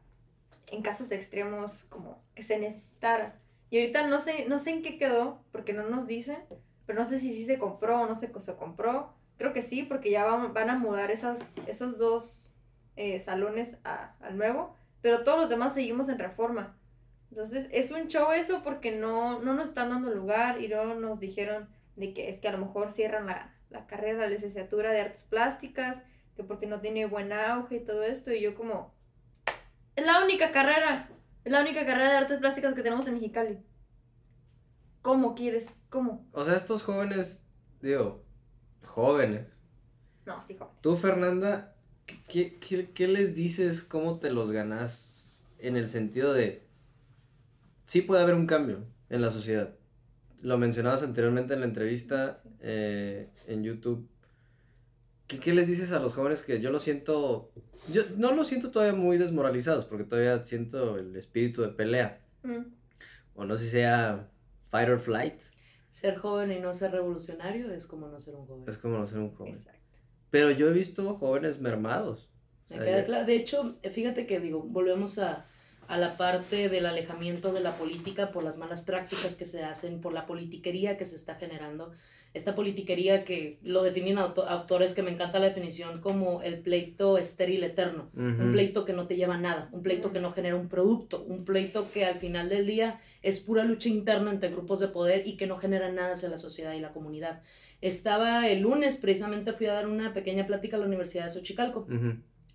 en 0.67 0.81
casos 0.81 1.11
extremos, 1.11 1.83
como 1.85 2.21
que 2.33 2.43
se 2.43 2.59
necesitara. 2.59 3.39
Y 3.69 3.79
ahorita 3.79 4.07
no 4.07 4.19
sé, 4.19 4.45
no 4.47 4.59
sé 4.59 4.71
en 4.71 4.81
qué 4.81 4.97
quedó, 4.97 5.41
porque 5.51 5.73
no 5.73 5.83
nos 5.89 6.07
dicen, 6.07 6.37
pero 6.85 6.99
no 6.99 7.05
sé 7.05 7.19
si 7.19 7.33
sí 7.33 7.45
se 7.45 7.59
compró 7.59 8.01
o 8.01 8.05
no 8.07 8.15
se, 8.15 8.31
se 8.39 8.55
compró. 8.55 9.13
Creo 9.37 9.53
que 9.53 9.61
sí, 9.61 9.83
porque 9.83 10.11
ya 10.11 10.23
van, 10.25 10.53
van 10.53 10.69
a 10.69 10.77
mudar 10.77 11.11
esas, 11.11 11.55
esos 11.67 11.97
dos 11.97 12.51
eh, 12.95 13.19
salones 13.19 13.77
al 13.83 14.37
nuevo, 14.37 14.75
pero 15.01 15.23
todos 15.23 15.39
los 15.39 15.49
demás 15.49 15.73
seguimos 15.73 16.09
en 16.09 16.19
reforma. 16.19 16.77
Entonces 17.29 17.67
es 17.71 17.91
un 17.91 18.07
show 18.07 18.31
eso 18.31 18.63
porque 18.63 18.91
no, 18.91 19.41
no 19.41 19.53
nos 19.53 19.69
están 19.69 19.89
dando 19.89 20.09
lugar 20.11 20.61
y 20.61 20.69
no 20.69 20.95
nos 20.95 21.19
dijeron 21.19 21.67
de 21.97 22.13
que 22.13 22.29
es 22.29 22.39
que 22.39 22.47
a 22.47 22.53
lo 22.53 22.59
mejor 22.59 22.93
cierran 22.93 23.25
la, 23.25 23.53
la 23.69 23.87
carrera, 23.87 24.19
la 24.19 24.27
licenciatura 24.27 24.91
de 24.91 25.01
artes 25.01 25.25
plásticas, 25.25 26.01
que 26.35 26.43
porque 26.43 26.67
no 26.67 26.79
tiene 26.79 27.05
buen 27.05 27.33
auge 27.33 27.77
y 27.77 27.79
todo 27.83 28.03
esto, 28.03 28.31
y 28.31 28.41
yo 28.41 28.55
como, 28.55 28.93
es 29.95 30.05
la 30.05 30.23
única 30.23 30.51
carrera, 30.51 31.09
es 31.43 31.51
la 31.51 31.61
única 31.61 31.85
carrera 31.85 32.11
de 32.11 32.17
artes 32.17 32.39
plásticas 32.39 32.73
que 32.73 32.83
tenemos 32.83 33.07
en 33.07 33.15
Mexicali. 33.15 33.59
¿Cómo 35.01 35.35
quieres? 35.35 35.67
¿Cómo? 35.89 36.27
O 36.31 36.43
sea, 36.43 36.55
estos 36.55 36.83
jóvenes, 36.83 37.43
digo, 37.81 38.23
jóvenes. 38.83 39.57
No, 40.25 40.41
sí, 40.41 40.55
joven. 40.57 40.73
Tú, 40.81 40.97
Fernanda, 40.97 41.75
¿qué, 42.27 42.57
qué, 42.59 42.91
qué 42.91 43.07
les 43.07 43.35
dices? 43.35 43.83
¿Cómo 43.83 44.19
te 44.19 44.31
los 44.31 44.51
ganas? 44.51 45.45
En 45.59 45.77
el 45.77 45.87
sentido 45.89 46.33
de, 46.33 46.67
sí 47.85 48.01
puede 48.01 48.21
haber 48.21 48.35
un 48.35 48.47
cambio 48.47 48.85
en 49.09 49.21
la 49.21 49.31
sociedad. 49.31 49.75
Lo 50.41 50.57
mencionabas 50.57 51.01
anteriormente 51.03 51.53
en 51.53 51.61
la 51.61 51.65
entrevista 51.65 52.41
eh, 52.59 53.29
en 53.47 53.63
YouTube. 53.63 54.07
¿Qué, 55.27 55.39
¿Qué 55.39 55.53
les 55.53 55.67
dices 55.67 55.91
a 55.91 55.99
los 55.99 56.13
jóvenes 56.13 56.43
que 56.43 56.61
yo 56.61 56.69
lo 56.71 56.79
siento, 56.79 57.51
yo 57.91 58.03
no 58.17 58.31
lo 58.33 58.43
siento 58.45 58.69
todavía 58.71 58.93
muy 58.97 59.17
desmoralizados, 59.17 59.85
porque 59.85 60.03
todavía 60.03 60.43
siento 60.43 60.97
el 60.97 61.15
espíritu 61.15 61.61
de 61.61 61.69
pelea, 61.69 62.21
Mm. 62.43 62.65
o 63.33 63.43
no 63.45 63.55
sé 63.57 63.63
si 63.65 63.71
sea 63.71 64.29
fight 64.69 64.89
or 64.89 64.99
flight, 64.99 65.41
Ser 65.89 66.17
joven 66.17 66.51
y 66.51 66.59
no 66.59 66.73
ser 66.73 66.91
revolucionario 66.91 67.71
es 67.71 67.87
como 67.87 68.09
no 68.09 68.19
ser 68.19 68.35
un 68.35 68.45
joven. 68.45 68.65
es 68.67 68.77
como 68.77 68.97
no 68.97 69.07
ser 69.07 69.19
un 69.19 69.33
joven. 69.33 69.53
Exacto. 69.53 69.79
Pero 70.29 70.51
yo 70.51 70.67
he 70.69 70.73
visto 70.73 71.15
jóvenes 71.17 71.61
mermados. 71.61 72.29
O 72.69 72.73
Me 72.73 72.77
sea, 72.77 72.85
queda 72.85 73.05
claro. 73.05 73.25
De 73.25 73.35
hecho, 73.37 73.77
fíjate 73.91 74.27
que 74.27 74.41
digo, 74.41 74.61
volvemos 74.61 75.17
a, 75.19 75.45
a 75.87 75.97
la 75.97 76.17
parte 76.17 76.67
del 76.67 76.85
alejamiento 76.85 77.53
de 77.53 77.61
la 77.61 77.77
política 77.77 78.31
por 78.33 78.43
las 78.43 78.57
malas 78.57 78.81
prácticas 78.83 79.37
que 79.37 79.45
se 79.45 79.63
hacen, 79.63 80.01
por 80.01 80.11
la 80.11 80.25
politiquería 80.25 80.97
que 80.97 81.05
se 81.05 81.15
está 81.15 81.35
generando. 81.35 81.93
Esta 82.35 82.53
politiquería 82.53 83.23
que 83.23 83.57
lo 83.63 83.81
definen 83.81 84.17
auto- 84.17 84.47
autores 84.47 84.93
que 84.93 85.01
me 85.01 85.09
encanta 85.11 85.39
la 85.39 85.45
definición 85.47 86.01
como 86.01 86.41
el 86.43 86.59
pleito 86.59 87.17
estéril 87.17 87.63
eterno. 87.63 88.09
Un 88.13 88.51
pleito 88.51 88.83
que 88.85 88.93
no 88.93 89.07
te 89.07 89.15
lleva 89.15 89.35
a 89.35 89.39
nada, 89.39 89.69
un 89.71 89.81
pleito 89.81 90.11
que 90.11 90.19
no 90.19 90.31
genera 90.31 90.55
un 90.55 90.67
producto, 90.69 91.23
un 91.23 91.45
pleito 91.45 91.89
que 91.93 92.05
al 92.05 92.19
final 92.19 92.49
del 92.49 92.67
día 92.67 92.99
es 93.23 93.39
pura 93.39 93.63
lucha 93.63 93.89
interna 93.89 94.29
entre 94.31 94.49
grupos 94.49 94.79
de 94.81 94.89
poder 94.89 95.25
y 95.27 95.37
que 95.37 95.47
no 95.47 95.57
genera 95.57 95.91
nada 95.91 96.13
hacia 96.13 96.29
la 96.29 96.37
sociedad 96.37 96.73
y 96.73 96.81
la 96.81 96.91
comunidad. 96.91 97.41
Estaba 97.81 98.47
el 98.49 98.61
lunes, 98.61 98.97
precisamente 98.97 99.53
fui 99.53 99.67
a 99.67 99.73
dar 99.73 99.87
una 99.87 100.13
pequeña 100.13 100.45
plática 100.45 100.75
a 100.75 100.79
la 100.79 100.85
Universidad 100.87 101.23
de 101.25 101.29
Xochicalco. 101.29 101.87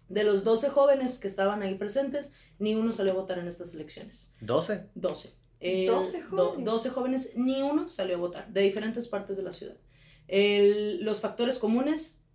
De 0.08 0.24
los 0.24 0.44
12 0.44 0.70
jóvenes 0.70 1.18
que 1.18 1.28
estaban 1.28 1.62
ahí 1.62 1.74
presentes, 1.76 2.32
ni 2.58 2.74
uno 2.74 2.92
salió 2.92 3.12
a 3.12 3.16
votar 3.16 3.38
en 3.38 3.46
estas 3.48 3.72
elecciones. 3.74 4.34
12. 4.40 4.88
12. 4.94 5.39
El- 5.60 5.86
12 5.86 6.22
do- 6.30 6.46
jóvenes. 6.48 6.64
12 6.64 6.90
jóvenes, 6.90 7.32
ni 7.36 7.62
uno 7.62 7.86
salió 7.88 8.16
a 8.16 8.18
votar, 8.18 8.52
de 8.52 8.62
diferentes 8.62 9.06
partes 9.08 9.36
de 9.36 9.42
la 9.42 9.52
ciudad. 9.52 9.76
El- 10.28 11.04
los 11.04 11.20
factores 11.20 11.58
comunes 11.58 12.26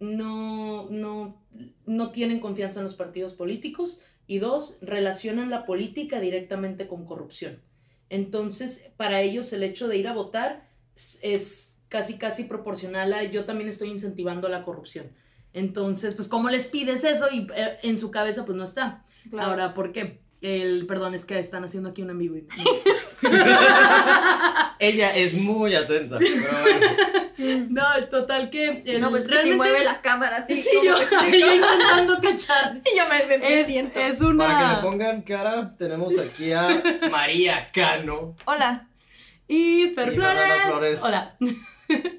no, 0.00 0.88
no, 0.90 1.42
no 1.86 2.10
tienen 2.10 2.40
confianza 2.40 2.80
en 2.80 2.84
los 2.84 2.94
partidos 2.94 3.34
políticos 3.34 4.00
y 4.26 4.38
dos, 4.38 4.78
relacionan 4.80 5.50
la 5.50 5.64
política 5.66 6.18
directamente 6.20 6.86
con 6.86 7.04
corrupción. 7.04 7.60
Entonces, 8.08 8.90
para 8.96 9.22
ellos 9.22 9.52
el 9.52 9.62
hecho 9.62 9.88
de 9.88 9.96
ir 9.98 10.08
a 10.08 10.12
votar 10.12 10.68
es, 10.96 11.18
es 11.22 11.82
casi, 11.88 12.18
casi 12.18 12.44
proporcional 12.44 13.12
a 13.12 13.24
yo 13.24 13.44
también 13.44 13.68
estoy 13.68 13.90
incentivando 13.90 14.48
la 14.48 14.64
corrupción. 14.64 15.12
Entonces, 15.52 16.14
pues, 16.14 16.28
¿cómo 16.28 16.48
les 16.48 16.68
pides 16.68 17.04
eso? 17.04 17.26
Y 17.30 17.46
eh, 17.54 17.78
en 17.82 17.98
su 17.98 18.10
cabeza, 18.10 18.46
pues, 18.46 18.56
no 18.56 18.64
está. 18.64 19.04
Claro. 19.28 19.50
Ahora, 19.50 19.74
¿por 19.74 19.92
qué? 19.92 20.21
El, 20.42 20.86
perdón, 20.86 21.14
es 21.14 21.24
que 21.24 21.38
están 21.38 21.62
haciendo 21.64 21.90
aquí 21.90 22.02
un 22.02 22.10
en 22.10 22.18
vivo 22.18 22.36
y 22.36 22.46
Ella 24.78 25.14
es 25.14 25.34
muy 25.34 25.74
atenta. 25.74 26.18
Pero 26.18 26.62
bueno. 26.62 26.86
No, 27.70 27.82
total 28.08 28.50
que 28.50 28.84
el- 28.86 29.00
no, 29.00 29.10
pues 29.10 29.22
que 29.22 29.28
si 29.30 29.32
realmente- 29.32 29.56
mueve 29.56 29.84
la 29.84 30.00
cámara 30.00 30.36
así. 30.36 30.54
Sí, 30.62 30.68
yo, 30.84 30.94
intentando 31.26 32.20
cachar. 32.20 32.80
Y 32.84 32.96
yo 32.96 33.02
me, 33.08 33.26
me- 33.26 33.38
me 33.38 33.60
Es, 33.62 33.66
siento. 33.66 33.98
es 33.98 34.18
Para 34.18 34.28
que 34.28 34.34
una... 34.64 34.76
le 34.76 34.82
pongan 34.82 35.22
cara, 35.22 35.74
tenemos 35.76 36.16
aquí 36.20 36.52
a 36.52 36.80
María 37.10 37.70
Cano, 37.72 38.36
Hola. 38.44 38.86
Y 39.48 39.88
Fer 39.96 40.12
Y. 40.12 40.16
Flores. 40.16 41.00
Hola. 41.02 41.36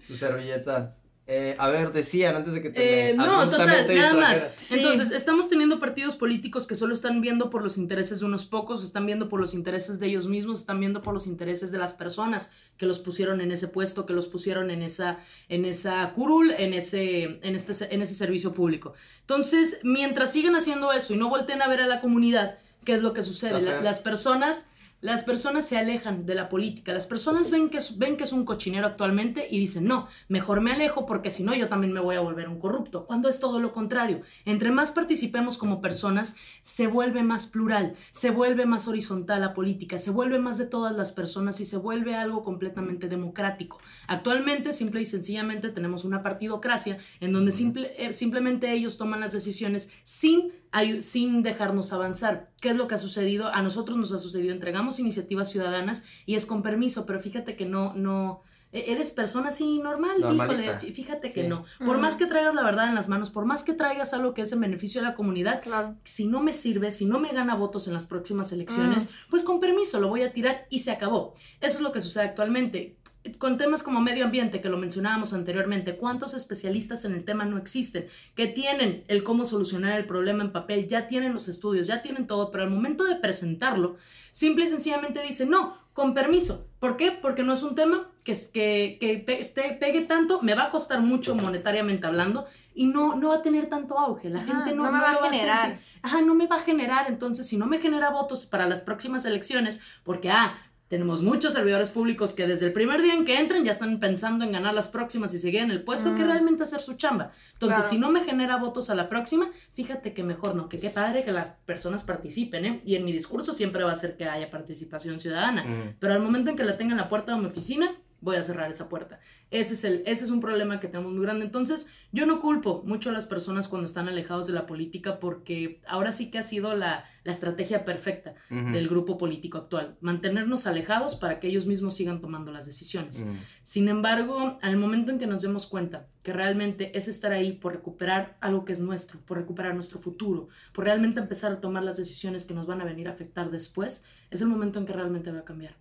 su 0.06 0.18
servilleta. 0.18 0.98
Eh, 1.26 1.56
a 1.58 1.70
ver, 1.70 1.94
decían 1.94 2.36
antes 2.36 2.52
de 2.52 2.62
que 2.62 2.70
te 2.70 3.12
Eh, 3.12 3.14
no, 3.14 3.24
total, 3.24 3.62
abruptamente 3.62 3.96
nada 3.96 4.14
más. 4.14 4.48
Sí. 4.60 4.74
Entonces, 4.76 5.12
estamos 5.12 5.48
teniendo 5.48 5.80
partidos 5.80 6.18
políticos 6.18 6.68
que 6.68 6.76
solo 6.76 6.94
están 6.94 7.22
viendo 7.22 7.50
por 7.50 7.64
los 7.64 7.78
intereses 7.78 8.20
de 8.20 8.26
unos 8.26 8.44
pocos, 8.44 8.84
están 8.84 9.06
viendo 9.06 9.30
por 9.30 9.40
los 9.40 9.54
intereses 9.54 10.02
de 10.02 10.08
ellos 10.08 10.28
mismos, 10.28 10.60
están 10.60 10.82
viendo 10.82 11.02
por 11.02 11.14
los 11.14 11.26
intereses 11.26 11.72
de 11.72 11.78
las 11.78 11.94
personas 11.94 12.52
que 12.78 12.86
los 12.86 13.00
pusieron 13.00 13.40
en 13.40 13.54
ese 13.54 13.70
puesto, 13.70 14.06
que 14.06 14.12
los 14.12 14.28
pusieron 14.28 14.70
en 14.70 14.82
esa, 14.84 15.18
en 15.48 15.64
esa 15.64 16.12
curul, 16.12 16.52
en 16.52 16.74
ese, 16.74 17.40
en, 17.42 17.56
este, 17.56 17.96
en 17.96 18.02
ese 18.02 18.16
servicio 18.16 18.52
público. 18.52 18.94
Entonces, 19.22 19.80
mientras 19.84 20.34
sigan 20.34 20.58
haciendo 20.58 20.92
eso 20.92 21.14
y 21.14 21.18
no 21.18 21.30
volteen 21.30 21.62
a 21.62 21.70
ver 21.70 21.80
a 21.80 21.88
la 21.88 22.02
comunidad, 22.02 22.58
¿qué 22.84 22.96
es 22.96 23.02
lo 23.02 23.14
que 23.14 23.22
sucede? 23.24 23.62
La- 23.62 23.80
las 23.82 24.00
personas... 24.02 24.68
Las 25.04 25.26
personas 25.26 25.68
se 25.68 25.78
alejan 25.78 26.26
de 26.26 26.34
la 26.34 26.48
política, 26.48 26.94
las 26.94 27.08
personas 27.08 27.52
ven 27.52 27.70
que, 27.70 27.80
es, 27.80 27.98
ven 27.98 28.16
que 28.16 28.24
es 28.24 28.32
un 28.32 28.46
cochinero 28.46 28.88
actualmente 28.88 29.46
y 29.52 29.60
dicen, 29.60 29.84
no, 29.84 30.08
mejor 30.30 30.62
me 30.62 30.72
alejo 30.72 31.06
porque 31.06 31.30
si 31.30 31.44
no 31.44 31.54
yo 31.54 31.68
también 31.68 31.92
me 31.92 32.00
voy 32.00 32.16
a 32.16 32.22
volver 32.22 32.48
un 32.48 32.58
corrupto, 32.58 33.06
cuando 33.06 33.28
es 33.28 33.42
todo 33.42 33.60
lo 33.60 33.74
contrario. 33.74 34.22
Entre 34.46 34.72
más 34.72 34.94
participemos 34.94 35.58
como 35.58 35.82
personas, 35.82 36.38
se 36.62 36.88
vuelve 36.88 37.22
más 37.22 37.48
plural, 37.48 37.96
se 38.12 38.30
vuelve 38.30 38.66
más 38.66 38.88
horizontal 38.88 39.42
la 39.42 39.54
política, 39.54 40.00
se 40.00 40.10
vuelve 40.10 40.40
más 40.40 40.58
de 40.58 40.68
todas 40.68 40.96
las 40.96 41.12
personas 41.12 41.60
y 41.60 41.66
se 41.66 41.76
vuelve 41.76 42.16
algo 42.16 42.46
completamente 42.46 43.10
democrático. 43.10 43.80
Actualmente, 44.08 44.72
simple 44.72 45.02
y 45.02 45.06
sencillamente, 45.06 45.68
tenemos 45.68 46.06
una 46.06 46.24
partidocracia 46.24 46.98
en 47.20 47.34
donde 47.34 47.52
simple- 47.52 47.92
eh, 47.98 48.14
simplemente 48.14 48.72
ellos 48.72 48.98
toman 48.98 49.20
las 49.20 49.34
decisiones 49.34 49.92
sin 50.06 50.63
sin 51.02 51.44
dejarnos 51.44 51.94
avanzar. 51.94 52.50
¿Qué 52.62 52.70
es 52.70 52.78
lo 52.78 52.88
que 52.88 52.96
ha 52.96 52.98
sucedido? 52.98 53.48
A 53.48 53.62
nosotros 53.62 53.98
nos 53.98 54.12
ha 54.12 54.18
sucedido, 54.18 54.54
entregamos 54.54 55.00
iniciativas 55.00 55.50
ciudadanas 55.50 56.04
y 56.26 56.36
es 56.36 56.46
con 56.46 56.64
permiso, 56.64 57.06
pero 57.06 57.20
fíjate 57.20 57.56
que 57.56 57.66
no, 57.66 57.94
no, 57.94 58.42
e- 58.72 58.92
eres 58.92 59.12
persona 59.12 59.50
así 59.50 59.78
normal, 59.80 60.20
Normalita. 60.20 60.64
híjole, 60.64 60.80
fí- 60.80 60.94
fíjate 60.96 61.32
que 61.32 61.44
Sí. 61.44 61.48
no. 61.48 61.64
Por 61.86 62.00
más 62.00 62.16
que 62.16 62.26
traigas 62.26 62.56
la 62.56 62.64
verdad 62.64 62.88
en 62.88 62.96
las 62.96 63.08
manos, 63.08 63.30
por 63.30 63.46
más 63.46 63.64
que 63.64 63.74
traigas 63.74 64.14
algo 64.16 64.34
que 64.34 64.42
es 64.42 64.52
en 64.52 64.62
beneficio 64.62 65.00
de 65.02 65.08
la 65.08 65.14
comunidad, 65.14 65.62
Claro. 65.62 65.96
si 66.04 66.26
no 66.26 66.40
me 66.42 66.54
sirve, 66.54 66.90
si 66.90 67.06
no 67.06 67.20
me 67.20 67.32
gana 67.32 67.54
votos 67.56 67.88
en 67.88 67.94
las 67.94 68.06
próximas 68.06 68.52
elecciones, 68.52 69.10
pues 69.30 69.44
con 69.44 69.60
permiso 69.60 70.00
lo 70.00 70.08
voy 70.08 70.24
a 70.24 70.34
tirar 70.34 70.66
y 70.72 70.80
se 70.80 70.90
acabó. 70.92 71.36
Eso 71.62 71.78
es 71.78 71.82
lo 71.82 71.92
que 71.92 72.02
sucede 72.02 72.24
actualmente. 72.24 72.98
Con 73.38 73.58
temas 73.58 73.84
como 73.84 74.02
medio 74.02 74.26
ambiente, 74.26 74.60
que 74.60 74.70
lo 74.70 74.78
mencionábamos 74.78 75.34
anteriormente, 75.34 75.96
¿cuántos 75.96 76.34
especialistas 76.34 77.06
en 77.06 77.14
el 77.14 77.24
tema 77.24 77.46
no 77.46 77.58
existen? 77.58 78.08
Que 78.36 78.48
tienen 78.48 79.06
el 79.08 79.24
cómo 79.24 79.46
solucionar 79.46 79.98
el 79.98 80.06
problema 80.06 80.44
en 80.44 80.52
papel, 80.52 80.88
ya 80.88 81.08
tienen 81.08 81.34
los 81.34 81.48
estudios, 81.48 81.88
ya 81.88 82.02
tienen 82.02 82.28
todo, 82.28 82.52
pero 82.52 82.64
al 82.64 82.70
momento 82.70 83.06
de 83.06 83.16
presentarlo, 83.16 83.96
simple 84.34 84.66
y 84.66 84.68
sencillamente 84.68 85.22
dicen, 85.22 85.50
no, 85.50 85.78
con 85.94 86.14
permiso. 86.14 86.68
¿Por 86.80 86.98
qué? 86.98 87.12
Porque 87.12 87.44
no 87.44 87.54
es 87.54 87.64
un 87.64 87.76
tema 87.76 88.10
que, 88.24 88.34
que, 88.52 88.98
que 89.00 89.52
te 89.54 89.78
pegue 89.80 90.02
tanto, 90.02 90.42
me 90.42 90.56
va 90.56 90.66
a 90.66 90.70
costar 90.70 91.02
mucho 91.02 91.36
monetariamente 91.36 92.08
hablando 92.08 92.46
y 92.76 92.88
no, 92.88 93.16
no 93.16 93.30
va 93.30 93.36
a 93.36 93.42
tener 93.42 93.68
tanto 93.68 93.98
auge. 93.98 94.30
La 94.30 94.42
gente 94.42 94.74
no, 94.74 94.86
no 94.86 94.92
me 94.92 95.00
va 95.00 95.14
lo 95.14 95.24
a 95.24 95.32
generar. 95.32 95.80
Ajá, 96.02 96.22
no 96.22 96.36
me 96.36 96.48
va 96.48 96.56
a 96.56 96.60
generar. 96.60 97.06
Entonces, 97.08 97.48
si 97.48 97.58
no 97.58 97.68
me 97.68 97.80
genera 97.80 98.10
votos 98.10 98.46
para 98.46 98.68
las 98.68 98.82
próximas 98.82 99.26
elecciones, 99.26 99.82
porque, 100.04 100.30
ah, 100.32 100.58
tenemos 100.94 101.24
muchos 101.24 101.54
servidores 101.54 101.90
públicos 101.90 102.36
que 102.36 102.46
desde 102.46 102.68
el 102.68 102.72
primer 102.72 103.02
día 103.02 103.16
en 103.16 103.26
que 103.26 103.40
entran 103.40 103.66
ya 103.66 103.72
están 103.72 104.00
pensando 104.00 104.46
en 104.46 104.52
ganar 104.52 104.76
las 104.76 104.90
próximas 104.90 105.34
y 105.34 105.40
seguir 105.40 105.62
en 105.62 105.72
el 105.72 105.82
puesto 105.82 106.14
que 106.14 106.24
realmente 106.24 106.62
hacer 106.62 106.82
su 106.82 106.94
chamba. 106.94 107.32
Entonces, 107.54 107.80
Claro. 107.80 107.90
si 107.90 107.98
no 107.98 108.12
me 108.12 108.22
genera 108.24 108.58
votos 108.58 108.92
a 108.92 108.96
la 108.96 109.10
próxima, 109.10 109.50
fíjate 109.74 110.14
que 110.14 110.22
mejor 110.22 110.54
no, 110.54 110.70
que 110.70 110.78
qué 110.78 110.92
padre 110.92 111.24
que 111.24 111.32
las 111.32 111.50
personas 111.66 112.04
participen, 112.04 112.66
¿eh? 112.68 112.82
Y 112.86 112.96
en 112.96 113.06
mi 113.06 113.12
discurso 113.12 113.54
siempre 113.54 113.84
va 113.84 113.92
a 113.92 113.96
ser 113.96 114.16
que 114.18 114.26
haya 114.26 114.52
participación 114.52 115.20
ciudadana. 115.20 115.66
Pero 115.98 116.14
al 116.14 116.22
momento 116.22 116.52
en 116.52 116.56
que 116.56 116.64
la 116.64 116.78
tenga 116.78 116.92
en 116.92 116.98
la 117.00 117.10
puerta 117.10 117.34
de 117.34 117.40
mi 117.42 117.48
oficina, 117.48 117.96
voy 118.24 118.38
a 118.38 118.44
cerrar 118.44 118.72
esa 118.72 118.88
puerta. 118.88 119.20
Ese 119.52 119.74
es, 119.74 119.84
el, 119.84 120.02
ese 120.06 120.24
es 120.24 120.32
un 120.32 120.40
problema 120.40 120.80
que 120.80 120.88
tenemos 120.88 121.12
muy 121.12 121.22
grande. 121.22 121.46
Entonces, 121.46 121.88
yo 122.12 122.26
no 122.26 122.40
culpo 122.40 122.82
mucho 122.86 123.10
a 123.10 123.14
las 123.14 123.26
personas 123.26 123.68
cuando 123.68 123.86
están 123.86 124.08
alejados 124.08 124.48
de 124.48 124.54
la 124.54 124.66
política 124.66 125.20
porque 125.20 125.82
ahora 125.86 126.12
sí 126.12 126.32
que 126.32 126.38
ha 126.40 126.44
sido 126.44 126.74
la, 126.76 127.06
la 127.26 127.32
estrategia 127.34 127.84
perfecta 127.84 128.34
Ujú. 128.50 128.72
del 128.72 128.88
grupo 128.88 129.18
político 129.18 129.58
actual. 129.58 129.98
Mantenernos 130.00 130.66
alejados 130.68 131.16
para 131.16 131.40
que 131.40 131.50
ellos 131.50 131.66
mismos 131.68 131.96
sigan 131.96 132.22
tomando 132.22 132.52
las 132.52 132.66
decisiones. 132.66 133.22
Ujú. 133.22 133.34
Sin 133.62 133.90
embargo, 133.90 134.58
al 134.62 134.78
momento 134.78 135.12
en 135.12 135.18
que 135.18 135.28
nos 135.28 135.44
demos 135.44 135.68
cuenta 135.68 136.08
que 136.24 136.32
realmente 136.32 136.98
es 136.98 137.10
estar 137.10 137.34
ahí 137.34 137.52
por 137.52 137.74
recuperar 137.74 138.38
algo 138.40 138.64
que 138.64 138.72
es 138.72 138.80
nuestro, 138.80 139.20
por 139.20 139.38
recuperar 139.38 139.76
nuestro 139.76 140.00
futuro, 140.00 140.48
por 140.72 140.86
realmente 140.86 141.20
empezar 141.20 141.52
a 141.52 141.60
tomar 141.62 141.84
las 141.84 141.98
decisiones 141.98 142.46
que 142.46 142.54
nos 142.54 142.68
van 142.68 142.80
a 142.80 142.86
venir 142.86 143.10
a 143.10 143.12
afectar 143.12 143.52
después, 143.52 144.06
es 144.32 144.42
el 144.42 144.48
momento 144.48 144.80
en 144.80 144.86
que 144.86 144.94
realmente 144.94 145.30
va 145.30 145.40
a 145.40 145.46
cambiar. 145.46 145.76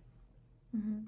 Ujú. 0.73 1.07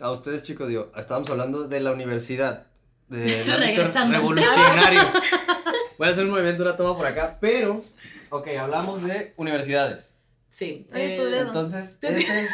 A 0.00 0.10
ustedes, 0.10 0.42
chicos, 0.42 0.68
digo, 0.68 0.90
estábamos 0.96 1.28
hablando 1.30 1.68
de 1.68 1.80
la 1.80 1.92
universidad, 1.92 2.66
ámbito 3.10 3.56
Regresando. 3.58 4.16
revolucionario. 4.16 5.02
Voy 5.98 6.08
a 6.08 6.10
hacer 6.10 6.24
un 6.24 6.30
movimiento, 6.30 6.62
una 6.62 6.76
toma 6.76 6.96
por 6.96 7.06
acá, 7.06 7.36
pero, 7.38 7.82
ok, 8.30 8.48
hablamos 8.58 9.02
de 9.02 9.34
universidades. 9.36 10.14
Sí. 10.48 10.88
Oye, 10.92 11.16
tu 11.16 11.22
eh, 11.22 11.30
dedo. 11.30 11.46
Entonces, 11.48 11.98
ese... 12.00 12.48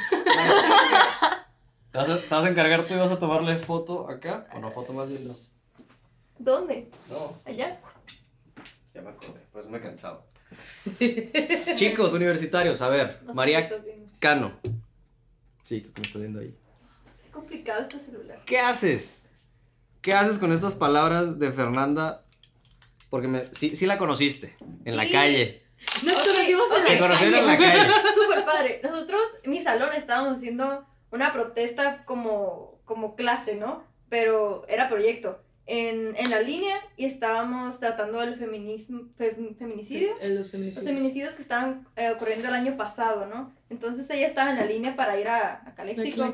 ¿Te 1.93 1.99
vas, 1.99 2.11
a, 2.11 2.21
te 2.21 2.29
vas 2.29 2.45
a 2.45 2.49
encargar 2.49 2.87
tú 2.87 2.95
y 2.95 2.97
vas 2.99 3.13
a 3.13 3.19
tomarle 3.19 3.57
foto 3.59 4.11
acá? 4.11 4.49
O 4.53 4.59
no, 4.59 4.71
foto 4.71 4.93
más 4.93 5.09
bien, 5.09 5.29
no. 5.29 5.35
¿Dónde? 6.39 6.91
No, 7.09 7.33
¿Allá? 7.45 7.79
ya 8.93 9.03
me 9.03 9.11
acordé, 9.11 9.41
por 9.53 9.61
eso 9.63 9.71
me 9.71 9.81
cansaba. 9.81 10.25
Chicos 11.77 12.13
universitarios, 12.13 12.83
a 12.83 12.89
ver, 12.89 13.07
No 13.07 13.19
sé 13.21 13.27
qué 13.27 13.35
María 13.35 13.59
estás 13.61 13.85
viendo. 13.85 14.13
Cano. 14.19 14.53
Sí, 15.65 15.83
que 15.83 16.01
me 16.01 16.07
estás 16.07 16.21
viendo 16.23 16.41
ahí. 16.41 16.55
Qué 17.37 17.41
complicado 17.41 17.83
este 17.83 17.99
celular. 18.01 18.43
¿Qué 18.47 18.59
haces? 18.59 19.29
¿Qué 20.01 20.15
haces 20.15 20.39
con 20.39 20.53
estas 20.53 20.75
palabras 20.75 21.39
de 21.39 21.53
Fernanda? 21.53 22.25
Porque 23.11 23.29
me, 23.29 23.47
sí, 23.55 23.77
sí 23.77 23.87
la 23.87 23.99
conociste 23.99 24.57
en 24.85 24.97
la 24.97 25.09
calle. 25.11 25.63
Nos 26.05 26.17
Ok, 26.17 26.25
conocimos 26.33 26.67
en 26.77 26.93
la 26.95 26.99
conocieron 26.99 27.41
en 27.41 27.47
la 27.47 27.59
calle. 27.59 27.79
calle. 27.93 27.93
Súper 28.15 28.45
padre. 28.45 28.81
Nosotros, 28.83 29.21
en 29.43 29.51
mi 29.51 29.63
salón, 29.63 29.91
estábamos 29.95 30.39
haciendo 30.39 30.87
una 31.11 31.31
protesta 31.31 32.05
como, 32.05 32.81
como 32.85 33.15
clase, 33.17 33.57
¿no? 33.57 33.85
Pero 34.09 34.65
era 34.69 34.89
proyecto. 34.89 35.41
En, 35.69 36.15
en 36.17 36.31
la 36.31 36.41
línea 36.43 36.77
y 36.97 37.07
estábamos 37.07 37.81
tratando 37.81 38.23
el 38.23 38.37
feminismo, 38.37 39.03
fem- 39.19 39.57
feminicidio. 39.59 40.11
Los 40.23 40.31
Los 40.31 40.51
feminicidios. 40.51 40.85
feminicidios 40.89 41.35
que 41.35 41.43
estaban 41.43 41.89
eh, 41.97 42.11
ocurriendo 42.13 42.47
el 42.49 42.55
año 42.55 42.77
pasado, 42.77 43.27
¿no? 43.27 43.53
Entonces 43.69 44.09
ella 44.11 44.29
estaba 44.29 44.51
en 44.51 44.57
la 44.59 44.65
línea 44.65 44.95
para 44.95 45.19
ir 45.21 45.27
a, 45.27 45.63
a 45.67 45.75
Caléxico. 45.75 46.33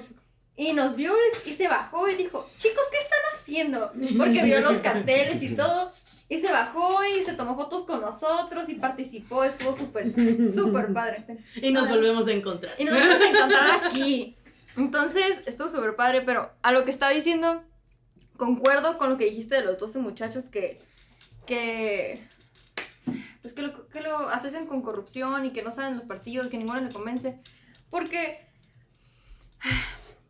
Y 0.56 0.74
nos 0.74 0.96
vio 0.96 1.14
y, 1.46 1.54
se 1.54 1.66
bajó 1.66 2.08
y 2.08 2.16
dijo, 2.16 2.46
chicos, 2.58 2.84
¿qué 2.90 2.98
están 2.98 3.18
haciendo? 3.34 3.92
Porque 4.18 4.42
vio 4.42 4.60
los 4.60 4.80
carteles 4.80 5.42
y 5.42 5.54
todo. 5.56 5.90
Y 6.28 6.38
se 6.38 6.50
bajó 6.50 7.04
y 7.04 7.24
se 7.24 7.32
tomó 7.34 7.56
fotos 7.56 7.84
con 7.84 8.00
nosotros 8.00 8.68
y 8.68 8.74
participó. 8.74 9.44
Estuvo 9.44 9.74
súper, 9.74 10.06
súper 10.54 10.92
padre. 10.92 11.24
Y 11.56 11.70
nos 11.70 11.88
volvemos 11.88 12.26
a 12.26 12.32
encontrar. 12.32 12.74
Y 12.78 12.84
nos 12.84 12.94
vamos 12.94 13.20
a 13.20 13.28
encontrar 13.28 13.84
aquí. 13.84 14.36
Entonces, 14.76 15.40
estuvo 15.46 15.68
súper 15.68 15.96
padre, 15.96 16.22
pero 16.22 16.50
a 16.62 16.72
lo 16.72 16.84
que 16.84 16.90
estaba 16.90 17.12
diciendo, 17.12 17.62
concuerdo 18.36 18.98
con 18.98 19.10
lo 19.10 19.18
que 19.18 19.26
dijiste 19.26 19.56
de 19.56 19.64
los 19.64 19.78
12 19.78 19.98
muchachos 19.98 20.46
que, 20.46 20.80
que, 21.46 22.26
pues 23.42 23.52
que 23.52 23.62
lo, 23.62 23.88
que 23.88 24.00
lo 24.00 24.28
asocian 24.28 24.66
con 24.66 24.82
corrupción 24.82 25.44
y 25.44 25.50
que 25.50 25.62
no 25.62 25.72
saben 25.72 25.96
los 25.96 26.04
partidos, 26.04 26.48
que 26.48 26.58
ninguno 26.58 26.80
le 26.80 26.92
convence. 26.92 27.38
Porque 27.90 28.46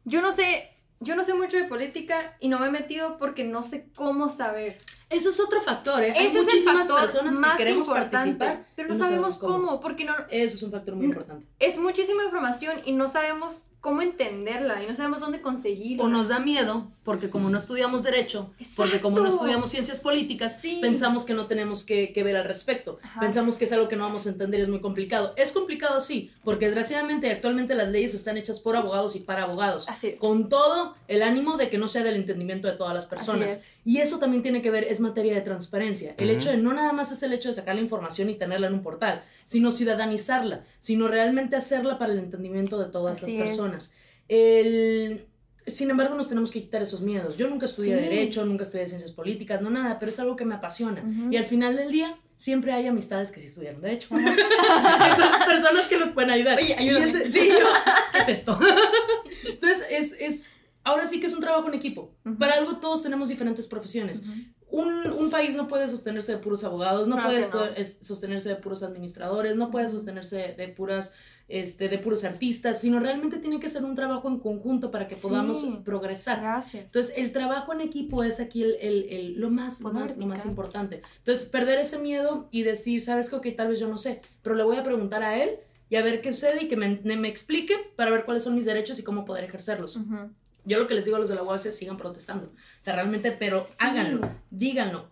yo 0.05 0.21
no 0.23 0.33
sé, 0.33 0.71
yo 1.01 1.15
no 1.17 1.25
sé 1.25 1.35
mucho 1.35 1.57
de 1.57 1.65
política 1.65 2.37
y 2.41 2.49
no 2.49 2.59
me 2.59 2.67
he 2.69 2.71
metido 2.71 3.19
porque 3.19 3.45
no 3.45 3.63
sé 3.63 3.89
cómo 3.95 4.31
saber. 4.31 4.79
Eso 5.11 5.29
es 5.29 5.39
otro 5.41 5.61
factor, 5.61 6.03
¿eh? 6.03 6.13
Hay 6.17 6.27
Ese 6.27 6.29
es 6.29 6.35
el 6.37 6.43
muchísimas 6.45 6.89
personas 6.89 7.35
más 7.37 7.53
que 7.53 7.65
queremos 7.65 7.87
participar, 7.87 8.65
pero 8.77 8.89
no, 8.89 8.95
sabemos 8.97 9.39
cómo, 9.39 9.81
porque 9.81 10.05
no, 10.05 10.15
Eso 10.31 10.55
es 10.57 10.63
un 10.63 10.71
factor 10.71 10.95
muy 10.95 11.07
Mm. 11.07 11.11
importante. 11.11 11.47
es 11.59 11.77
muchísima 11.79 12.25
información 12.25 12.81
y 12.87 12.93
no 12.93 13.09
sabemos 13.09 13.69
cómo 13.83 14.01
entenderla 14.01 14.83
y 14.83 14.87
no 14.87 14.95
sabemos 14.95 15.19
dónde 15.21 15.43
conseguirla. 15.43 16.05
O 16.05 16.09
nos 16.09 16.29
da 16.29 16.39
miedo, 16.39 16.89
porque 17.03 17.29
como 17.29 17.51
no 17.51 17.59
estudiamos 17.59 18.05
derecho, 18.05 18.55
porque 18.77 19.01
como 19.01 19.19
no 19.19 19.27
estudiamos 19.27 19.71
ciencias 19.71 19.99
políticas, 19.99 20.61
Sí. 20.61 20.79
pensamos 20.81 21.25
que 21.25 21.35
no 21.35 21.47
tenemos 21.47 21.85
que, 21.85 22.13
que 22.13 22.23
ver 22.23 22.37
al 22.37 22.45
respecto. 22.45 22.99
Ajá. 23.03 23.21
Pensamos 23.21 23.59
que 23.59 23.65
es 23.65 23.73
algo 23.73 23.89
que 23.89 23.97
no 23.97 24.05
vamos 24.05 24.25
a 24.27 24.31
entender 24.31 24.61
y 24.61 24.63
es 24.63 24.69
muy 24.69 24.81
complicado. 24.81 25.35
Es 25.37 25.51
complicado, 25.51 26.01
sí, 26.01 26.31
porque 26.45 26.67
desgraciadamente 26.67 27.31
actualmente 27.31 27.75
las 27.75 27.89
leyes 27.89 28.15
están 28.15 28.37
hechas 28.37 28.61
por 28.61 28.77
abogados 28.77 29.17
y 29.17 29.19
para 29.19 29.43
abogados. 29.43 29.89
Así 29.89 30.09
es. 30.11 30.21
Con 30.21 30.49
todo 30.49 30.95
el 31.09 31.23
ánimo 31.23 31.57
de 31.57 31.69
que 31.69 31.77
no 31.77 31.89
sea 31.89 32.05
del 32.05 32.15
entendimiento 32.15 32.69
de 32.69 32.75
todas 32.75 32.95
las 32.95 33.07
personas. 33.07 33.51
Así 33.51 33.61
es. 33.63 33.69
Y 33.85 33.99
eso 33.99 34.21
también 34.21 34.45
tiene 34.45 34.63
que 34.63 34.71
ver, 34.71 34.85
es 34.85 35.01
materia 35.01 35.35
de 35.35 35.41
transparencia. 35.41 36.15
El 36.17 36.31
hecho 36.31 36.51
de 36.51 36.57
no 36.57 36.73
nada 36.73 36.93
más 36.93 37.11
es 37.11 37.21
el 37.25 37.33
hecho 37.33 37.49
de 37.49 37.55
sacar 37.57 37.75
la 37.75 37.81
información 37.81 38.31
y 38.31 38.37
tenerla 38.37 38.69
en 38.69 38.75
un 38.75 38.83
portal, 38.85 39.25
sino 39.45 39.73
ciudadanizarla, 39.73 40.63
sino 40.79 41.09
realmente 41.09 41.57
hacerla 41.57 41.99
para 41.99 42.13
el 42.13 42.21
entendimiento 42.21 42.79
de 42.79 42.87
todas 42.87 43.21
Así 43.21 43.39
las 43.39 43.51
es. 43.51 43.57
Personas. 43.73 43.95
El... 44.29 45.27
Sin 45.67 45.91
embargo, 45.91 46.17
nos 46.17 46.29
tenemos 46.29 46.51
que 46.51 46.61
quitar 46.61 46.83
esos 46.83 47.03
miedos. 47.03 47.37
Yo 47.37 47.49
nunca 47.49 47.67
estudié 47.67 47.95
Sí. 47.97 48.03
Derecho, 48.03 48.45
nunca 48.45 48.65
estudié 48.65 48.85
Ciencias 48.87 49.13
Políticas, 49.13 49.63
no 49.63 49.71
nada, 49.71 50.01
pero 50.01 50.11
es 50.11 50.19
algo 50.19 50.35
que 50.35 50.45
me 50.45 50.57
apasiona. 50.57 51.05
Y 51.31 51.37
al 51.37 51.45
final 51.45 51.77
del 51.77 51.93
día, 51.93 52.19
siempre 52.37 52.73
hay 52.73 52.89
amistades 52.89 53.31
que 53.31 53.39
sí 53.39 53.47
estudiaron 53.47 53.81
Derecho. 53.81 54.09
Entonces, 54.17 55.47
personas 55.47 55.87
que 55.89 55.99
nos 55.99 56.09
pueden 56.11 56.31
ayudar. 56.31 56.59
Oye, 56.59 56.75
ayúdame. 56.75 57.07
ese- 57.07 57.31
sí, 57.31 57.49
yo, 57.49 57.67
¿qué 58.13 58.19
es 58.19 58.29
esto? 58.29 58.59
Entonces, 59.49 59.87
es, 59.91 60.13
es, 60.19 60.53
ahora 60.83 61.07
sí 61.07 61.21
que 61.21 61.27
es 61.27 61.33
un 61.33 61.41
trabajo 61.41 61.69
en 61.69 61.75
equipo. 61.75 62.13
Ujú. 62.27 62.39
Para 62.39 62.55
algo 62.55 62.79
todos 62.79 63.03
tenemos 63.05 63.29
diferentes 63.29 63.69
profesiones. 63.69 64.23
Un, 64.69 64.89
un 65.13 65.31
país 65.31 65.55
no 65.55 65.69
puede 65.69 65.87
sostenerse 65.87 66.33
de 66.33 66.39
puros 66.39 66.65
abogados, 66.65 67.07
no 67.07 67.17
Claro 67.17 67.31
puede 67.31 67.49
no. 67.51 67.65
es- 67.77 67.99
sostenerse 68.03 68.49
de 68.49 68.57
puros 68.57 68.83
administradores, 68.83 69.55
no 69.55 69.71
puede 69.71 69.89
sostenerse 69.89 70.55
de 70.57 70.69
puras, 70.69 71.13
este, 71.49 71.89
de 71.89 71.99
puros 71.99 72.25
artistas, 72.25 72.81
sino 72.81 72.99
realmente 73.01 73.39
tiene 73.39 73.61
que 73.61 73.69
ser 73.69 73.85
un 73.85 73.95
trabajo 73.95 74.29
en 74.29 74.39
conjunto 74.39 74.91
para 74.91 75.09
que 75.09 75.15
Sí. 75.15 75.23
podamos 75.23 75.65
progresar. 75.85 76.41
Gracias. 76.41 76.85
Entonces, 76.87 77.15
el 77.17 77.33
trabajo 77.33 77.73
en 77.73 77.81
equipo 77.83 78.23
es 78.25 78.41
aquí 78.41 78.63
el, 78.63 78.77
el- 78.81 79.07
el- 79.11 79.33
lo, 79.41 79.51
más, 79.51 79.81
lo, 79.81 79.93
más, 79.93 80.17
lo 80.17 80.27
más 80.27 80.47
importante. 80.47 81.03
Entonces, 81.19 81.47
perder 81.49 81.79
ese 81.81 81.99
miedo 81.99 82.49
y 82.51 82.63
decir, 82.63 83.01
sabes 83.03 83.29
que, 83.29 83.37
ok, 83.37 83.47
tal 83.57 83.69
vez 83.69 83.79
yo 83.81 83.89
no 83.89 83.99
sé, 83.99 84.21
pero 84.43 84.55
le 84.55 84.63
voy 84.65 84.77
a 84.77 84.85
preguntar 84.85 85.23
a 85.23 85.37
él 85.43 85.57
y 85.91 85.97
a 85.97 86.03
ver 86.03 86.21
qué 86.23 86.33
sucede 86.33 86.63
y 86.65 86.69
que 86.69 86.77
me, 86.77 87.01
me 87.05 87.29
explique 87.29 87.75
para 87.97 88.11
ver 88.11 88.25
cuáles 88.25 88.43
son 88.45 88.55
mis 88.55 88.65
derechos 88.65 88.99
y 88.99 89.03
cómo 89.03 89.25
poder 89.25 89.45
ejercerlos. 89.45 89.97
Ujú. 89.97 90.31
Yo 90.65 90.79
lo 90.79 90.87
que 90.87 90.95
les 90.95 91.05
digo 91.05 91.17
a 91.17 91.21
los 91.21 91.29
de 91.29 91.35
la 91.35 91.43
UAS 91.43 91.67
es 91.67 91.77
sigan 91.77 91.97
protestando. 91.97 92.47
O 92.47 92.51
sea, 92.85 92.95
realmente, 92.95 93.33
pero 93.33 93.67
Sí. 93.69 93.75
háganlo, 93.81 94.21
díganlo, 94.51 95.09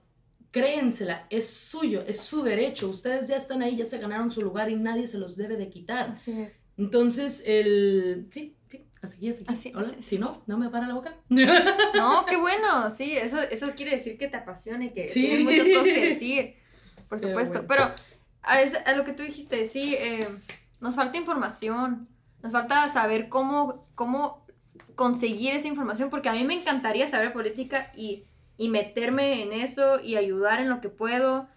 créensela, 0.51 1.27
es 1.31 1.49
suyo, 1.51 2.03
es 2.07 2.21
su 2.21 2.43
derecho. 2.43 2.89
Ustedes 2.89 3.29
ya 3.29 3.37
están 3.37 3.63
ahí, 3.63 3.77
ya 3.77 3.85
se 3.85 3.99
ganaron 3.99 4.31
su 4.31 4.43
lugar 4.43 4.71
y 4.71 4.77
nadie 4.77 5.07
se 5.07 5.19
los 5.19 5.37
debe 5.37 5.57
de 5.57 5.69
quitar. 5.71 6.11
Así 6.11 6.33
es. 6.33 6.67
Entonces, 6.77 7.43
el... 7.47 8.27
Sí, 8.31 8.57
sí, 8.69 8.87
hasta 9.03 9.17
aquí, 9.17 9.29
hasta 9.29 9.43
aquí. 9.45 9.53
Así- 9.53 9.73
Hola, 9.75 9.89
así- 9.93 10.03
Si 10.03 10.19
no, 10.19 10.43
no 10.47 10.59
me 10.59 10.69
para 10.71 10.89
la 10.89 10.95
boca. 10.95 11.15
No, 11.29 11.47
qué 12.29 12.37
bueno. 12.37 12.91
Sí, 12.91 13.13
eso, 13.17 13.41
eso 13.41 13.73
quiere 13.77 13.93
decir 13.93 14.19
que 14.19 14.29
te 14.29 14.37
apasiona 14.37 14.85
y 14.87 14.91
que 14.91 15.09
Sí. 15.09 15.21
tienes 15.27 15.45
muchas 15.45 15.69
cosas 15.69 15.85
que 15.95 16.09
decir. 16.09 16.55
Por 17.09 17.21
supuesto. 17.21 17.63
bueno. 17.63 17.69
Pero 17.69 17.91
a, 18.43 18.63
es- 18.63 18.75
a 18.87 18.95
lo 18.97 19.05
que 19.05 19.13
tú 19.13 19.23
dijiste, 19.23 19.67
sí, 19.67 19.95
eh, 19.99 20.27
nos 20.81 20.95
falta 20.97 21.17
información. 21.19 22.09
Nos 22.43 22.53
falta 22.53 22.89
saber 22.89 23.29
cómo, 23.29 23.87
cómo 23.95 24.47
conseguir 24.97 25.55
esa 25.55 25.69
información. 25.69 26.11
Porque 26.11 26.29
a 26.29 26.33
mí 26.33 26.43
me 26.45 26.55
encantaría 26.55 27.09
saber 27.09 27.33
política 27.33 27.93
y, 27.97 28.25
y 28.61 28.69
meterme 28.69 29.43
en 29.43 29.55
eso 29.55 30.01
y 30.05 30.17
ayudar 30.17 30.61
en 30.61 30.69
lo 30.69 30.83
que 30.83 30.91
puedo. 30.91 31.49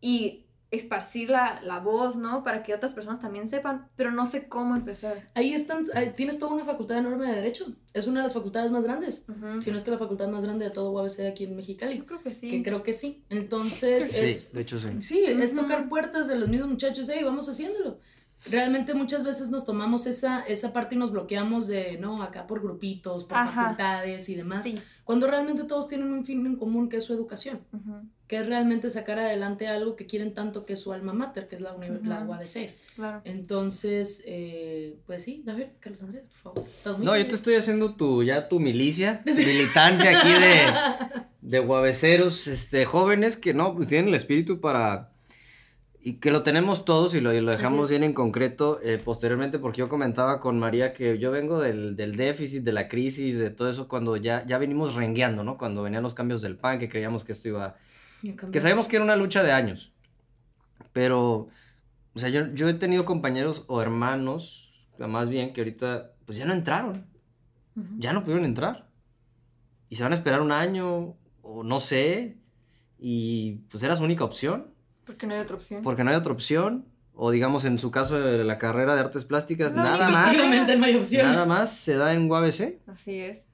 Y 0.00 0.44
esparcir 0.70 1.30
la, 1.30 1.60
la 1.62 1.78
voz, 1.80 2.16
¿no? 2.16 2.44
Para 2.44 2.62
que 2.62 2.74
otras 2.74 2.92
personas 2.92 3.20
también 3.20 3.48
sepan. 3.48 3.88
Pero 3.96 4.10
no 4.12 4.26
sé 4.26 4.46
cómo 4.48 4.76
empezar. 4.76 5.28
Ahí 5.34 5.54
están, 5.54 5.86
ahí 5.94 6.12
tienes 6.14 6.38
toda 6.38 6.52
una 6.54 6.64
facultad 6.64 6.98
enorme 6.98 7.26
de 7.26 7.34
Derecho. 7.34 7.66
Es 7.94 8.06
una 8.06 8.20
de 8.20 8.24
las 8.24 8.34
facultades 8.34 8.70
más 8.70 8.84
grandes. 8.84 9.26
Ujú. 9.28 9.60
Si 9.60 9.70
no 9.72 9.76
es 9.78 9.82
que 9.84 9.90
la 9.90 9.98
facultad 9.98 10.28
más 10.28 10.44
grande 10.44 10.66
de 10.66 10.70
todo 10.70 10.90
UABC 10.92 11.20
aquí 11.30 11.44
en 11.44 11.56
Mexicali. 11.56 11.98
Yo 11.98 12.06
creo 12.06 12.22
que 12.22 12.32
sí. 12.34 12.50
Que 12.50 12.62
creo 12.62 12.82
que 12.84 12.92
sí. 12.92 13.24
Entonces, 13.28 14.14
es... 14.14 14.48
Sí, 14.48 14.54
de 14.56 14.60
hecho 14.62 14.78
sí. 14.78 14.88
Sí, 15.00 15.24
es 15.24 15.52
Ujú. 15.52 15.62
tocar 15.62 15.88
puertas 15.88 16.28
de 16.28 16.36
los 16.36 16.48
mismos 16.48 16.68
muchachos, 16.70 17.08
hey, 17.12 17.22
vamos 17.24 17.48
haciéndolo. 17.48 17.98
realmente 18.50 18.92
muchas 18.94 19.24
veces 19.24 19.50
nos 19.50 19.64
tomamos 19.64 20.06
esa, 20.06 20.42
esa 20.42 20.72
parte 20.72 20.94
y 20.94 20.98
nos 20.98 21.10
bloqueamos 21.10 21.66
de, 21.66 21.96
no, 21.98 22.22
acá 22.22 22.46
por 22.46 22.60
grupitos, 22.62 23.24
por 23.24 23.36
Ajá. 23.38 23.62
facultades 23.62 24.28
y 24.28 24.34
demás, 24.36 24.62
Sí. 24.62 24.78
Cuando 25.06 25.26
realmente 25.26 25.64
todos 25.64 25.88
tienen 25.88 26.12
un 26.12 26.24
fin 26.26 26.44
en 26.44 26.56
común 26.56 26.88
que 26.90 26.98
es 26.98 27.04
su 27.04 27.14
educación, 27.14 27.60
que 28.26 28.36
es 28.38 28.46
realmente 28.46 28.90
sacar 28.90 29.18
adelante 29.20 29.68
algo 29.68 29.96
que 29.96 30.04
quieren 30.04 30.34
tanto 30.34 30.66
que 30.66 30.72
es 30.74 30.80
su 30.80 30.92
alma 30.92 31.12
mater, 31.14 31.46
que 31.48 31.54
es 31.54 31.60
la, 31.62 31.72
uni- 31.74 32.00
la. 32.02 32.24
UABC. 32.24 32.74
Claro. 32.96 33.20
Entonces, 33.24 34.22
eh, 34.26 34.96
pues 35.06 35.22
sí, 35.22 35.44
a 35.46 35.52
ver, 35.54 35.74
Carlos 35.80 36.02
Andrés, 36.02 36.24
por 36.42 36.54
favor. 36.84 37.00
No, 37.04 37.16
yo 37.16 37.26
te 37.28 37.36
estoy 37.36 37.54
haciendo 37.54 37.94
tu, 37.94 38.22
ya 38.24 38.48
tu 38.48 38.58
milicia, 38.60 39.22
militancia 39.24 40.18
aquí 40.18 40.28
de, 40.32 41.20
de 41.40 41.58
guaveceros, 41.60 42.48
este, 42.48 42.84
jóvenes 42.84 43.36
que 43.36 43.54
no, 43.54 43.74
pues 43.76 43.86
tienen 43.88 44.08
el 44.08 44.14
espíritu 44.16 44.60
para, 44.60 45.12
y 46.06 46.20
que 46.20 46.30
lo 46.30 46.44
tenemos 46.44 46.84
todos 46.84 47.16
y 47.16 47.20
lo, 47.20 47.32
y 47.32 47.40
lo 47.40 47.50
dejamos 47.50 47.90
bien 47.90 48.04
en 48.04 48.12
concreto 48.12 48.78
eh, 48.80 49.02
posteriormente, 49.04 49.58
porque 49.58 49.78
yo 49.80 49.88
comentaba 49.88 50.38
con 50.38 50.56
María 50.56 50.92
que 50.92 51.18
yo 51.18 51.32
vengo 51.32 51.60
del, 51.60 51.96
del 51.96 52.14
déficit, 52.14 52.62
de 52.62 52.70
la 52.70 52.86
crisis, 52.86 53.40
de 53.40 53.50
todo 53.50 53.68
eso, 53.68 53.88
cuando 53.88 54.16
ya, 54.16 54.46
ya 54.46 54.56
venimos 54.56 54.94
rengueando, 54.94 55.42
¿no? 55.42 55.58
Cuando 55.58 55.82
venían 55.82 56.04
los 56.04 56.14
cambios 56.14 56.42
del 56.42 56.58
PAN, 56.58 56.78
que 56.78 56.88
creíamos 56.88 57.24
que 57.24 57.32
esto 57.32 57.48
iba, 57.48 57.74
que 58.52 58.60
sabemos 58.60 58.86
que 58.86 58.94
era 58.94 59.04
una 59.04 59.16
lucha 59.16 59.42
de 59.42 59.50
años, 59.50 59.90
pero, 60.92 61.48
o 62.14 62.18
sea, 62.20 62.28
yo, 62.28 62.54
yo 62.54 62.68
he 62.68 62.74
tenido 62.74 63.04
compañeros 63.04 63.64
o 63.66 63.82
hermanos, 63.82 64.86
más 65.00 65.28
bien, 65.28 65.52
que 65.52 65.62
ahorita, 65.62 66.12
pues 66.24 66.38
ya 66.38 66.44
no 66.44 66.52
entraron. 66.52 67.04
Ya 67.98 68.12
no 68.12 68.22
pudieron 68.22 68.44
entrar. 68.44 68.88
Y 69.88 69.96
se 69.96 70.04
van 70.04 70.12
a 70.12 70.14
esperar 70.14 70.40
un 70.40 70.52
año, 70.52 71.16
o 71.42 71.64
no 71.64 71.80
sé, 71.80 72.36
y 72.96 73.54
pues 73.70 73.82
era 73.82 73.96
su 73.96 74.04
única 74.04 74.22
opción, 74.22 74.75
Porque 75.06 75.26
no 75.26 75.34
hay 75.34 75.40
otra 75.40 75.56
opción. 75.56 75.82
porque 75.82 76.04
no 76.04 76.10
hay 76.10 76.16
otra 76.16 76.32
opción, 76.32 76.84
o 77.14 77.30
digamos 77.30 77.64
en 77.64 77.78
su 77.78 77.90
caso 77.90 78.18
de 78.20 78.44
la 78.44 78.58
carrera 78.58 78.94
de 78.94 79.00
artes 79.00 79.24
plásticas, 79.24 79.72
nada 79.72 80.08
más, 80.10 80.36
no 80.36 80.84
hay 80.84 80.96
opción. 80.96 81.26
nada 81.26 81.46
más 81.46 81.72
se 81.74 81.96
da 81.96 82.12
en 82.12 82.30
UABC. 82.30 82.80
Así 82.88 83.20
es. 83.20 83.48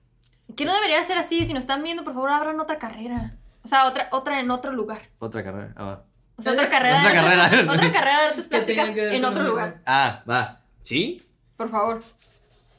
Que 0.57 0.65
no 0.65 0.75
debería 0.75 1.03
ser 1.05 1.19
así. 1.19 1.45
Si 1.45 1.53
nos 1.55 1.63
están 1.63 1.83
viendo, 1.83 2.03
por 2.05 2.15
favor, 2.15 2.31
abran 2.31 2.59
otra 2.61 2.79
carrera. 2.79 3.37
O 3.63 3.69
sea, 3.69 3.87
otra, 3.87 4.09
otra 4.13 4.41
en 4.41 4.51
otro 4.51 4.73
lugar. 4.73 5.03
Otra 5.19 5.45
carrera, 5.45 5.73
ah, 5.77 5.85
va. 5.85 6.05
O 6.37 6.43
sea, 6.43 6.53
otra 6.53 6.69
carrera. 6.69 6.99
Otra 6.99 7.13
carrera. 7.13 7.73
otra 7.73 7.93
carrera 7.93 8.21
de 8.21 8.27
artes 8.29 8.49
plásticas 8.49 8.89
en 8.97 9.25
otro 9.25 9.45
lugar. 9.45 9.81
Ah, 9.87 10.25
va, 10.29 10.63
¿sí? 10.83 11.23
Por 11.57 11.69
favor. 11.69 12.01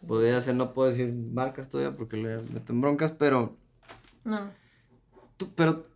Podría 0.05 0.41
ser, 0.41 0.55
no 0.55 0.73
puedo 0.73 0.89
decir 0.89 1.13
marcas 1.13 1.69
todavía 1.69 1.95
porque 1.95 2.17
le 2.17 2.37
meten 2.51 2.81
broncas, 2.81 3.11
pero, 3.11 3.55
No. 4.25 4.51
tú, 5.37 5.49
pero 5.55 5.87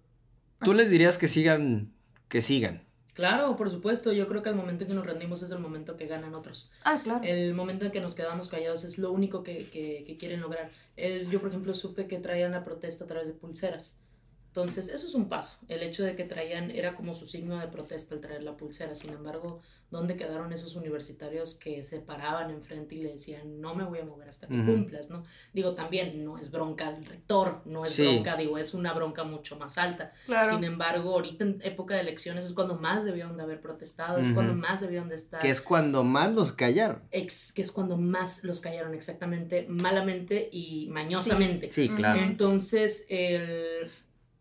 tú 0.62 0.74
les 0.74 0.90
dirías 0.90 1.18
que 1.18 1.28
sigan, 1.28 1.92
que 2.30 2.42
sigan. 2.42 2.84
Claro, 3.14 3.56
por 3.56 3.72
supuesto. 3.72 4.12
Yo 4.14 4.28
creo 4.28 4.44
que 4.44 4.50
el 4.50 4.56
momento 4.56 4.84
en 4.84 4.90
que 4.90 4.94
nos 4.96 5.06
rendimos 5.06 5.42
es 5.42 5.50
el 5.50 5.58
momento 5.60 5.98
que 5.98 6.06
ganan 6.06 6.36
otros. 6.36 6.70
Ah, 6.84 7.02
claro. 7.04 7.22
El 7.24 7.54
momento 7.56 7.86
en 7.86 7.92
que 7.92 8.00
nos 8.00 8.14
quedamos 8.14 8.48
callados 8.48 8.84
es 8.84 9.00
lo 9.00 9.12
único 9.12 9.42
que, 9.44 9.58
que- 9.66 10.04
que 10.06 10.18
quieren 10.18 10.40
lograr. 10.42 10.70
El- 10.96 11.28
yo, 11.32 11.40
por 11.40 11.50
ejemplo, 11.50 11.74
supe 11.74 12.06
que 12.08 12.20
traían 12.20 12.52
la 12.52 12.64
protesta 12.64 13.06
a 13.06 13.08
través 13.08 13.28
de 13.28 13.34
pulseras. 13.34 14.00
Entonces, 14.48 14.90
eso 14.90 15.06
es 15.08 15.14
un 15.14 15.30
paso. 15.30 15.58
El 15.68 15.84
hecho 15.84 16.04
de 16.04 16.16
que 16.16 16.24
traían 16.24 16.72
era 16.72 16.96
como 16.96 17.14
su 17.14 17.28
signo 17.28 17.58
de 17.60 17.68
protesta 17.68 18.16
el 18.16 18.22
traer 18.22 18.44
la 18.44 18.58
pulsera. 18.58 18.96
Sin 18.96 19.12
embargo, 19.12 19.62
¿dónde 19.92 20.16
quedaron 20.18 20.52
esos 20.52 20.76
universitarios 20.76 21.56
que 21.56 21.84
se 21.84 22.00
paraban 22.00 22.50
enfrente 22.50 22.96
y 22.96 23.04
le 23.04 23.12
decían, 23.14 23.62
no 23.62 23.76
me 23.76 23.84
voy 23.84 24.00
a 24.00 24.06
mover 24.06 24.28
hasta 24.30 24.48
que 24.48 24.56
cumplas, 24.66 25.10
¿no? 25.12 25.24
Digo, 25.54 25.76
también 25.76 26.26
no 26.26 26.40
es 26.40 26.50
bronca 26.52 26.92
del 26.92 27.06
rector, 27.06 27.62
no 27.66 27.86
es 27.86 27.94
Sí. 27.94 28.02
bronca, 28.04 28.36
digo, 28.36 28.58
es 28.58 28.74
una 28.74 28.94
bronca 28.94 29.24
mucho 29.24 29.58
más 29.58 29.78
alta. 29.78 30.12
Claro. 30.26 30.56
Sin 30.56 30.64
embargo, 30.64 31.12
ahorita 31.14 31.44
en 31.44 31.62
época 31.64 31.94
de 31.94 32.02
elecciones 32.02 32.44
es 32.46 32.54
cuando 32.54 32.76
más 32.76 33.06
debieron 33.06 33.38
de 33.38 33.44
haber 33.44 33.62
protestado, 33.62 34.18
es 34.18 34.30
cuando 34.32 34.56
más 34.56 34.82
debieron 34.82 35.08
de 35.08 35.16
estar 35.16 35.40
Que 35.40 35.52
es 35.52 35.62
cuando 35.62 36.04
más 36.04 36.34
los 36.34 36.52
callaron. 36.52 37.04
ex- 37.12 37.54
que 37.54 37.62
es 37.62 37.72
cuando 37.72 37.96
más 37.96 38.44
los 38.44 38.60
callaron 38.60 38.96
exactamente 38.96 39.68
malamente 39.70 40.50
y 40.52 40.88
mañosamente. 40.90 41.72
Sí, 41.72 41.90
claro. 41.90 42.20
Entonces, 42.22 43.06
el 43.10 43.90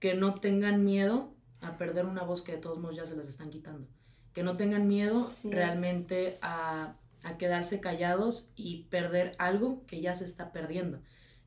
que 0.00 0.14
no 0.14 0.34
tengan 0.34 0.84
miedo 0.84 1.32
a 1.60 1.76
perder 1.78 2.04
una 2.06 2.22
voz 2.22 2.42
que 2.42 2.52
de 2.52 2.58
todos 2.58 2.78
modos 2.78 2.96
ya 2.96 3.06
se 3.06 3.16
las 3.16 3.26
están 3.28 3.50
quitando. 3.50 3.86
Que 4.32 4.42
no 4.42 4.56
tengan 4.56 4.86
miedo 4.88 5.28
Así 5.30 5.50
realmente 5.50 6.38
a, 6.42 6.94
a 7.22 7.38
quedarse 7.38 7.80
callados 7.80 8.52
y 8.56 8.84
perder 8.90 9.34
algo 9.38 9.82
que 9.86 10.00
ya 10.00 10.14
se 10.14 10.24
está 10.24 10.52
perdiendo. 10.52 10.98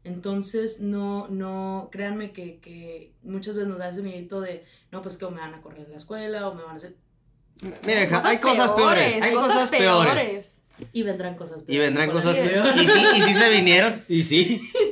Entonces, 0.04 0.80
no, 0.82 1.28
no, 1.28 1.90
créanme 1.92 2.32
que, 2.32 2.60
que 2.60 3.14
muchas 3.22 3.56
veces 3.56 3.68
nos 3.68 3.78
da 3.80 3.90
ese 3.90 4.02
miedito 4.02 4.42
de, 4.42 4.64
no, 4.92 5.02
pues 5.02 5.18
que 5.18 5.26
o 5.26 5.32
me 5.32 5.42
van 5.42 5.54
a 5.54 5.62
correr 5.62 5.86
de 5.86 5.92
la 5.92 5.98
escuela 5.98 6.48
o 6.48 6.56
me 6.56 6.64
van 6.64 6.72
a 6.74 6.76
hacer... 6.76 6.96
Mire, 7.86 8.08
ja- 8.08 8.22
hay 8.26 8.38
cosas 8.38 8.72
peores, 8.72 9.22
hay 9.22 9.34
cosas 9.34 9.70
peores. 9.70 10.56
Y 10.94 11.04
vendrán 11.04 11.36
cosas 11.36 11.64
Y 11.68 11.78
vendrán 11.78 12.10
cosas 12.10 12.38
peores. 12.38 12.82
Y 12.82 12.88
sí, 12.88 13.06
y 13.18 13.22
sí 13.22 13.34
se 13.34 13.50
vinieron. 13.50 14.02
Y 14.08 14.24
sí. 14.24 14.62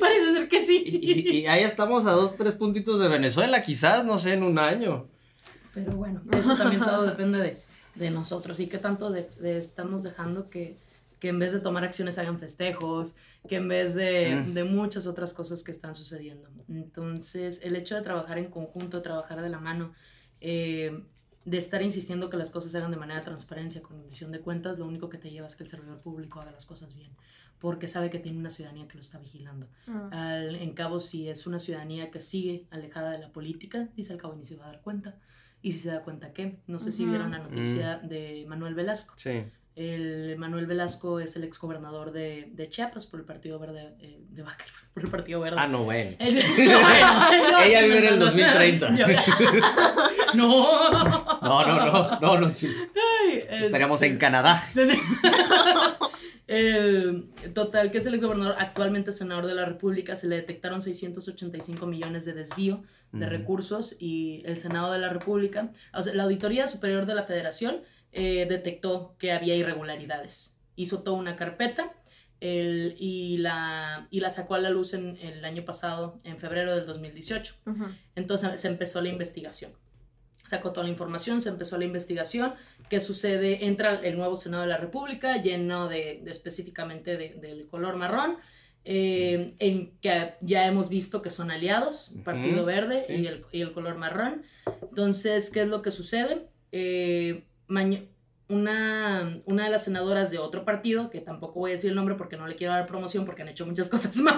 Y, 0.87 0.91
sí. 0.91 0.99
y- 1.27 1.37
y 1.41 1.47
ahí 1.47 1.63
estamos 1.63 2.05
a 2.05 2.11
dos, 2.11 2.35
tres 2.37 2.55
puntitos 2.55 2.99
de 2.99 3.07
Venezuela, 3.07 3.61
quizás, 3.61 4.05
no 4.05 4.17
sé, 4.17 4.33
en 4.33 4.43
un 4.43 4.57
año. 4.59 5.07
Pero 5.73 5.91
bueno, 5.93 6.21
eso 6.37 6.55
también 6.55 6.81
todo 6.81 7.03
depende 7.03 7.39
de, 7.39 7.57
de 7.95 8.09
nosotros 8.11 8.59
y 8.59 8.67
qué 8.67 8.77
tanto 8.77 9.09
de, 9.11 9.29
de 9.39 9.57
estamos 9.57 10.01
dejando 10.03 10.49
que, 10.49 10.75
que 11.19 11.29
en 11.29 11.39
vez 11.39 11.51
de 11.53 11.59
tomar 11.59 11.83
acciones 11.83 12.17
hagan 12.17 12.39
festejos, 12.39 13.15
que 13.47 13.57
en 13.57 13.67
vez 13.67 13.93
de, 13.95 14.35
Mm. 14.35 14.53
de 14.53 14.63
muchas 14.63 15.05
otras 15.07 15.33
cosas 15.33 15.63
que 15.63 15.71
están 15.71 15.93
sucediendo. 15.95 16.49
Entonces, 16.69 17.59
el 17.63 17.75
hecho 17.75 17.95
de 17.95 18.01
trabajar 18.01 18.37
en 18.37 18.45
conjunto, 18.49 19.01
trabajar 19.01 19.41
de 19.41 19.49
la 19.49 19.59
mano, 19.59 19.93
eh, 20.41 21.03
de 21.45 21.57
estar 21.57 21.81
insistiendo 21.81 22.29
que 22.29 22.37
las 22.37 22.49
cosas 22.49 22.71
se 22.71 22.77
hagan 22.77 22.91
de 22.91 22.97
manera 22.97 23.23
transparencia, 23.23 23.81
con 23.81 23.97
rendición 23.99 24.31
de 24.31 24.41
cuentas, 24.41 24.77
lo 24.79 24.85
único 24.85 25.07
que 25.09 25.17
te 25.17 25.29
lleva 25.31 25.47
es 25.47 25.55
que 25.55 25.63
el 25.63 25.69
servidor 25.69 25.99
público 26.01 26.41
haga 26.41 26.51
las 26.51 26.65
cosas 26.65 26.93
bien, 26.93 27.11
porque 27.59 27.87
sabe 27.87 28.09
que 28.09 28.19
tiene 28.19 28.37
una 28.37 28.49
ciudadanía 28.49 28.87
que 28.87 28.95
lo 28.95 29.01
está 29.01 29.17
vigilando. 29.19 29.67
Mm. 29.87 30.13
Al, 30.13 30.55
en 30.55 30.73
cabo, 30.73 30.99
si 30.99 31.27
es 31.29 31.47
una 31.47 31.59
ciudadanía 31.59 32.11
que 32.11 32.19
sigue 32.19 32.65
alejada 32.71 33.11
de 33.11 33.19
la 33.19 33.29
política, 33.31 33.89
dice 33.95 34.13
al 34.13 34.19
cabo 34.19 34.35
ni 34.35 34.45
se 34.45 34.55
va 34.55 34.65
a 34.65 34.71
dar 34.73 34.81
cuenta. 34.81 35.15
Y 35.61 35.71
si 35.73 35.79
se 35.79 35.89
da 35.89 36.03
cuenta 36.03 36.33
que, 36.33 36.59
no 36.67 36.79
sé 36.79 36.91
si 36.91 37.03
Ujú. 37.03 37.11
vieron 37.13 37.31
la 37.31 37.39
noticia 37.39 37.97
de 37.97 38.45
Manuel 38.47 38.75
Velasco. 38.75 39.15
Sí. 39.17 39.43
El 39.75 40.37
Manuel 40.39 40.65
Velasco 40.65 41.19
es 41.19 41.35
el 41.35 41.43
exgobernador 41.43 42.11
de, 42.11 42.49
de 42.51 42.67
Chiapas 42.69 43.05
por 43.05 43.19
el 43.19 43.25
Partido 43.27 43.59
Verde, 43.59 43.93
eh, 43.99 44.19
de 44.29 44.41
Baca, 44.41 44.65
por 44.93 45.03
el 45.03 45.09
Partido 45.11 45.39
Verde. 45.39 45.57
Ah, 45.59 45.67
no, 45.67 45.83
bueno. 45.83 46.15
El- 46.19 46.35
no, 46.65 46.79
bueno, 46.79 47.61
Ella 47.63 47.81
vive 47.83 47.97
en 47.99 48.05
el 48.05 48.19
no, 48.19 48.25
2030. 48.25 48.95
yo- 48.95 49.05
no. 50.35 50.89
No, 51.41 51.65
no, 51.67 51.85
no, 51.85 52.19
no, 52.19 52.39
no. 52.39 52.47
Ay, 52.47 53.43
Estaríamos 53.49 54.01
este- 54.01 54.13
en 54.13 54.17
Canadá. 54.19 54.63
El 56.47 57.29
total, 57.53 57.91
que 57.91 57.97
es 57.97 58.05
el 58.05 58.13
exgobernador, 58.15 58.55
actualmente 58.57 59.11
senador 59.11 59.45
de 59.47 59.53
la 59.53 59.65
República, 59.65 60.15
se 60.15 60.27
le 60.27 60.37
detectaron 60.37 60.81
685 60.81 61.85
millones 61.87 62.25
de 62.25 62.33
desvío 62.33 62.83
de 63.13 63.25
recursos 63.25 63.95
y 63.99 64.41
el 64.45 64.57
Senado 64.57 64.91
de 64.91 64.99
la 64.99 65.09
República, 65.09 65.71
o 65.93 66.01
sea, 66.03 66.13
la 66.13 66.23
Auditoría 66.23 66.67
Superior 66.67 67.05
de 67.05 67.15
la 67.15 67.23
Federación 67.23 67.77
eh, 68.11 68.45
detectó 68.49 69.15
que 69.19 69.31
había 69.31 69.55
irregularidades. 69.55 70.57
Hizo 70.75 71.03
toda 71.03 71.17
una 71.17 71.35
carpeta 71.35 71.93
el- 72.41 72.95
y, 72.99 73.37
la, 73.37 74.07
y 74.11 74.19
la 74.19 74.29
sacó 74.29 74.55
a 74.55 74.59
la 74.59 74.69
luz 74.69 74.93
en, 74.93 75.17
el 75.21 75.43
año 75.45 75.63
pasado, 75.63 76.19
en 76.23 76.37
febrero 76.37 76.75
del 76.75 76.85
2018. 76.85 77.55
Ujú. 77.65 77.85
Entonces 78.15 78.59
se 78.59 78.67
empezó 78.67 79.01
la 79.01 79.09
investigación. 79.09 79.71
Sacó 80.47 80.71
toda 80.71 80.85
la 80.85 80.91
información, 80.91 81.41
se 81.41 81.49
empezó 81.49 81.77
la 81.77 81.85
investigación. 81.85 82.53
¿Qué 82.89 82.99
sucede? 82.99 83.65
Entra 83.65 83.99
el 84.01 84.17
nuevo 84.17 84.35
Senado 84.35 84.63
de 84.63 84.69
la 84.69 84.77
República, 84.77 85.41
lleno 85.41 85.87
de, 85.89 86.21
de 86.23 86.31
específicamente 86.31 87.17
de- 87.17 87.35
del 87.35 87.67
color 87.67 87.97
marrón, 87.97 88.37
eh, 88.85 89.53
en 89.59 89.91
que 89.99 90.35
ya 90.39 90.65
hemos 90.65 90.87
visto 90.89 91.21
que 91.21 91.29
son 91.29 91.51
aliados, 91.51 92.13
Partido 92.23 92.63
Verde 92.63 93.03
sí. 93.07 93.13
y, 93.15 93.27
el, 93.27 93.45
y 93.51 93.59
el 93.61 93.73
color 93.73 93.97
marrón. 93.97 94.43
Entonces, 94.89 95.49
¿qué 95.49 95.61
es 95.63 95.67
lo 95.67 95.81
que 95.81 95.91
sucede? 95.91 96.47
Eh, 96.71 97.43
una, 98.49 99.41
una 99.45 99.65
de 99.65 99.69
las 99.69 99.83
senadoras 99.83 100.31
de 100.31 100.37
otro 100.37 100.63
partido, 100.63 101.09
que 101.09 101.19
tampoco 101.19 101.59
voy 101.59 101.71
a 101.71 101.73
decir 101.73 101.89
el 101.89 101.95
nombre 101.95 102.15
porque 102.15 102.37
no 102.37 102.47
le 102.47 102.55
quiero 102.55 102.73
dar 102.73 102.85
promoción 102.85 103.25
porque 103.25 103.41
han 103.41 103.49
hecho 103.49 103.65
muchas 103.65 103.89
cosas 103.93 104.15
mal, 104.17 104.37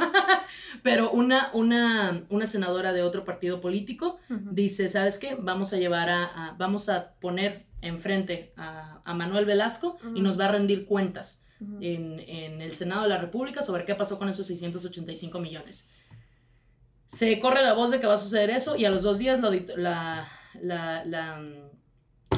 pero 0.83 1.11
una, 1.11 1.51
una, 1.53 2.23
una 2.29 2.47
senadora 2.47 2.91
de 2.93 3.01
otro 3.03 3.23
partido 3.25 3.61
político 3.61 4.17
dice, 4.29 4.89
¿sabes 4.89 5.19
qué? 5.19 5.35
Vamos 5.39 5.73
a 5.73 5.77
llevar 5.77 6.09
a, 6.09 6.23
a- 6.25 6.53
vamos 6.57 6.89
a 6.89 7.13
poner 7.21 7.65
enfrente 7.81 8.51
a, 8.57 9.01
a 9.05 9.13
Manuel 9.13 9.45
Velasco 9.45 9.97
y 10.15 10.21
nos 10.21 10.39
va 10.39 10.45
a 10.45 10.51
rendir 10.51 10.85
cuentas 10.85 11.45
en, 11.81 12.19
en 12.21 12.61
el 12.61 12.73
Senado 12.75 13.03
de 13.03 13.09
la 13.09 13.17
República 13.17 13.61
sobre 13.61 13.85
qué 13.85 13.93
pasó 13.95 14.17
con 14.17 14.27
esos 14.29 14.47
685 14.47 15.39
millones. 15.39 15.91
Se 17.07 17.39
corre 17.39 17.61
la 17.63 17.73
voz 17.73 17.91
de 17.91 17.99
que 17.99 18.07
va 18.07 18.13
a 18.13 18.17
suceder 18.17 18.49
eso 18.49 18.75
y 18.75 18.85
a 18.85 18.89
los 18.89 19.03
dos 19.03 19.17
días 19.17 19.39
la, 19.41 19.49
la, 19.75 20.27
la, 20.61 21.05
la, 21.05 21.41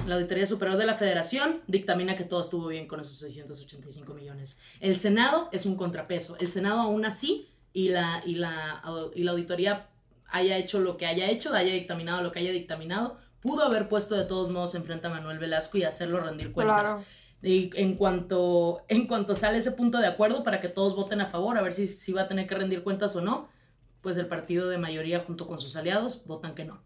la 0.07 0.15
Auditoría 0.15 0.45
Superior 0.45 0.77
de 0.77 0.85
la 0.85 0.95
Federación 0.95 1.61
dictamina 1.67 2.15
que 2.15 2.23
todo 2.23 2.41
estuvo 2.41 2.67
bien 2.67 2.87
con 2.87 2.99
esos 2.99 3.15
685 3.17 4.13
millones. 4.13 4.59
El 4.79 4.97
Senado 4.97 5.49
es 5.51 5.65
un 5.65 5.75
contrapeso. 5.75 6.37
El 6.39 6.49
Senado 6.49 6.79
aún 6.79 7.05
así 7.05 7.49
y 7.73 7.89
la, 7.89 8.21
y 8.25 8.35
la, 8.35 8.81
y 9.15 9.23
la 9.23 9.31
auditoría 9.31 9.87
haya 10.29 10.57
hecho 10.57 10.79
lo 10.79 10.97
que 10.97 11.05
haya 11.05 11.29
hecho, 11.29 11.53
haya 11.53 11.73
dictaminado 11.73 12.21
lo 12.21 12.31
que 12.31 12.39
haya 12.39 12.51
dictaminado, 12.51 13.17
pudo 13.41 13.63
haber 13.63 13.89
puesto 13.89 14.15
de 14.15 14.25
todos 14.25 14.51
modos 14.51 14.75
enfrente 14.75 15.07
a 15.07 15.09
Manuel 15.09 15.39
Velasco 15.39 15.77
y 15.77 15.83
hacerlo 15.83 16.21
rendir 16.21 16.51
cuentas. 16.51 16.89
Claro. 16.89 17.05
Y 17.43 17.71
en 17.73 17.95
cuanto, 17.95 18.83
en 18.87 19.07
cuanto 19.07 19.35
sale 19.35 19.57
ese 19.57 19.71
punto 19.71 19.97
de 19.97 20.07
acuerdo 20.07 20.43
para 20.43 20.61
que 20.61 20.69
todos 20.69 20.95
voten 20.95 21.21
a 21.21 21.25
favor, 21.25 21.57
a 21.57 21.61
ver 21.61 21.73
si, 21.73 21.87
si 21.87 22.13
va 22.13 22.23
a 22.23 22.27
tener 22.27 22.47
que 22.47 22.55
rendir 22.55 22.83
cuentas 22.83 23.15
o 23.15 23.21
no, 23.21 23.49
pues 24.01 24.17
el 24.17 24.27
partido 24.27 24.69
de 24.69 24.77
mayoría 24.77 25.19
junto 25.21 25.47
con 25.47 25.59
sus 25.59 25.75
aliados 25.75 26.25
votan 26.25 26.53
que 26.55 26.65
no. 26.65 26.81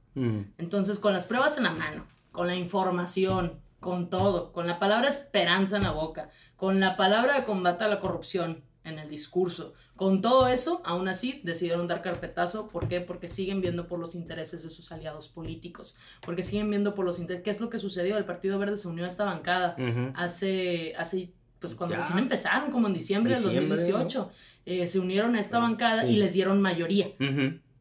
Entonces, 0.57 0.99
con 0.99 1.11
las 1.11 1.25
pruebas 1.25 1.57
en 1.57 1.65
la 1.65 1.71
mano, 1.71 2.07
con 2.35 2.47
la 2.47 2.55
información, 2.55 3.59
con 3.79 4.09
todo, 4.09 4.51
con 4.51 4.67
la 4.67 4.77
palabra 4.77 5.07
esperanza 5.07 5.77
en 5.77 5.83
la 5.83 5.91
boca, 5.91 6.29
con 6.57 6.79
la 6.79 6.97
palabra 6.97 7.39
de 7.39 7.45
combate 7.45 7.85
a 7.85 7.87
la 7.87 7.99
corrupción 7.99 8.63
en 8.83 8.99
el 8.99 9.09
discurso, 9.09 9.73
con 9.95 10.21
todo 10.21 10.49
eso, 10.49 10.81
aún 10.83 11.07
así 11.07 11.39
decidieron 11.45 11.87
dar 11.87 12.01
carpetazo. 12.01 12.67
¿Por 12.67 12.89
qué? 12.89 12.99
Porque 12.99 13.29
siguen 13.29 13.61
viendo 13.61 13.87
por 13.87 13.97
los 13.97 14.13
intereses 14.13 14.61
de 14.63 14.69
sus 14.69 14.91
aliados 14.91 15.29
políticos. 15.29 15.95
Porque 16.19 16.43
siguen 16.43 16.69
viendo 16.69 16.95
por 16.95 17.05
los 17.05 17.17
intereses. 17.17 17.45
¿Qué 17.45 17.49
es 17.49 17.61
lo 17.61 17.69
que 17.69 17.77
sucedió? 17.77 18.17
El 18.17 18.25
Partido 18.25 18.59
Verde 18.59 18.75
se 18.75 18.89
unió 18.89 19.05
a 19.05 19.07
esta 19.07 19.23
bancada 19.23 19.77
hace, 20.13 20.93
hace, 20.97 21.31
pues 21.59 21.75
cuando 21.75 21.95
recién 21.95 22.19
empezaron, 22.19 22.71
como 22.71 22.87
en 22.87 22.93
diciembre, 22.93 23.35
del 23.35 23.43
2018. 23.43 24.31
Eh, 24.65 24.87
se 24.87 24.99
unieron 24.99 25.35
a 25.35 25.39
esta 25.39 25.59
bancada 25.59 26.05
y 26.05 26.17
les 26.17 26.33
dieron 26.33 26.61
mayoría. 26.61 27.07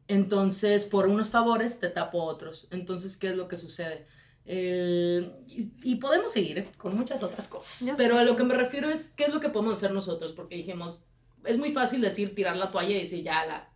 Entonces, 0.07 0.85
por 0.85 1.07
unos 1.07 1.29
favores 1.29 1.81
te 1.81 1.89
tapo 1.89 2.23
otros. 2.23 2.67
Entonces, 2.71 3.17
¿qué 3.17 3.29
es 3.29 3.35
lo 3.35 3.49
que 3.49 3.57
sucede? 3.57 4.07
Y, 4.47 5.95
podemos 5.95 6.31
seguir 6.31 6.69
con 6.77 6.95
muchas 6.95 7.23
otras 7.23 7.47
cosas. 7.47 7.93
pero 7.97 8.17
a 8.17 8.23
lo 8.23 8.35
que 8.35 8.43
me 8.43 8.53
refiero 8.53 8.89
es 8.89 9.07
qué 9.09 9.25
es 9.25 9.33
lo 9.33 9.39
que 9.39 9.49
podemos 9.49 9.77
hacer 9.77 9.91
nosotros, 9.91 10.33
porque 10.33 10.55
dijimos, 10.55 11.05
es 11.43 11.57
muy 11.57 11.71
fácil 11.71 12.01
decir 12.01 12.35
tirar 12.35 12.55
la 12.55 12.71
toalla 12.71 12.91
y 12.91 12.99
decir 12.99 13.23
ya 13.23 13.45
la 13.45 13.69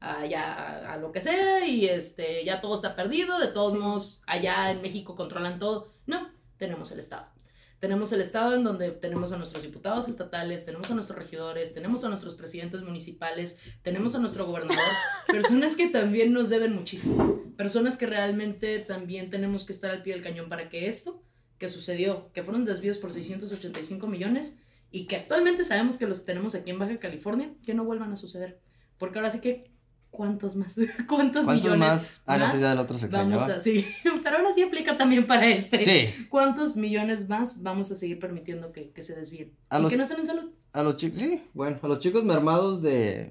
a, 0.00 0.26
ya, 0.26 0.92
a, 0.92 0.96
lo 0.98 1.10
que 1.10 1.20
sea 1.20 1.66
y 1.66 1.86
este 1.86 2.44
ya 2.44 2.60
todo 2.60 2.74
está 2.74 2.94
perdido, 2.96 3.38
de 3.38 3.48
todos 3.48 3.78
modos 3.78 4.22
allá 4.26 4.70
en 4.70 4.82
México 4.82 5.16
controlan 5.16 5.58
todo. 5.58 5.92
No, 6.06 6.30
tenemos 6.58 6.90
el 6.92 7.00
Estado. 7.00 7.35
Tenemos 7.78 8.12
el 8.12 8.20
Estado 8.20 8.54
en 8.54 8.64
donde 8.64 8.90
tenemos 8.90 9.32
a 9.32 9.36
nuestros 9.36 9.62
diputados 9.62 10.08
estatales, 10.08 10.64
tenemos 10.64 10.90
a 10.90 10.94
nuestros 10.94 11.18
regidores, 11.18 11.74
tenemos 11.74 12.04
a 12.04 12.08
nuestros 12.08 12.34
presidentes 12.34 12.82
municipales, 12.82 13.58
tenemos 13.82 14.14
a 14.14 14.18
nuestro 14.18 14.46
gobernador, 14.46 14.84
personas 15.28 15.76
que 15.76 15.88
también 15.88 16.32
nos 16.32 16.48
deben 16.48 16.74
muchísimo, 16.74 17.42
personas 17.56 17.96
que 17.96 18.06
realmente 18.06 18.78
también 18.78 19.30
tenemos 19.30 19.64
que 19.64 19.72
estar 19.72 19.90
al 19.90 20.02
pie 20.02 20.14
del 20.14 20.22
cañón 20.22 20.48
para 20.48 20.68
que 20.68 20.88
esto 20.88 21.22
que 21.58 21.68
sucedió, 21.68 22.30
que 22.32 22.42
fueron 22.42 22.64
desvíos 22.64 22.98
por 22.98 23.12
685 23.12 24.06
millones, 24.06 24.60
y 24.90 25.06
que 25.06 25.16
actualmente 25.16 25.64
sabemos 25.64 25.96
que 25.96 26.06
los 26.06 26.24
tenemos 26.24 26.54
aquí 26.54 26.70
en 26.70 26.78
Baja 26.78 26.98
California, 26.98 27.50
que 27.64 27.74
no 27.74 27.84
vuelvan 27.84 28.12
a 28.12 28.16
suceder. 28.16 28.60
Porque 28.98 29.18
ahora 29.18 29.30
sí 29.30 29.40
que, 29.40 29.70
¿cuántos 30.10 30.56
más? 30.56 30.74
¿Cuántos, 31.08 31.44
¿Cuántos 31.44 31.46
millones 31.48 31.78
más? 31.78 32.22
Ah, 32.26 32.38
no, 32.38 32.58
del 32.58 32.78
otro 32.78 32.96
Vamos 33.10 33.42
a, 33.42 33.60
sí, 33.60 33.86
pero 34.22 34.35
ahora 34.46 34.54
sí 34.54 34.62
aplica 34.62 34.96
también 34.96 35.26
para 35.26 35.46
este. 35.48 35.78
Sí. 35.82 36.26
¿Cuántos 36.28 36.76
millones 36.76 37.28
más 37.28 37.62
vamos 37.62 37.90
a 37.90 37.96
seguir 37.96 38.18
permitiendo 38.18 38.72
que, 38.72 38.90
que 38.90 39.02
se 39.02 39.14
desvíen? 39.14 39.52
A 39.68 39.80
y 39.80 39.88
que 39.88 39.96
no 39.96 40.02
estén 40.02 40.20
en 40.20 40.26
salud. 40.26 40.50
A 40.72 40.82
los 40.82 40.96
chicos, 40.96 41.18
sí, 41.18 41.42
bueno, 41.54 41.78
a 41.82 41.88
los 41.88 41.98
chicos 41.98 42.24
mermados 42.24 42.82
de, 42.82 43.30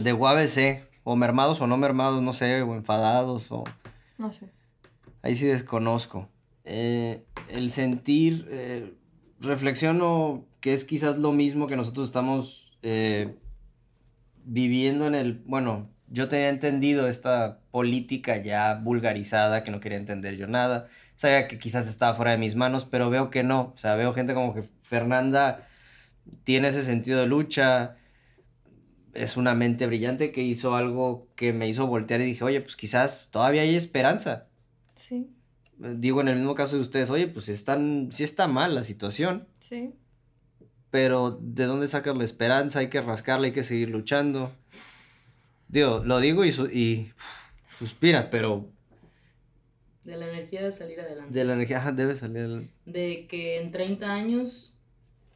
de 0.00 0.12
UABC, 0.12 0.86
o 1.04 1.16
mermados 1.16 1.60
o 1.60 1.66
no 1.66 1.76
mermados, 1.76 2.22
no 2.22 2.32
sé, 2.32 2.62
o 2.62 2.74
enfadados, 2.74 3.50
o... 3.50 3.64
No 4.18 4.32
sé. 4.32 4.50
Ahí 5.22 5.36
sí 5.36 5.46
desconozco. 5.46 6.28
Eh, 6.64 7.24
el 7.48 7.70
sentir... 7.70 8.46
Eh, 8.50 8.94
reflexiono 9.44 10.46
que 10.60 10.72
es 10.72 10.84
quizás 10.84 11.18
lo 11.18 11.32
mismo 11.32 11.66
que 11.66 11.76
nosotros 11.76 12.06
estamos 12.06 12.78
eh, 12.82 13.36
viviendo 14.44 15.06
en 15.06 15.14
el, 15.14 15.42
bueno, 15.46 15.90
yo 16.14 16.28
tenía 16.28 16.48
entendido 16.48 17.08
esta 17.08 17.58
política 17.70 18.38
ya 18.38 18.74
vulgarizada, 18.74 19.64
que 19.64 19.70
no 19.70 19.80
quería 19.80 19.98
entender 19.98 20.36
yo 20.36 20.46
nada, 20.46 20.88
sabía 21.16 21.48
que 21.48 21.58
quizás 21.58 21.86
estaba 21.86 22.14
fuera 22.14 22.30
de 22.30 22.38
mis 22.38 22.56
manos, 22.56 22.86
pero 22.86 23.10
veo 23.10 23.30
que 23.30 23.42
no, 23.42 23.72
o 23.74 23.78
sea, 23.78 23.94
veo 23.96 24.14
gente 24.14 24.34
como 24.34 24.54
que 24.54 24.62
Fernanda 24.82 25.68
tiene 26.44 26.68
ese 26.68 26.82
sentido 26.82 27.20
de 27.20 27.26
lucha, 27.26 27.96
es 29.12 29.36
una 29.36 29.54
mente 29.54 29.86
brillante 29.86 30.32
que 30.32 30.42
hizo 30.42 30.74
algo 30.74 31.28
que 31.36 31.52
me 31.52 31.68
hizo 31.68 31.86
voltear 31.86 32.20
y 32.20 32.24
dije, 32.24 32.44
oye, 32.44 32.60
pues 32.60 32.76
quizás 32.76 33.28
todavía 33.30 33.62
hay 33.62 33.76
esperanza. 33.76 34.46
Sí 34.94 35.28
digo 35.78 36.20
en 36.20 36.28
el 36.28 36.36
mismo 36.36 36.54
caso 36.54 36.76
de 36.76 36.82
ustedes, 36.82 37.10
oye, 37.10 37.28
pues 37.28 37.48
están, 37.48 38.10
sí 38.12 38.24
está 38.24 38.46
mal 38.46 38.74
la 38.74 38.82
situación. 38.82 39.46
Sí. 39.58 39.94
Pero 40.90 41.38
¿de 41.40 41.64
dónde 41.64 41.88
sacas 41.88 42.16
la 42.16 42.24
esperanza? 42.24 42.78
Hay 42.78 42.88
que 42.88 43.00
rascarla, 43.00 43.46
hay 43.46 43.52
que 43.52 43.64
seguir 43.64 43.90
luchando. 43.90 44.52
Digo, 45.74 46.02
lo 46.04 46.20
digo 46.20 46.44
y, 46.44 46.50
y 46.72 47.12
suspira, 47.68 48.30
pero... 48.30 48.70
De 50.04 50.16
la 50.16 50.28
energía 50.28 50.62
de 50.62 50.70
salir 50.70 51.00
adelante. 51.00 51.34
De 51.36 51.44
la 51.44 51.54
energía, 51.54 51.92
debe 51.92 52.14
salir 52.14 52.38
adelante. 52.38 52.72
De 52.86 53.26
que 53.26 53.60
en 53.60 53.72
30 53.72 54.10
años 54.10 54.78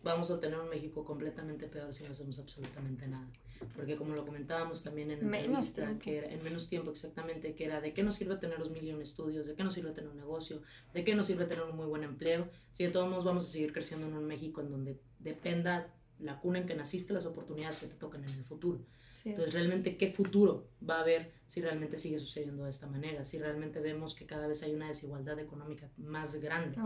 vamos 0.03 0.31
a 0.31 0.39
tener 0.39 0.59
un 0.59 0.71
México 0.71 1.05
completamente 1.05 1.67
peor 1.67 1.93
si 1.93 2.05
no 2.05 2.13
hacemos 2.13 2.39
absolutamente 2.39 3.09
nada 3.09 3.29
porque 3.75 3.97
como 3.97 4.15
lo 4.15 4.25
comentábamos 4.25 4.83
también 4.83 5.11
en 5.11 5.31
la 5.31 5.39
entrevista, 5.39 5.99
que 5.99 6.19
era 6.19 6.29
en 6.29 6.43
menos 6.43 6.69
tiempo 6.69 6.91
exactamente, 6.91 7.55
que 7.55 7.65
era 7.65 7.81
de 7.81 7.93
qué 7.93 8.03
nos 8.03 8.15
sirve 8.15 8.37
tener 8.37 8.59
los 8.59 8.71
mil 8.71 8.89
estudios, 9.01 9.47
de 9.47 9.55
qué 9.55 9.65
nos 9.65 9.75
sirve 9.75 9.91
tener 9.91 10.11
un 10.11 10.17
negocio, 10.17 10.63
de 10.95 11.05
qué 11.05 11.15
nos 11.15 11.27
sirve 11.27 11.45
tener 11.47 11.65
un 11.65 11.77
muy 11.77 11.87
buen 11.87 12.05
empleo, 12.05 12.49
si 12.71 12.85
de 12.85 12.91
todos 12.91 13.09
modos 13.09 13.25
vamos 13.25 13.47
a 13.47 13.49
seguir 13.49 13.73
creciendo 13.73 14.07
en 14.07 14.15
un 14.15 14.27
México 14.27 14.61
en 14.61 14.71
donde 14.71 15.01
dependa 15.19 15.93
la 16.21 16.41
cuna 16.41 16.59
en 16.59 16.67
que 16.67 16.75
naciste, 16.75 17.13
las 17.13 17.27
oportunidades 17.27 17.81
que 17.81 17.87
te 17.87 17.95
tocan 17.95 18.23
en 18.23 18.31
el 18.31 18.45
futuro. 18.45 18.81
Entonces, 19.25 19.55
realmente, 19.55 19.97
¿qué 19.97 20.11
futuro 20.11 20.69
va 20.89 20.99
a 20.99 21.01
haber 21.01 21.33
si 21.47 21.61
realmente 21.61 21.99
sigue 21.99 22.19
sucediendo 22.19 22.65
de 22.65 22.71
esta 22.71 22.87
manera? 22.87 23.25
Si 23.25 23.39
realmente 23.39 23.81
vemos 23.81 24.15
que 24.15 24.27
cada 24.27 24.47
vez 24.47 24.63
hay 24.63 24.75
una 24.75 24.89
desigualdad 24.89 25.39
económica 25.39 25.91
más 25.97 26.41
grande 26.41 26.79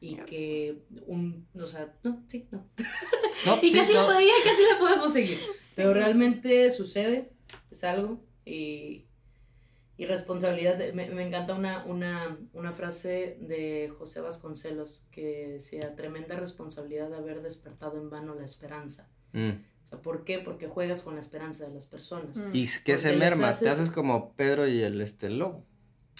y 0.00 0.16
que 0.16 0.82
un, 1.06 1.46
o 1.54 1.66
sea, 1.66 1.94
no, 2.02 2.24
sí, 2.26 2.46
no. 2.50 2.66
y 3.62 3.72
casi, 3.72 3.94
no. 3.94 4.06
Podía, 4.06 4.32
casi 4.44 4.62
la 4.72 4.78
podemos 4.78 5.12
seguir. 5.12 5.38
Pero 5.76 5.94
realmente 5.94 6.70
sucede, 6.70 7.32
es 7.70 7.84
algo 7.84 8.20
y, 8.44 9.04
y 9.96 10.06
responsabilidad. 10.06 10.78
me, 10.94 11.08
me, 11.10 11.26
encanta 11.26 11.54
una, 11.54 11.84
una, 11.84 12.38
una 12.52 12.72
frase 12.72 13.38
de 13.40 13.92
José 13.98 14.20
Vasconcelos 14.20 15.08
que 15.10 15.48
decía, 15.48 15.94
tremenda 15.94 16.36
responsabilidad 16.36 17.10
de 17.10 17.16
haber 17.16 17.42
despertado 17.42 17.98
en 17.98 18.10
vano 18.10 18.34
la 18.34 18.44
esperanza. 18.44 19.10
Mm. 19.32 19.52
¿Por 20.02 20.24
qué? 20.24 20.38
Porque 20.38 20.66
juegas 20.66 21.02
con 21.02 21.14
la 21.14 21.20
esperanza 21.20 21.66
de 21.66 21.74
las 21.74 21.86
personas. 21.86 22.38
Mm. 22.38 22.50
Y 22.54 22.68
que 22.84 22.98
se 22.98 23.16
merma, 23.16 23.52
te 23.52 23.68
haces 23.68 23.90
como 23.90 24.32
Pedro 24.32 24.66
y 24.66 24.82
el 24.82 25.00
este 25.00 25.30
lobo. 25.30 25.64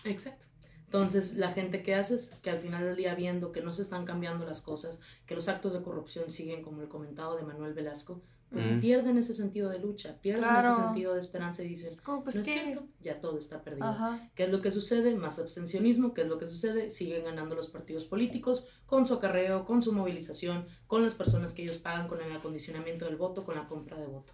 Exacto. 0.05 0.47
Entonces, 0.85 1.35
la 1.35 1.51
gente 1.51 1.83
que 1.83 1.95
haces, 1.95 2.39
que 2.43 2.51
al 2.51 2.61
final 2.61 2.85
del 2.85 2.97
día 2.97 3.15
viendo 3.15 3.51
que 3.51 3.61
no 3.61 3.73
se 3.73 3.83
están 3.83 4.05
cambiando 4.05 4.47
las 4.47 4.61
cosas, 4.61 5.01
que 5.27 5.35
los 5.35 5.49
actos 5.49 5.73
de 5.73 5.83
corrupción 5.83 6.31
siguen 6.31 6.63
como 6.63 6.81
el 6.81 6.89
comentado 6.89 7.37
de 7.37 7.43
Manuel 7.43 7.75
Velasco, 7.75 8.23
pues 8.51 8.67
pierden 8.81 9.19
ese 9.19 9.35
sentido 9.35 9.71
de 9.71 9.79
lucha, 9.79 10.17
pierden 10.21 10.45
ese 10.57 10.75
sentido 10.75 11.15
de 11.15 11.21
esperanza 11.21 11.65
y 11.65 11.69
dicen, 11.69 11.93
pues, 12.23 12.37
no 12.37 12.41
es 12.41 12.47
cierto, 12.47 12.87
ya 13.03 13.21
todo 13.21 13.39
está 13.39 13.63
perdido. 13.63 13.95
¿Qué 14.35 14.45
es 14.45 14.51
lo 14.51 14.63
que 14.63 14.71
sucede? 14.71 15.15
Más 15.15 15.39
abstencionismo, 15.39 16.15
¿qué 16.15 16.23
es 16.23 16.29
lo 16.29 16.39
que 16.39 16.47
sucede? 16.47 16.91
Siguen 16.91 17.25
ganando 17.25 17.55
los 17.55 17.67
partidos 17.69 18.05
políticos 18.05 18.67
con 18.87 19.07
su 19.07 19.15
acarreo, 19.15 19.65
con 19.65 19.83
su 19.83 19.93
movilización, 19.93 20.67
con 20.87 21.03
las 21.03 21.15
personas 21.15 21.53
que 21.53 21.63
ellos 21.63 21.79
pagan, 21.79 22.07
con 22.09 22.21
el 22.23 22.33
acondicionamiento 22.33 23.05
del 23.05 23.17
voto, 23.17 23.45
con 23.45 23.57
la 23.57 23.67
compra 23.67 23.99
de 23.99 24.07
voto. 24.07 24.33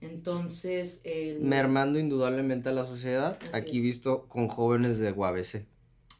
Entonces, 0.00 1.00
el... 1.04 1.40
mermando 1.40 2.00
indudablemente 2.00 2.68
a 2.68 2.72
la 2.72 2.84
sociedad, 2.84 3.38
aquí 3.52 3.80
visto 3.80 4.26
con 4.26 4.48
jóvenes 4.48 4.98
de 4.98 5.12
UABC. 5.12 5.64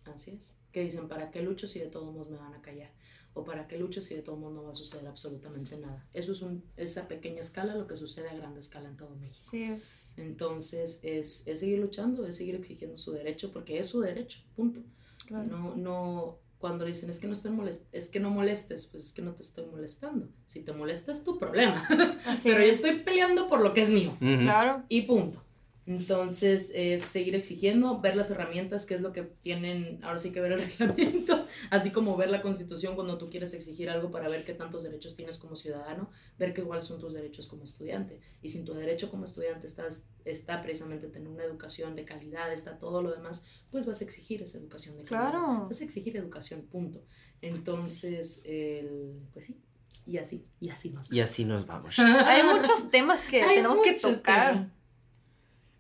Así 0.05 0.31
es, 0.31 0.57
que 0.71 0.83
dicen, 0.83 1.09
¿para 1.09 1.33
qué 1.33 1.43
lucho 1.43 1.67
si 1.67 1.81
de 1.81 1.87
todos 1.87 2.15
modos 2.15 2.31
me 2.31 2.37
van 2.37 2.55
a 2.55 2.63
callar? 2.63 2.93
O 3.35 3.45
para 3.45 3.67
qué 3.67 3.79
lucho 3.79 4.03
si 4.03 4.15
de 4.15 4.23
todo 4.23 4.37
mundo 4.37 4.61
no 4.61 4.65
va 4.65 4.71
a 4.71 4.75
suceder 4.75 5.07
absolutamente 5.07 5.77
nada. 5.77 6.07
Eso 6.13 6.33
es 6.33 6.43
un, 6.43 6.65
esa 6.77 7.09
pequeña 7.09 7.41
escala 7.41 7.75
lo 7.75 7.87
que 7.87 7.97
sucede 7.97 8.29
a 8.29 8.35
gran 8.35 8.57
escala 8.57 8.89
en 8.89 8.97
todo 8.97 9.15
México. 9.17 9.45
Sí 9.51 9.65
es. 9.65 10.13
Entonces 10.17 11.01
es, 11.03 11.47
es 11.47 11.61
seguir 11.61 11.79
luchando, 11.79 12.27
es 12.27 12.37
seguir 12.37 12.55
exigiendo 12.55 12.97
su 12.97 13.13
derecho, 13.13 13.53
porque 13.53 13.79
es 13.79 13.87
su 13.87 14.01
derecho, 14.01 14.41
punto. 14.55 14.83
No, 15.31 15.75
no, 15.77 16.39
cuando 16.59 16.85
dicen 16.85 17.11
es 17.11 17.19
que 17.19 17.27
no 17.27 17.33
estoy 17.33 17.51
molest 17.51 17.87
es 17.93 18.09
que 18.09 18.21
no 18.21 18.31
molestes, 18.31 18.87
pues 18.87 19.07
es 19.07 19.13
que 19.13 19.23
no 19.23 19.33
te 19.33 19.43
estoy 19.43 19.67
molestando. 19.67 20.29
Si 20.47 20.61
te 20.61 20.73
molesta 20.73 21.11
es 21.11 21.25
tu 21.25 21.39
problema. 21.39 21.87
Pero 22.43 22.59
yo 22.59 22.71
estoy 22.71 22.99
peleando 22.99 23.49
por 23.49 23.63
lo 23.63 23.75
que 23.75 23.83
es 23.83 23.91
mío. 23.91 24.15
Claro. 24.19 24.85
Y 24.89 25.03
punto. 25.03 25.43
Entonces, 25.85 26.71
es 26.75 27.03
seguir 27.03 27.35
exigiendo, 27.35 28.01
ver 28.01 28.15
las 28.15 28.31
herramientas, 28.31 28.87
que 28.87 28.95
es 28.95 29.01
lo 29.01 29.13
que 29.13 29.23
tienen, 29.23 29.99
ahora 30.03 30.19
sí 30.19 30.31
que 30.31 30.41
ver 30.41 30.53
el 30.53 30.63
reglamento, 30.79 31.47
así 31.71 31.91
como 31.91 32.17
ver 32.17 32.31
la 32.31 32.41
constitución 32.41 32.95
cuando 32.95 33.19
tú 33.19 33.29
quieres 33.29 33.53
exigir 33.55 33.91
algo 33.91 34.11
para 34.11 34.29
ver 34.29 34.45
qué 34.45 34.55
tantos 34.55 34.85
derechos 34.85 35.17
tienes 35.17 35.39
como 35.39 35.57
ciudadano, 35.57 36.09
ver 36.39 36.55
qué 36.55 36.63
cuáles 36.63 36.85
son 36.85 37.01
tus 37.01 37.13
derechos 37.13 37.49
como 37.49 37.65
estudiante. 37.65 38.21
Y 38.43 38.49
si 38.51 38.65
tu 38.65 38.75
derecho 38.75 39.11
como 39.11 39.25
estudiante 39.25 39.67
estás, 39.67 40.07
está 40.25 40.63
precisamente 40.63 41.09
tener 41.09 41.29
una 41.29 41.43
educación 41.43 41.97
de 41.97 42.05
calidad, 42.05 42.53
está 42.53 42.79
todo 42.79 43.03
lo 43.03 43.11
demás, 43.11 43.45
pues 43.71 43.85
vas 43.85 44.01
a 44.03 44.05
exigir 44.05 44.41
esa 44.43 44.59
educación 44.59 44.97
de 44.97 45.05
calidad. 45.05 45.31
Claro. 45.31 45.67
Vas 45.69 45.81
a 45.81 45.85
exigir 45.85 46.17
educación, 46.17 46.63
punto. 46.63 47.05
Entonces, 47.41 48.43
el, 48.45 49.21
pues 49.33 49.47
sí, 49.47 49.61
y 50.07 50.19
así, 50.19 50.45
y 50.61 50.69
así 50.69 50.91
nos 50.91 51.09
vamos. 51.09 51.13
Y 51.13 51.21
así 51.21 51.45
nos 51.45 51.67
vamos. 51.67 51.99
Hay 51.99 52.45
muchos 52.45 52.89
temas 52.93 53.21
que 53.23 53.41
tenemos 53.41 53.81
que 53.81 53.95
tocar. 53.95 54.71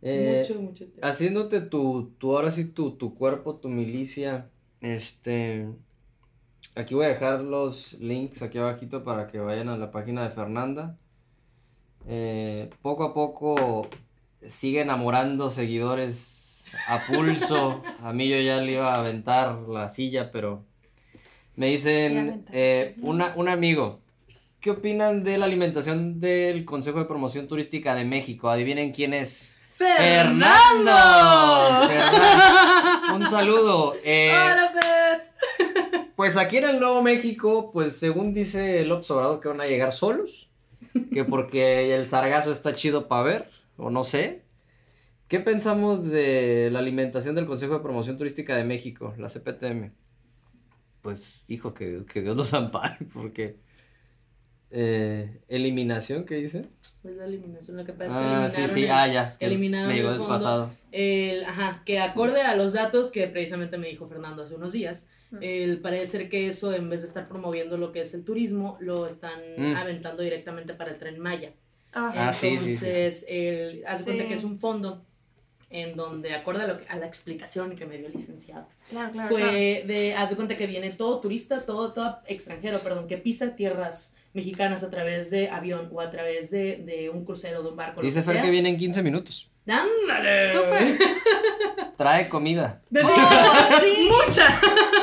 Eh, 0.05 0.43
haciéndote 1.03 1.61
tu, 1.61 2.13
tu, 2.19 2.37
ahora 2.37 2.51
sí, 2.51 2.65
tu, 2.65 2.93
tu 2.97 3.15
cuerpo, 3.15 3.57
tu 3.57 3.69
milicia, 3.69 4.51
este, 4.81 5.69
aquí 6.75 6.95
voy 6.95 7.05
a 7.07 7.09
dejar 7.09 7.41
los 7.43 7.95
links 8.01 8.43
aquí 8.43 8.59
abajito 8.59 9.05
para 9.05 9.29
que 9.29 9.39
vayan 9.39 9.69
a 9.69 9.77
la 9.79 9.91
página 9.93 10.25
de 10.25 10.31
Fernanda. 10.31 10.97
Eh, 12.09 12.71
poco 12.83 13.05
a 13.05 13.15
poco 13.15 13.89
sigue 14.49 14.81
enamorando 14.81 15.51
seguidores 15.51 16.67
a 16.89 17.07
pulso. 17.07 17.81
A 18.03 18.13
mí 18.13 18.29
yo 18.29 18.41
ya 18.41 18.61
le 18.61 18.73
iba 18.73 18.93
a 18.95 19.01
aventar 19.01 19.57
la 19.69 19.89
silla, 19.89 20.33
pero 20.33 20.65
me 21.55 21.69
dicen 21.69 22.45
eh, 22.53 22.97
una- 23.03 23.35
un 23.37 23.49
amigo. 23.49 24.01
¿Qué 24.61 24.71
opinan 24.71 25.23
de 25.25 25.39
la 25.39 25.45
alimentación 25.47 26.21
del 26.21 26.65
Consejo 26.65 26.99
de 27.01 27.05
Promoción 27.05 27.47
Turística 27.49 27.95
de 27.95 28.05
México? 28.05 28.49
Adivinen 28.49 28.93
quién 28.93 29.13
es. 29.15 29.52
¡Fernando! 29.75 30.91
Fernan- 31.89 33.15
Un 33.17 33.27
saludo. 33.29 33.95
Eh, 34.05 34.31
¡Hola, 34.33 34.73
Fer! 34.73 35.23
pues 36.17 36.37
aquí 36.37 36.59
en 36.59 36.65
el 36.65 36.81
Nuevo 36.81 37.03
México, 37.03 37.71
pues 37.73 37.97
según 37.97 38.33
dice 38.35 38.83
el 38.83 38.93
observador 38.93 39.41
que 39.41 39.49
van 39.49 39.61
a 39.61 39.67
llegar 39.67 39.93
solos, 39.93 40.51
que 41.13 41.25
porque 41.25 41.95
el 41.97 42.07
sargazo 42.07 42.53
está 42.53 42.75
chido 42.75 43.09
para 43.09 43.23
ver, 43.23 43.51
o 43.77 43.91
no 43.91 44.05
sé. 44.05 44.45
¿Qué 45.29 45.41
pensamos 45.41 46.05
de 46.05 46.69
la 46.71 46.81
alimentación 46.81 47.35
del 47.35 47.47
Consejo 47.47 47.75
de 47.75 47.81
Promoción 47.81 48.19
Turística 48.19 48.55
de 48.55 48.65
México, 48.65 49.15
la 49.17 49.29
CPTM? 49.29 49.93
Pues, 51.01 51.43
hijo, 51.49 51.73
que, 51.75 52.05
que 52.11 52.21
Dios 52.21 52.37
los 52.37 52.53
ampare, 52.55 52.99
porque... 53.13 53.59
eh, 54.73 55.41
¿Eliminación 55.49 56.25
qué 56.25 56.37
dice? 56.37 56.65
Pues 57.03 57.17
la 57.17 57.25
eliminación, 57.25 57.77
lo 57.77 57.85
que 57.85 57.93
pasa 57.93 58.07
es 58.07 58.13
que 58.13 58.19
Ah, 58.23 58.51
sí, 58.51 58.57
eliminaron 58.63 58.75
sí, 58.75 58.85
el- 58.85 58.91
ah, 58.91 59.07
ya. 59.13 59.29
es 59.31 59.39
que 59.39 59.47
eliminaron 59.47 59.89
me 59.89 59.95
llegó 59.97 60.11
el 60.11 60.19
fondo. 60.19 60.33
desfasado. 60.35 60.71
El, 60.93 61.45
ajá, 61.45 61.83
que 61.85 61.99
acorde 62.01 62.43
a 62.43 62.55
los 62.57 62.73
datos 62.73 63.11
que 63.11 63.27
precisamente 63.27 63.77
me 63.79 63.89
dijo 63.89 64.07
Fernando 64.09 64.43
hace 64.45 64.55
unos 64.55 64.73
días, 64.73 65.09
Mm. 65.31 65.39
el 65.41 65.81
parece 65.81 66.07
ser 66.07 66.29
que 66.29 66.47
eso 66.49 66.73
en 66.75 66.89
vez 66.91 67.01
de 67.03 67.09
estar 67.09 67.27
promoviendo 67.29 67.77
lo 67.79 67.91
que 67.93 68.03
es 68.03 68.13
el 68.15 68.25
turismo, 68.25 68.77
lo 68.81 69.07
están 69.07 69.41
Mm. 69.57 69.77
aventando 69.77 70.23
directamente 70.23 70.75
para 70.75 70.91
el 70.91 70.99
tren 70.99 71.19
Maya. 71.19 71.53
Ajá. 71.93 72.29
Ah, 72.29 72.33
sí, 72.33 72.51
sí, 72.51 72.57
sí. 72.59 72.65
Entonces, 72.65 73.27
el, 73.29 73.83
haz 73.87 73.99
de 74.01 74.05
cuenta 74.05 74.23
Sí. 74.25 74.29
que 74.29 74.35
es 74.35 74.45
un 74.45 74.59
fondo 74.61 75.05
en 75.71 75.97
donde, 75.97 76.35
acorde 76.35 76.63
a, 76.63 76.67
lo 76.67 76.79
que- 76.79 76.87
a 76.87 76.97
la 76.97 77.07
explicación 77.07 77.75
que 77.75 77.87
me 77.87 77.97
dio 77.97 78.07
el 78.09 78.13
licenciado, 78.13 78.67
Claro, 78.91 79.11
claro. 79.13 79.29
fue 79.31 79.39
claro. 79.39 79.53
de, 79.55 80.15
haz 80.19 80.29
de 80.31 80.37
cuenta 80.37 80.57
que 80.59 80.67
viene 80.67 80.91
todo 80.91 81.19
turista, 81.21 81.63
todo, 81.65 81.93
todo 81.95 82.19
extranjero, 82.27 82.79
perdón, 82.81 83.07
que 83.09 83.17
pisa 83.17 83.57
tierras 83.57 84.17
mexicanas 84.35 84.83
a 84.83 84.91
través 84.91 85.31
de 85.31 85.51
avión 85.51 85.89
o 85.93 86.01
a 86.01 86.11
través 86.11 86.51
de, 86.51 86.77
de 86.79 87.11
un 87.11 87.25
crucero, 87.25 87.63
de 87.63 87.69
un 87.69 87.77
barco, 87.77 88.01
Dice 88.01 88.21
que 88.21 88.23
Fer 88.25 88.35
sea. 88.35 88.43
que 88.43 88.51
viene 88.51 88.69
en 88.71 88.77
15 88.77 89.03
minutos. 89.03 89.51
¡Ándale! 89.67 90.53
¡Súper! 90.53 90.99
Trae 91.97 92.29
comida. 92.29 92.83
¡Oh, 93.05 93.81
sí! 93.81 94.09
¡Mucha! 94.09 94.49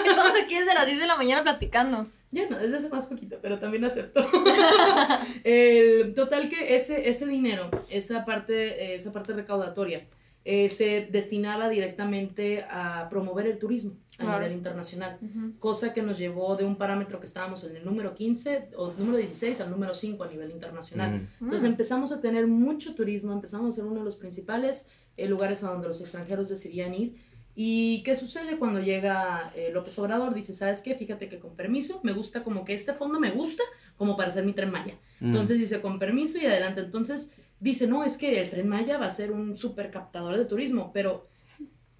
Estamos 0.05 0.33
aquí 0.43 0.55
desde 0.57 0.73
las 0.73 0.85
10 0.85 0.99
de 0.99 1.07
la 1.07 1.15
mañana 1.15 1.43
platicando. 1.43 2.07
Ya 2.31 2.47
no, 2.47 2.57
desde 2.59 2.77
hace 2.77 2.89
más 2.89 3.05
poquito, 3.07 3.37
pero 3.41 3.57
también 3.57 3.83
acepto. 3.85 4.23
El, 5.43 6.13
total 6.13 6.49
que 6.49 6.75
ese, 6.75 7.09
ese 7.09 7.25
dinero, 7.25 7.69
esa 7.89 8.23
parte, 8.25 8.93
esa 8.93 9.11
parte 9.11 9.33
recaudatoria, 9.33 10.05
eh, 10.51 10.67
se 10.69 11.07
destinaba 11.11 11.69
directamente 11.69 12.65
a 12.71 13.07
promover 13.07 13.45
el 13.45 13.59
turismo 13.59 13.91
a 14.17 14.23
Claro. 14.23 14.39
nivel 14.39 14.57
internacional. 14.57 15.19
Cosa 15.59 15.93
que 15.93 16.01
nos 16.01 16.17
llevó 16.17 16.55
de 16.55 16.65
un 16.65 16.75
parámetro 16.75 17.19
que 17.19 17.27
estábamos 17.27 17.63
en 17.65 17.75
el 17.75 17.85
número 17.85 18.15
15 18.15 18.69
o 18.75 18.91
número 18.97 19.19
16 19.19 19.61
al 19.61 19.69
número 19.69 19.93
5 19.93 20.23
a 20.23 20.27
nivel 20.27 20.49
internacional. 20.49 21.21
Mm. 21.39 21.43
Entonces 21.43 21.69
empezamos 21.69 22.11
a 22.11 22.19
tener 22.19 22.47
mucho 22.47 22.95
turismo, 22.95 23.31
empezamos 23.31 23.75
a 23.75 23.77
ser 23.77 23.85
uno 23.85 23.99
de 23.99 24.05
los 24.05 24.15
principales 24.15 24.89
eh, 25.17 25.27
lugares 25.29 25.63
a 25.63 25.69
donde 25.69 25.87
los 25.87 26.01
extranjeros 26.01 26.49
decidían 26.49 26.95
ir. 26.95 27.13
¿Y 27.55 28.01
qué 28.01 28.15
sucede 28.15 28.57
cuando 28.57 28.79
llega 28.79 29.51
eh, 29.55 29.69
López 29.71 29.99
Obrador? 29.99 30.33
Dice, 30.33 30.55
¿sabes 30.55 30.81
qué? 30.81 30.95
Fíjate 30.95 31.29
que 31.29 31.37
con 31.37 31.55
permiso, 31.55 31.99
me 32.03 32.13
gusta 32.13 32.43
como 32.43 32.65
que 32.65 32.73
este 32.73 32.93
fondo 32.93 33.19
me 33.19 33.29
gusta 33.29 33.61
como 33.97 34.17
para 34.17 34.29
hacer 34.29 34.45
mi 34.45 34.53
tren 34.53 34.71
Maya. 34.71 34.95
Mm. 35.19 35.27
Entonces 35.27 35.59
dice, 35.59 35.79
con 35.79 35.99
permiso 35.99 36.39
y 36.39 36.45
adelante. 36.47 36.81
Entonces 36.81 37.33
dice, 37.59 37.87
no, 37.87 38.03
es 38.03 38.17
que 38.17 38.39
el 38.41 38.49
tren 38.49 38.67
Maya 38.67 38.97
va 38.97 39.05
a 39.07 39.09
ser 39.09 39.31
un 39.31 39.55
super 39.55 39.91
captador 39.91 40.37
de 40.37 40.45
turismo, 40.45 40.91
pero... 40.93 41.27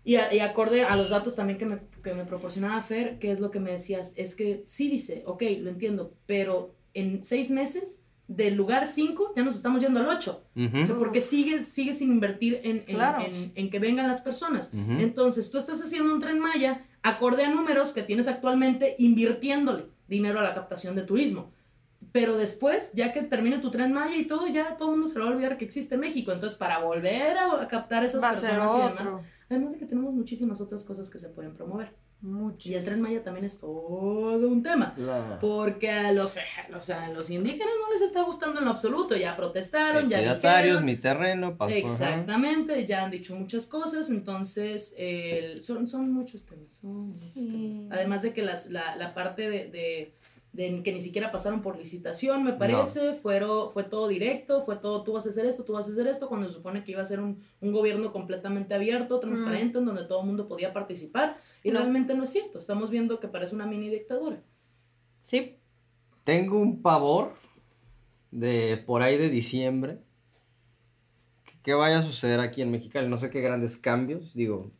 Y, 0.05 0.15
a- 0.15 0.33
y 0.33 0.39
acorde 0.39 0.83
a 0.85 0.95
los 0.95 1.09
datos 1.09 1.35
también 1.35 1.59
que 1.59 1.65
me, 1.65 1.79
que 2.03 2.13
me 2.13 2.23
proporcionaba 2.25 2.81
Fer, 2.81 3.19
que 3.19 3.31
es 3.31 3.39
lo 3.39 3.51
que 3.51 3.59
me 3.59 3.71
decías, 3.71 4.13
es 4.15 4.33
que 4.33 4.63
sí 4.65 4.89
dice, 4.89 5.23
ok, 5.27 5.43
lo 5.59 5.69
entiendo, 5.69 6.13
pero 6.25 6.73
en 6.93 7.21
seis 7.23 7.51
meses, 7.51 8.05
del 8.27 8.55
lugar 8.55 8.85
5, 8.87 9.33
ya 9.35 9.43
nos 9.43 9.55
estamos 9.55 9.81
yendo 9.81 9.99
al 9.99 10.07
8. 10.07 10.43
Ujú. 10.55 10.77
O 10.81 10.85
sea, 10.85 10.95
porque 10.97 11.19
sigues, 11.19 11.67
sigues 11.67 11.97
sin 11.97 12.11
invertir 12.11 12.61
en, 12.63 12.77
en, 12.87 12.95
Claro. 12.95 13.23
en- 13.25 13.51
en 13.55 13.69
que 13.69 13.79
vengan 13.79 14.07
las 14.07 14.21
personas. 14.21 14.71
Entonces, 14.73 15.49
tú 15.51 15.57
estás 15.57 15.81
haciendo 15.83 16.13
un 16.13 16.19
tren 16.19 16.39
Maya 16.39 16.85
acorde 17.01 17.43
a 17.43 17.49
números 17.49 17.91
que 17.91 18.03
tienes 18.03 18.27
actualmente 18.27 18.95
invirtiéndole 18.99 19.85
dinero 20.07 20.39
a 20.39 20.43
la 20.43 20.53
captación 20.53 20.95
de 20.95 21.01
turismo. 21.03 21.51
Pero 22.11 22.37
después, 22.37 22.93
ya 22.93 23.11
que 23.13 23.21
termine 23.21 23.59
tu 23.59 23.69
tren 23.71 23.93
Maya 23.93 24.15
y 24.15 24.25
todo, 24.25 24.47
ya 24.47 24.75
todo 24.77 24.89
el 24.89 24.95
mundo 24.97 25.07
se 25.07 25.19
le 25.19 25.25
va 25.25 25.31
a 25.31 25.33
olvidar 25.33 25.57
que 25.57 25.65
existe 25.65 25.95
México. 25.97 26.31
Entonces, 26.31 26.57
para 26.57 26.79
volver 26.79 27.37
a, 27.37 27.61
a 27.61 27.67
captar 27.67 28.03
esas 28.03 28.23
Va 28.23 28.31
personas 28.31 28.71
y 28.73 28.77
demás, 29.03 29.21
además 29.49 29.73
de 29.73 29.79
que 29.79 29.85
tenemos 29.85 30.13
muchísimas 30.13 30.59
otras 30.61 30.83
cosas 30.83 31.09
que 31.09 31.19
se 31.19 31.29
pueden 31.29 31.53
promover. 31.53 31.93
Mucho. 32.21 32.67
Y 32.67 32.73
el 32.73 32.83
tren 32.83 32.99
Maya 32.99 33.23
también 33.23 33.45
es 33.45 33.59
todo 33.61 34.45
un 34.45 34.61
tema. 34.61 34.93
La- 34.97 35.39
Porque 35.39 35.89
a 35.89 36.11
los, 36.11 36.35
o 36.75 36.81
sea, 36.81 37.05
a 37.05 37.09
los 37.13 37.29
indígenas 37.29 37.71
no 37.81 37.93
les 37.93 38.01
está 38.01 38.23
gustando 38.23 38.59
en 38.59 38.65
lo 38.65 38.71
absoluto. 38.71 39.15
Ya 39.15 39.37
protestaron, 39.37 40.09
ya 40.09 40.17
Ejidatarios, 40.19 40.81
dijeron. 40.81 40.85
mi 40.85 40.95
terreno, 40.97 41.55
pa- 41.57 41.69
Exactamente, 41.71 42.85
ya 42.85 43.05
han 43.05 43.11
dicho 43.11 43.35
muchas 43.37 43.67
cosas, 43.67 44.09
entonces 44.09 44.95
el- 44.97 45.61
son, 45.61 45.87
son 45.87 46.11
muchos 46.11 46.45
temas. 46.45 46.73
son 46.73 47.07
muchos 47.09 47.21
Sí. 47.21 47.47
temas. 47.79 47.97
Además 47.97 48.21
de 48.23 48.33
que 48.33 48.41
las, 48.41 48.69
la, 48.69 48.97
la 48.97 49.13
parte 49.13 49.49
de, 49.49 49.69
de- 49.69 50.13
de 50.51 50.81
que 50.83 50.91
ni 50.91 50.99
siquiera 50.99 51.31
pasaron 51.31 51.61
por 51.61 51.77
licitación, 51.77 52.43
me 52.43 52.53
parece, 52.53 53.13
fueron, 53.13 53.71
fue 53.71 53.83
todo 53.83 54.07
directo, 54.07 54.63
fue 54.63 54.77
todo, 54.77 55.03
tú 55.03 55.13
vas 55.13 55.25
a 55.27 55.29
hacer 55.29 55.45
esto, 55.45 55.63
tú 55.63 55.73
vas 55.73 55.87
a 55.87 55.91
hacer 55.91 56.07
esto, 56.07 56.27
cuando 56.27 56.47
se 56.47 56.55
supone 56.55 56.83
que 56.83 56.91
iba 56.91 57.01
a 57.01 57.05
ser 57.05 57.19
un, 57.19 57.41
un 57.61 57.71
gobierno 57.71 58.11
completamente 58.11 58.73
abierto, 58.73 59.19
transparente, 59.19 59.77
en 59.77 59.85
donde 59.85 60.05
todo 60.05 60.21
el 60.21 60.25
mundo 60.25 60.47
podía 60.47 60.73
participar, 60.73 61.37
y 61.63 61.71
No. 61.71 61.79
realmente 61.79 62.15
no 62.15 62.23
es 62.23 62.31
cierto, 62.31 62.57
estamos 62.59 62.89
viendo 62.89 63.19
que 63.19 63.27
parece 63.27 63.53
una 63.53 63.67
mini 63.67 63.89
dictadura. 63.89 64.41
Sí. 65.21 65.57
Tengo 66.23 66.59
un 66.59 66.81
pavor 66.81 67.33
de 68.31 68.81
por 68.85 69.01
ahí 69.03 69.17
de 69.17 69.29
diciembre. 69.29 69.99
que- 71.45 71.53
¿Qué 71.63 71.73
vaya 71.73 71.99
a 71.99 72.01
suceder 72.01 72.39
aquí 72.39 72.61
en 72.61 72.71
Mexicali? 72.71 73.07
No 73.07 73.17
sé 73.17 73.29
qué 73.29 73.41
grandes 73.41 73.77
cambios. 73.77 74.33
Digo, 74.33 74.71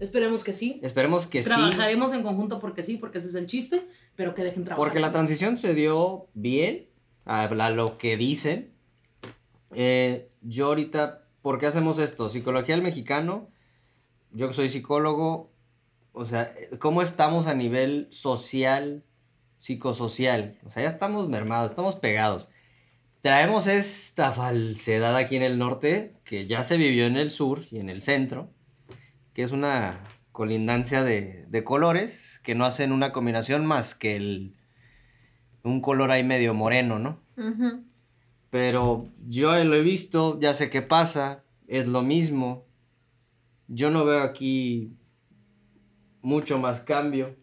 Esperemos 0.00 0.44
que 0.44 0.52
sí. 0.52 0.78
esperemos 0.82 1.26
que 1.26 1.42
sí. 1.42 1.48
Trabajaremos 1.48 2.12
en 2.12 2.22
conjunto 2.22 2.60
porque 2.60 2.82
sí, 2.84 2.96
porque 2.98 3.18
ese 3.18 3.28
es 3.28 3.34
el 3.34 3.46
chiste, 3.46 3.86
pero 4.18 4.34
que 4.34 4.42
dejen 4.42 4.64
trabajar. 4.64 4.84
Porque 4.84 4.98
la 4.98 5.12
transición 5.12 5.56
se 5.56 5.76
dio 5.76 6.26
bien, 6.34 6.88
a 7.24 7.44
a 7.44 7.70
lo 7.70 7.98
que 7.98 8.16
dicen. 8.16 8.74
Eh, 9.76 10.28
yo 10.42 10.66
ahorita, 10.66 11.28
¿por 11.40 11.60
qué 11.60 11.66
hacemos 11.66 12.00
esto? 12.00 12.28
Psicología 12.28 12.74
del 12.74 12.82
mexicano, 12.82 13.48
yo 14.32 14.48
que 14.48 14.54
soy 14.54 14.70
psicólogo, 14.70 15.52
o 16.10 16.24
sea, 16.24 16.52
¿cómo 16.80 17.02
estamos 17.02 17.46
a 17.46 17.54
nivel 17.54 18.08
social, 18.10 19.04
psicosocial? 19.60 20.58
O 20.66 20.70
sea, 20.72 20.82
ya 20.82 20.88
estamos 20.88 21.28
mermados, 21.28 21.70
estamos 21.70 21.94
pegados. 21.94 22.48
Traemos 23.20 23.68
esta 23.68 24.32
falsedad 24.32 25.14
aquí 25.14 25.36
en 25.36 25.42
el 25.42 25.58
norte, 25.58 26.16
que 26.24 26.48
ya 26.48 26.64
se 26.64 26.76
vivió 26.76 27.06
en 27.06 27.16
el 27.16 27.30
sur 27.30 27.60
y 27.70 27.78
en 27.78 27.88
el 27.88 28.00
centro, 28.00 28.50
que 29.32 29.44
es 29.44 29.52
una 29.52 30.02
colindancia 30.38 31.02
de, 31.02 31.46
de 31.48 31.64
colores 31.64 32.38
que 32.44 32.54
no 32.54 32.64
hacen 32.64 32.92
una 32.92 33.10
combinación 33.10 33.66
más 33.66 33.96
que 33.96 34.14
el, 34.14 34.54
un 35.64 35.80
color 35.80 36.12
ahí 36.12 36.22
medio 36.22 36.54
moreno, 36.54 37.00
¿no? 37.00 37.20
Pero 38.48 39.02
yo 39.26 39.52
lo 39.64 39.74
he 39.74 39.82
visto, 39.82 40.38
ya 40.38 40.54
sé 40.54 40.70
qué 40.70 40.80
pasa, 40.80 41.42
es 41.66 41.88
lo 41.88 42.02
mismo. 42.02 42.68
Yo 43.66 43.90
no 43.90 44.04
veo 44.04 44.22
aquí 44.22 44.92
mucho 46.22 46.56
más 46.60 46.82
cambio. 46.82 47.34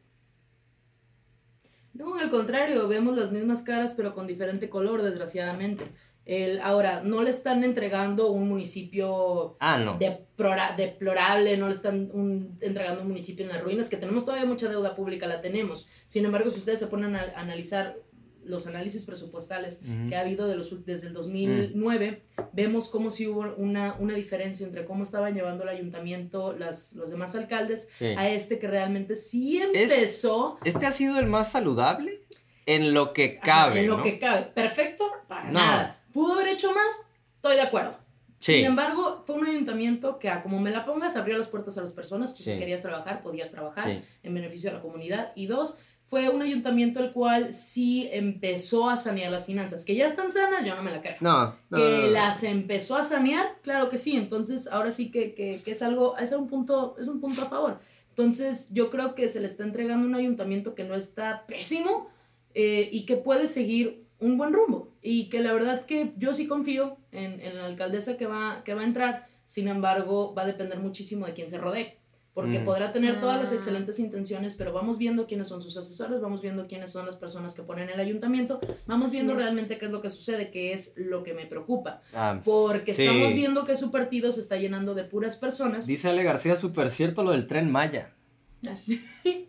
No, 1.93 2.16
al 2.16 2.30
contrario, 2.30 2.88
vemos 2.88 3.18
las 3.18 3.30
mismas 3.30 3.62
caras 3.62 3.93
pero 3.98 4.16
con 4.16 4.26
diferente 4.26 4.70
color, 4.70 5.02
desgraciadamente. 5.02 5.91
El, 6.26 6.59
ahora, 6.61 7.01
no 7.03 7.21
le 7.21 7.30
están 7.30 7.63
entregando 7.63 8.32
un 8.32 8.49
municipio 8.49 9.57
Ah, 9.59 9.78
no. 9.78 9.97
deplora- 9.99 10.76
deplorable, 10.76 11.55
no 11.57 11.67
le 11.67 11.73
están 11.73 12.09
un- 12.13 12.57
entregando 12.61 13.01
un 13.03 13.07
municipio 13.09 13.45
en 13.45 13.51
las 13.51 13.61
ruinas, 13.63 13.89
que 13.89 13.97
tenemos 13.97 14.26
todavía 14.26 14.45
mucha 14.47 14.67
deuda 14.67 14.95
pública, 14.95 15.28
la 15.28 15.41
tenemos. 15.41 15.88
Sin 16.07 16.26
embargo, 16.26 16.49
si 16.49 16.59
ustedes 16.59 16.80
se 16.80 16.88
ponen 16.88 17.15
a 17.15 17.32
analizar 17.36 17.95
los 18.43 18.67
análisis 18.67 19.05
presupuestales 19.05 19.82
que 20.07 20.15
ha 20.15 20.21
habido 20.21 20.47
de 20.47 20.55
los, 20.55 20.86
desde 20.86 21.07
el 21.07 21.13
2009, 21.13 22.21
vemos 22.53 22.89
cómo 22.89 23.09
si 23.09 23.28
hubo 23.28 23.53
una, 23.57 23.95
una 23.99 24.13
diferencia 24.13 24.67
entre 24.67 24.86
cómo 24.86 25.01
estaban 25.03 25.34
llevando 25.34 25.63
el 25.63 25.69
ayuntamiento 25.69 26.53
las, 26.55 26.93
los 26.93 27.09
demás 27.09 27.34
alcaldes 27.36 27.89
Sí. 27.97 28.05
a 28.17 28.30
este 28.30 28.59
que 28.59 28.67
realmente 28.67 29.15
sí 29.15 29.59
empezó 29.63 30.59
Este 30.63 30.86
ha 30.86 30.91
sido 30.91 31.17
el 31.19 31.26
más 31.26 31.51
saludable 31.51 32.21
en 32.67 32.93
lo 32.93 33.13
que 33.13 33.39
Ajá, 33.41 33.65
cabe, 33.69 33.80
en 33.82 33.88
lo 33.88 33.97
¿no? 33.97 34.03
que 34.03 34.19
cabe. 34.19 34.43
Perfecto, 34.53 35.05
para 35.28 35.45
No. 35.45 35.53
nada. 35.53 35.95
¿Pudo 36.16 36.34
haber 36.36 36.47
hecho 36.47 36.70
más? 36.74 37.01
Estoy 37.36 37.55
de 37.57 37.61
acuerdo. 37.63 37.97
Sí. 38.39 38.53
Sin 38.53 38.66
embargo, 38.66 39.24
fue 39.26 39.36
un 39.36 39.45
ayuntamiento 39.45 40.18
que, 40.18 40.30
a 40.30 40.41
como 40.41 40.61
me 40.61 40.72
la 40.72 40.86
pongas, 40.86 41.18
abrió 41.18 41.38
las 41.38 41.49
puertas 41.49 41.78
a 41.78 41.82
las 41.82 41.91
personas. 41.91 42.34
Tú, 42.38 42.41
Sí. 42.43 42.53
si 42.53 42.57
querías 42.57 42.82
trabajar, 42.82 43.22
podías 43.22 43.51
trabajar 43.51 43.84
Sí. 43.91 44.01
en 44.24 44.34
beneficio 44.34 44.70
de 44.70 44.78
la 44.78 44.82
comunidad. 44.82 45.34
Y 45.36 45.47
dos, 45.47 45.78
fue 46.05 46.30
un 46.30 46.41
ayuntamiento 46.41 47.01
el 47.01 47.11
cual 47.11 47.53
sí 47.53 48.07
empezó 48.13 48.89
a 48.89 48.95
sanear 48.95 49.30
las 49.30 49.45
finanzas. 49.45 49.84
Que 49.84 49.93
ya 49.95 50.05
están 50.05 50.32
sanas, 50.32 50.63
yo 50.66 50.74
no 50.76 50.84
me 50.84 50.91
la 50.91 51.01
creo. 51.01 51.18
No, 51.20 51.55
no, 51.70 51.78
que 51.78 51.84
no, 51.84 52.01
no. 52.03 52.07
las 52.07 52.43
empezó 52.43 52.95
a 52.95 53.03
sanear, 53.03 53.57
claro 53.61 53.89
que 53.89 53.97
sí. 53.97 54.16
Entonces, 54.16 54.68
ahora 54.68 54.91
sí 54.91 55.11
que, 55.11 55.34
que, 55.34 55.59
que 55.66 55.72
es 55.72 55.82
algo, 55.82 56.18
es 56.18 56.32
un 56.32 56.47
punto, 56.47 56.95
es 56.97 57.09
un 57.09 57.20
punto 57.20 57.41
a 57.41 57.45
favor. 57.49 57.80
Entonces, 58.09 58.72
yo 58.72 58.89
creo 58.89 59.16
que 59.16 59.28
se 59.28 59.41
le 59.41 59.47
está 59.47 59.63
entregando 59.63 60.07
un 60.07 60.16
ayuntamiento 60.16 60.76
que 60.76 60.86
no 60.86 60.95
está 60.95 61.45
pésimo 61.47 62.09
eh, 62.53 62.88
y 62.93 63.05
que 63.05 63.18
puede 63.18 63.47
seguir 63.47 64.05
un 64.20 64.38
buen 64.38 64.53
rumbo. 64.53 64.89
Y 65.01 65.30
que 65.30 65.41
la 65.41 65.53
verdad 65.53 65.86
que 65.86 66.13
yo 66.18 66.34
sí 66.34 66.47
confío 66.47 66.97
en, 67.11 67.39
en 67.41 67.55
la 67.57 67.66
alcaldesa 67.66 68.18
que 68.18 68.26
va, 68.28 68.63
que 68.63 68.74
va 68.74 68.82
a 68.82 68.86
entrar. 68.86 69.26
Sin 69.45 69.68
embargo, 69.68 70.34
va 70.34 70.41
a 70.43 70.47
depender 70.47 70.80
muchísimo 70.80 71.26
de 71.26 71.34
quién 71.34 71.49
se 71.49 71.57
rodee. 71.59 71.97
Porque 72.34 72.59
Mm. 72.59 72.66
podrá 72.66 72.91
tener 72.91 73.22
todas 73.22 73.39
las 73.39 73.51
Ah. 73.53 73.55
excelentes 73.55 73.97
intenciones, 73.97 74.55
pero 74.57 74.74
vamos 74.74 74.97
viendo 74.97 75.26
quiénes 75.26 75.47
son 75.47 75.61
sus 75.61 75.78
asesores, 75.78 76.20
vamos 76.20 76.41
viendo 76.41 76.68
quiénes 76.68 76.91
son 76.91 77.05
las 77.05 77.16
personas 77.16 77.53
que 77.53 77.61
ponen 77.63 77.89
el 77.89 77.97
ayuntamiento, 77.97 78.59
vamos 78.88 79.11
viendo 79.11 79.36
realmente 79.36 79.78
qué 79.78 79.86
es 79.86 79.91
lo 79.91 80.01
que 80.01 80.09
sucede, 80.09 80.51
que 80.51 80.74
es 80.74 80.95
lo 80.97 81.24
que 81.24 81.34
me 81.34 81.45
preocupa. 81.45 82.01
Ah, 82.13 82.41
Porque 82.43 82.93
Sí. 82.93 83.03
estamos 83.05 83.34
viendo 83.34 83.63
que 83.63 83.78
su 83.78 83.89
partido 83.89 84.34
se 84.34 84.41
está 84.41 84.57
llenando 84.57 84.95
de 84.95 85.05
puras 85.05 85.38
personas. 85.38 85.88
dice 85.88 86.09
Ale 86.09 86.24
García, 86.24 86.57
súper 86.57 86.89
cierto 86.89 87.24
lo 87.24 87.32
del 87.32 87.47
tren 87.47 87.72
Maya. 87.72 88.11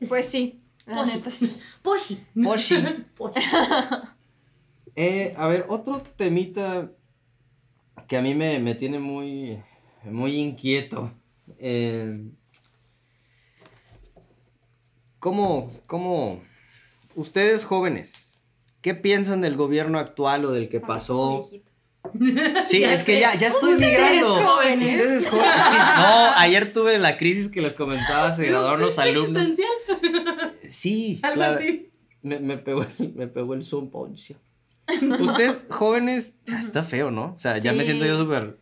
Pues 0.09 0.27
sí, 0.27 0.61
la 0.87 0.95
Pues 0.97 1.09
sí. 1.11 1.17
neta 1.17 1.31
sí. 1.33 1.51
Poshi. 1.83 2.19
Poshi. 2.45 2.77
Poshi. 3.17 3.41
Eh, 4.97 5.35
a 5.37 5.47
ver, 5.49 5.67
otro 5.69 6.01
temita 6.17 6.91
que 8.09 8.17
a 8.17 8.23
mí 8.23 8.35
me, 8.35 8.59
me 8.61 8.75
tiene 8.75 8.99
muy, 8.99 9.63
muy 10.05 10.37
inquieto. 10.37 11.13
Eh, 11.59 12.25
¿cómo, 15.19 15.73
cómo, 15.87 16.43
ustedes 17.15 17.65
jóvenes, 17.65 18.41
qué 18.81 18.95
piensan 18.95 19.41
del 19.41 19.57
gobierno 19.57 19.99
actual 19.99 20.45
o 20.45 20.53
del 20.53 20.69
que 20.69 20.81
pasó? 20.81 21.47
Sí, 22.69 22.81
Ya 22.83 22.95
es 22.95 23.03
que 23.03 23.19
ya, 23.19 23.35
ya 23.35 23.49
estoy 23.49 23.75
Ustedes 23.75 23.91
migrando. 23.99 24.29
jóvenes. 24.33 24.93
Ustedes 24.93 25.27
jóvenes. 25.29 25.57
No, 25.99 26.31
ayer 26.37 26.73
tuve 26.73 26.99
la 27.01 27.17
crisis 27.17 27.49
que 27.49 27.61
les 27.61 27.75
comentaba, 27.75 28.31
se 28.33 28.47
graduaron 28.49 28.81
los 28.83 28.95
¿Crisis 28.95 29.11
alumnos. 29.11 29.43
existencial? 29.49 30.57
Sí, 30.71 31.19
Algo 31.25 31.41
la- 31.41 31.49
así. 31.57 31.91
me, 32.23 32.39
me 32.39 32.59
pegó 32.59 32.83
el, 32.99 33.13
me 33.15 33.27
pegó 33.27 33.55
el 33.55 33.65
Zoom 33.65 33.91
Poncio. 33.91 34.37
Ustedes, 35.21 35.67
jóvenes, 35.71 36.37
ya 36.45 36.59
está 36.61 36.83
feo, 36.83 37.11
¿no? 37.11 37.35
O 37.37 37.41
sea, 37.41 37.59
ya 37.59 37.73
me 37.73 37.85
siento 37.85 38.05
yo 38.05 38.17
súper. 38.19 38.59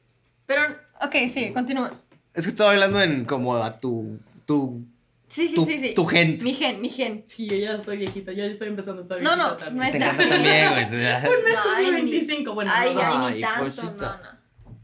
Pero, 0.46 0.62
ok, 1.02 1.14
sí, 1.32 1.52
continúa. 1.52 1.92
Es 2.32 2.44
que 2.44 2.50
estoy 2.50 2.66
hablando 2.68 3.00
en 3.02 3.24
como 3.24 3.56
a 3.56 3.78
tu. 3.78 4.18
tu. 4.46 4.84
Sí, 5.28 5.48
sí, 5.48 5.54
tu, 5.56 5.64
sí, 5.66 5.78
sí. 5.78 5.94
tu 5.94 6.06
gente. 6.06 6.44
Mi 6.44 6.54
gen, 6.54 6.80
mi 6.80 6.88
gen. 6.88 7.24
Sí, 7.26 7.46
yo 7.48 7.56
ya 7.56 7.74
estoy 7.74 7.96
viejita, 7.96 8.30
yo 8.32 8.38
ya 8.44 8.50
estoy 8.50 8.68
empezando 8.68 9.00
a 9.00 9.02
estar 9.02 9.20
No, 9.20 9.30
viejita 9.34 9.48
no, 9.50 9.56
también. 9.56 9.76
no 9.78 9.84
es- 9.84 9.92
Te 9.92 9.98
también, 10.28 10.70
güey. 10.70 10.90
mes 10.90 11.58
ni- 11.82 11.90
25, 11.90 12.54
bueno, 12.54 12.70
Ay, 12.74 12.94
no, 12.94 13.00
ay, 13.00 13.14
Ay, 13.16 13.34
ni 13.36 13.40
tanto, 13.40 13.64
cosita. 13.64 14.20
no, 14.64 14.70
no. 14.72 14.78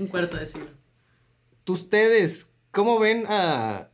un 0.00 0.06
cuarto 0.08 0.36
de 0.36 0.46
siglo. 0.46 0.68
Ustedes, 1.66 2.54
¿cómo 2.70 2.98
ven 2.98 3.24
a. 3.28 3.88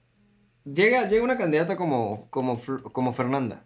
Llega, 0.65 1.09
llega 1.09 1.23
una 1.25 1.39
candidata 1.39 1.77
como, 1.77 2.29
como, 2.31 2.61
como 2.93 3.13
Fernanda. 3.13 3.65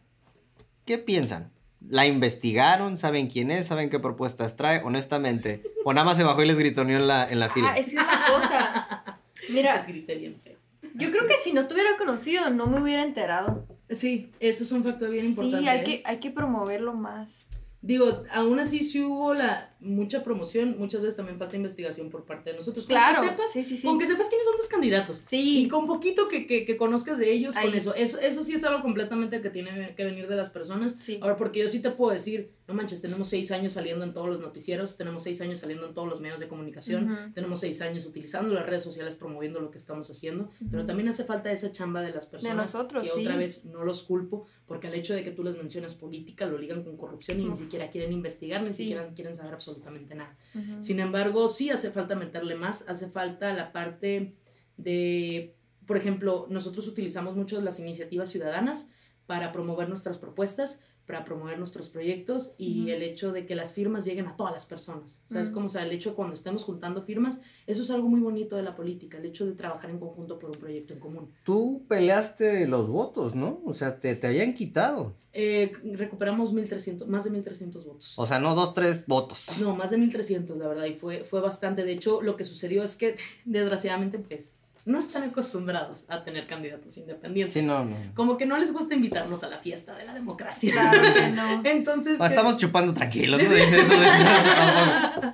¿Qué 0.85 0.99
piensan? 0.99 1.51
¿La 1.89 2.07
investigaron? 2.07 2.99
¿Saben 2.99 3.29
quién 3.29 3.51
es? 3.51 3.67
¿Saben 3.67 3.91
qué 3.91 3.99
propuestas 3.99 4.57
trae? 4.57 4.83
Honestamente. 4.85 5.63
O 5.85 5.93
nada 5.93 6.05
más 6.05 6.17
se 6.17 6.25
bajó 6.25 6.43
y 6.43 6.47
les 6.47 6.59
gritoneó 6.59 6.97
en 6.97 7.07
la, 7.09 7.27
en 7.27 7.41
la 7.41 7.49
fila. 7.49 7.73
Ah, 7.73 7.79
es 7.79 7.87
que 7.87 7.97
es 7.97 8.03
una 8.03 8.27
cosa. 8.27 9.21
Mira, 9.51 9.77
Les 9.77 9.87
grité 9.87 10.15
bien 10.17 10.41
feo. 10.41 10.57
yo 10.95 11.11
creo 11.11 11.27
que 11.27 11.35
si 11.43 11.53
no 11.53 11.67
te 11.67 11.75
hubiera 11.75 11.97
conocido, 11.99 12.51
no 12.51 12.67
me 12.67 12.81
hubiera 12.81 13.03
enterado. 13.03 13.67
Sí, 13.91 14.31
eso 14.41 14.65
es 14.65 14.73
un 14.73 14.83
factor 14.83 15.11
bien 15.11 15.27
importante. 15.27 15.59
Sí, 15.59 15.69
hay 15.69 15.81
¿eh? 15.81 15.85
que, 15.85 16.03
hay 16.05 16.19
que 16.19 16.31
promoverlo 16.31 16.95
más. 16.95 17.49
Digo, 17.83 18.25
aún 18.33 18.59
así 18.61 18.81
sí 18.83 19.03
hubo 19.03 19.35
la 19.35 19.74
mucha 19.85 20.23
promoción, 20.23 20.77
muchas 20.79 21.01
veces 21.03 21.17
también 21.17 21.39
falta 21.39 21.57
investigación 21.57 22.11
por 22.11 22.25
parte 22.25 22.51
de 22.51 22.57
nosotros. 22.57 22.85
Con 22.87 22.91
Claro. 22.95 23.21
que 23.23 23.29
sepas, 23.29 23.53
sí, 23.53 23.65
sí, 23.65 23.77
sí. 23.77 23.87
con 23.87 23.99
que 23.99 24.07
sepas 24.07 24.29
quiénes 24.29 24.47
son 24.47 24.57
tus 24.57 24.69
candidatos. 24.69 25.23
Y 25.31 25.63
Sí. 25.65 25.69
con 25.69 25.87
poquito 25.87 26.29
que, 26.29 26.47
que, 26.47 26.65
que 26.65 26.77
conozcas 26.77 27.19
de 27.19 27.31
ellos, 27.33 27.55
con 27.55 27.65
Ahí. 27.71 27.77
eso. 27.79 27.95
eso. 27.95 28.19
Eso 28.21 28.43
sí 28.45 28.55
es 28.55 28.65
algo 28.65 28.83
completamente 28.83 29.41
que 29.41 29.51
tiene 29.51 29.95
que 29.97 30.05
venir 30.05 30.27
de 30.29 30.37
las 30.37 30.51
personas. 30.51 30.97
Sí. 31.01 31.19
Ahora, 31.21 31.37
porque 31.37 31.61
yo 31.61 31.69
sí 31.69 31.81
te 31.81 31.91
puedo 31.91 32.13
decir, 32.13 32.51
no 32.67 32.75
manches, 32.75 33.03
tenemos 33.03 33.29
seis 33.29 33.51
años 33.53 33.75
saliendo 33.75 34.05
en 34.05 34.13
todos 34.15 34.29
los 34.29 34.41
noticieros, 34.41 34.97
tenemos 34.97 35.23
seis 35.23 35.41
años 35.43 35.61
saliendo 35.61 35.87
en 35.87 35.93
todos 35.95 36.09
los 36.09 36.21
medios 36.21 36.41
de 36.41 36.49
comunicación, 36.49 37.11
Ujú. 37.13 37.33
tenemos 37.35 37.61
seis 37.61 37.81
años 37.83 38.07
utilizando 38.07 38.55
las 38.55 38.65
redes 38.65 38.83
sociales 38.83 39.17
promoviendo 39.17 39.61
lo 39.61 39.71
que 39.71 39.77
estamos 39.77 40.11
haciendo, 40.11 40.49
pero 40.71 40.79
Ujú. 40.83 40.87
también 40.87 41.09
hace 41.09 41.25
falta 41.25 41.53
esa 41.53 41.73
chamba 41.73 42.01
de 42.01 42.11
las 42.13 42.25
personas 42.27 42.73
nosotros, 42.75 43.03
que 43.03 43.11
sí. 43.11 43.21
otra 43.21 43.37
vez 43.37 43.67
no 43.67 43.85
los 43.85 44.03
culpo, 44.05 44.47
porque 44.67 44.87
al 44.87 44.95
hecho 44.95 45.13
de 45.15 45.23
que 45.23 45.31
tú 45.31 45.43
les 45.45 45.59
mencionas 45.59 45.95
política 45.95 46.47
lo 46.47 46.57
ligan 46.57 46.83
con 46.85 46.97
corrupción 46.97 47.39
y 47.41 47.45
ni 47.45 47.51
Uf. 47.51 47.59
siquiera 47.59 47.91
quieren 47.91 48.13
investigar, 48.15 48.63
ni 48.63 48.69
Sí. 48.71 48.75
siquiera 48.85 49.13
quieren 49.15 49.35
saber 49.37 49.53
absolutamente 49.53 49.74
nada. 50.15 50.37
Ujú. 50.55 50.83
Sin 50.83 51.01
embargo, 51.01 51.49
sí 51.49 51.71
hace 51.71 51.91
falta 51.91 52.15
meterle 52.15 52.55
más, 52.55 52.89
hace 52.89 53.09
falta 53.09 53.53
la 53.53 53.73
parte 53.73 54.37
de, 54.77 55.55
por 55.87 55.97
ejemplo, 55.97 56.47
nosotros 56.51 56.89
utilizamos 56.89 57.37
mucho 57.37 57.61
las 57.61 57.81
iniciativas 57.81 58.31
ciudadanas 58.31 58.93
para 59.27 59.53
promover 59.53 59.89
nuestras 59.89 60.19
propuestas, 60.19 60.85
para 61.07 61.25
promover 61.25 61.59
nuestros 61.59 61.91
proyectos 61.91 62.55
y 62.59 62.91
el 62.91 63.03
hecho 63.03 63.33
de 63.33 63.47
que 63.47 63.55
las 63.55 63.73
firmas 63.73 64.05
lleguen 64.05 64.27
a 64.27 64.37
todas 64.37 64.53
las 64.53 64.65
personas. 64.65 65.23
¿Sabes 65.27 65.49
Ujú. 65.49 65.55
cómo? 65.55 65.67
O 65.67 65.69
sea, 65.69 65.85
el 65.85 65.93
hecho 65.93 66.11
de 66.11 66.17
cuando 66.17 66.35
estemos 66.35 66.65
juntando 66.65 67.03
firmas, 67.03 67.43
eso 67.67 67.83
es 67.83 67.91
algo 67.91 68.09
muy 68.09 68.21
bonito 68.21 68.57
de 68.57 68.63
la 68.63 68.75
política, 68.75 69.19
el 69.19 69.27
hecho 69.27 69.45
de 69.47 69.53
trabajar 69.53 69.91
en 69.91 69.99
conjunto 69.99 70.39
por 70.39 70.51
un 70.51 70.57
proyecto 70.59 70.95
en 70.95 71.01
común. 71.01 71.31
Tú 71.45 71.85
peleaste 71.89 72.67
los 72.67 72.89
votos, 72.89 73.35
¿no? 73.35 73.61
O 73.65 73.75
sea, 73.75 74.01
te, 74.01 74.15
te 74.17 74.27
habían 74.27 74.55
quitado. 74.55 75.15
Eh, 75.37 75.73
recuperamos 75.95 76.53
1300, 76.53 77.09
más 77.09 77.25
de 77.25 77.31
1300 77.31 77.85
votos. 77.85 78.15
O 78.17 78.25
sea, 78.25 78.39
no 78.39 78.55
dos, 78.55 78.73
tres 78.73 79.05
votos. 79.07 79.45
No, 79.61 79.75
más 79.75 79.91
de 79.91 79.99
1300, 79.99 80.57
la 80.57 80.69
verdad, 80.69 80.85
y 80.85 80.95
fue, 80.95 81.25
fue 81.25 81.41
bastante. 81.41 81.85
De 81.85 81.93
hecho, 81.93 82.23
lo 82.23 82.37
que 82.37 82.45
sucedió 82.45 82.83
es 82.85 82.95
que, 82.97 83.17
desgraciadamente, 83.45 84.19
pues, 84.19 84.57
no 84.87 84.99
están 84.99 85.23
acostumbrados 85.25 86.05
a 86.09 86.23
tener 86.25 86.47
candidatos 86.47 86.97
independientes. 86.99 87.55
Sí, 87.55 87.63
no, 87.63 87.85
no. 87.85 87.97
Como 88.15 88.37
que 88.37 88.47
no 88.47 88.59
les 88.59 88.73
gusta 88.73 88.95
invitarnos 88.95 89.43
a 89.43 89.49
la 89.49 89.59
fiesta 89.59 89.95
de 89.97 90.05
la 90.05 90.15
democracia. 90.15 90.73
Claro 90.73 91.15
que 91.15 91.29
no. 91.35 91.63
Entonces, 91.65 92.19
que- 92.19 92.27
Estamos 92.27 92.59
chupando 92.59 92.93
tranquilos, 92.93 93.43
no 93.43 93.49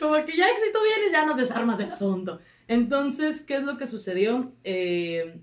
como 0.00 0.14
que 0.24 0.36
ya 0.36 0.46
tú 0.72 0.78
vienes, 0.84 1.12
ya 1.12 1.24
nos 1.26 1.36
desarmas 1.36 1.80
el 1.80 1.90
asunto. 1.90 2.40
Entonces, 2.68 3.42
¿qué 3.42 3.56
es 3.56 3.62
lo 3.62 3.78
que 3.78 3.86
sucedió? 3.86 4.52
Eh, 4.64 5.40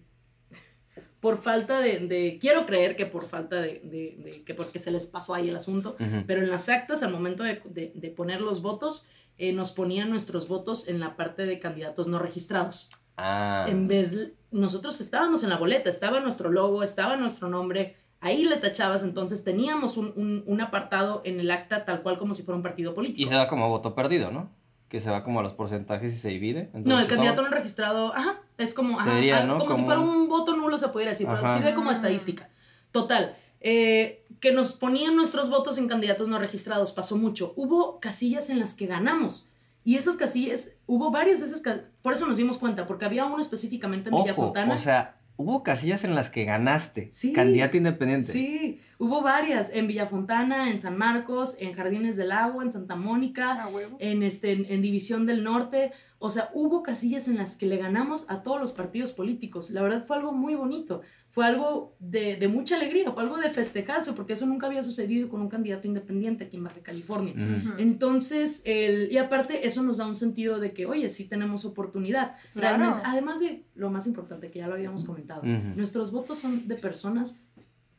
por 1.19 1.37
falta 1.37 1.79
de, 1.79 1.99
de- 1.99 2.37
quiero 2.39 2.65
creer 2.65 2.95
que 2.95 3.05
por 3.07 3.23
falta 3.23 3.57
de, 3.61 3.81
de- 3.83 4.15
de- 4.23 4.43
que 4.45 4.53
porque 4.53 4.79
se 4.79 4.91
les 4.91 5.07
pasó 5.07 5.33
ahí 5.33 5.49
el 5.49 5.55
asunto, 5.55 5.97
pero 6.27 6.41
en 6.43 6.49
las 6.49 6.69
actas, 6.69 7.01
al 7.03 7.11
momento 7.11 7.43
de, 7.43 7.61
de- 7.65 7.91
de 7.95 8.09
poner 8.11 8.41
los 8.41 8.61
votos, 8.61 9.07
eh, 9.39 9.53
nos 9.53 9.71
ponían 9.71 10.09
nuestros 10.09 10.47
votos 10.47 10.87
en 10.87 10.99
la 10.99 11.15
parte 11.15 11.45
de 11.45 11.59
candidatos 11.59 12.07
no 12.07 12.17
registrados. 12.19 12.89
Ah. 13.17 13.65
En 13.67 13.87
vez, 13.87 14.31
nosotros 14.51 15.01
estábamos 15.01 15.43
en 15.43 15.49
la 15.49 15.57
boleta, 15.57 15.89
estaba 15.89 16.19
nuestro 16.19 16.49
logo, 16.51 16.83
estaba 16.83 17.17
nuestro 17.17 17.49
nombre, 17.49 17.95
ahí 18.21 18.45
le 18.45 18.57
tachabas, 18.57 19.03
entonces 19.03 19.43
teníamos 19.43 19.97
un, 19.97 20.13
un- 20.15 20.43
un 20.45 20.61
apartado 20.61 21.21
en 21.25 21.39
el 21.39 21.51
acta 21.51 21.83
tal 21.85 22.01
cual 22.03 22.17
como 22.19 22.33
si 22.33 22.43
fuera 22.43 22.55
un 22.57 22.63
partido 22.63 22.93
político. 22.93 23.21
Y 23.21 23.25
se 23.25 23.35
va 23.35 23.47
como 23.47 23.67
voto 23.69 23.93
perdido, 23.95 24.31
¿no? 24.31 24.49
Que 24.87 25.01
se 25.01 25.09
va 25.09 25.23
como 25.23 25.41
a 25.41 25.43
los 25.43 25.53
porcentajes 25.53 26.13
y 26.13 26.17
se 26.17 26.29
divide. 26.29 26.69
no, 26.71 26.77
Entonces, 26.79 27.03
el 27.03 27.13
candidato 27.15 27.41
no 27.41 27.49
registrado, 27.49 28.13
ajá, 28.15 28.39
es 28.57 28.73
como, 28.73 28.97
ajá, 28.99 29.11
Sería, 29.15 29.41
ah, 29.41 29.45
¿no? 29.45 29.57
como, 29.59 29.75
si 29.75 29.83
fuera 29.83 29.99
un- 29.99 30.29
voto 30.29 30.55
nulo, 30.55 30.77
se 30.77 30.87
pudiera 30.89 31.11
decir, 31.11 31.27
pero 31.27 31.39
Ajá. 31.43 31.57
sirve 31.57 31.73
como 31.73 31.91
estadística. 31.91 32.47
Total, 32.91 33.35
eh, 33.59 34.23
que 34.39 34.51
nos 34.53 34.73
ponían 34.73 35.15
nuestros 35.15 35.49
votos 35.49 35.77
en 35.77 35.87
candidatos 35.87 36.27
no 36.27 36.39
registrados, 36.39 36.91
pasó 36.91 37.17
mucho. 37.17 37.53
Hubo 37.57 37.99
casillas 37.99 38.49
en 38.49 38.59
las 38.59 38.75
que 38.75 38.85
ganamos. 38.85 39.47
Y 39.87 39.95
esas 39.95 40.17
casillas, 40.17 40.79
hubo 40.85 41.11
varias 41.11 41.39
de 41.39 41.45
esas 41.45 41.61
casillas, 41.61 41.87
por 42.01 42.11
eso 42.11 42.27
nos 42.27 42.35
dimos 42.35 42.57
cuenta, 42.57 42.85
porque 42.85 43.05
había 43.05 43.23
una 43.23 43.39
específicamente 43.39 44.09
en 44.09 44.17
Villa 44.17 44.33
Ojo, 44.33 44.47
Fontana. 44.47 44.73
o 44.73 44.77
sea, 44.77 45.15
hubo 45.37 45.63
casillas 45.63 46.03
en 46.03 46.13
las 46.13 46.29
que 46.29 46.43
ganaste. 46.43 47.07
Sí. 47.13 47.31
Candidato 47.31 47.77
independiente. 47.77 48.29
Sí, 48.29 48.81
hubo 48.97 49.21
varias, 49.21 49.71
en 49.73 49.87
Villa 49.87 50.05
Fontana, 50.05 50.69
en 50.71 50.79
San 50.79 50.97
Marcos, 50.97 51.57
en 51.59 51.73
Jardines 51.73 52.15
del 52.17 52.29
Lago, 52.29 52.61
en 52.61 52.71
Santa 52.71 52.95
Mónica, 52.95 53.63
A 53.63 53.67
huevo. 53.67 53.97
en, 53.99 54.23
este, 54.23 54.51
en, 54.51 54.65
en 54.65 54.81
División 54.81 55.25
del 55.25 55.43
Norte. 55.43 55.91
O 56.19 56.31
sea, 56.31 56.49
hubo 56.55 56.81
casillas 56.81 57.27
en 57.27 57.37
las 57.37 57.55
que 57.57 57.67
le 57.67 57.77
ganamos 57.77 58.25
a 58.27 58.41
todos 58.41 58.59
los 58.59 58.71
partidos 58.71 59.11
políticos. 59.11 59.69
La 59.69 59.83
verdad 59.83 60.03
fue 60.03 60.17
algo 60.17 60.31
muy 60.31 60.55
bonito. 60.55 61.01
Fue 61.29 61.45
algo 61.45 61.95
de, 61.99 62.37
de 62.37 62.47
mucha 62.47 62.75
alegría, 62.77 63.11
fue 63.11 63.21
algo 63.21 63.37
de 63.37 63.51
festejarse, 63.51 64.13
porque 64.13 64.33
eso 64.33 64.47
nunca 64.47 64.65
había 64.65 64.81
sucedido 64.81 65.29
con 65.29 65.41
un 65.41 65.49
candidato 65.49 65.87
independiente 65.87 66.45
aquí 66.45 66.57
en 66.57 66.63
Baja 66.63 66.79
California. 66.81 67.35
Entonces, 67.77 68.63
el, 68.65 69.11
y 69.11 69.19
aparte, 69.19 69.67
eso 69.67 69.83
nos 69.83 69.97
da 69.97 70.07
un 70.07 70.15
sentido 70.15 70.59
de 70.59 70.73
que, 70.73 70.87
oye, 70.87 71.07
sí 71.09 71.29
tenemos 71.29 71.65
oportunidad. 71.65 72.35
Claro. 72.53 72.77
Realmente, 72.77 73.01
además 73.05 73.39
de 73.39 73.65
lo 73.75 73.91
más 73.91 74.07
importante 74.07 74.49
que 74.49 74.57
ya 74.59 74.67
lo 74.67 74.73
habíamos 74.73 75.03
comentado, 75.03 75.43
nuestros 75.43 76.11
votos 76.11 76.39
son 76.39 76.67
de 76.67 76.75
personas 76.75 77.45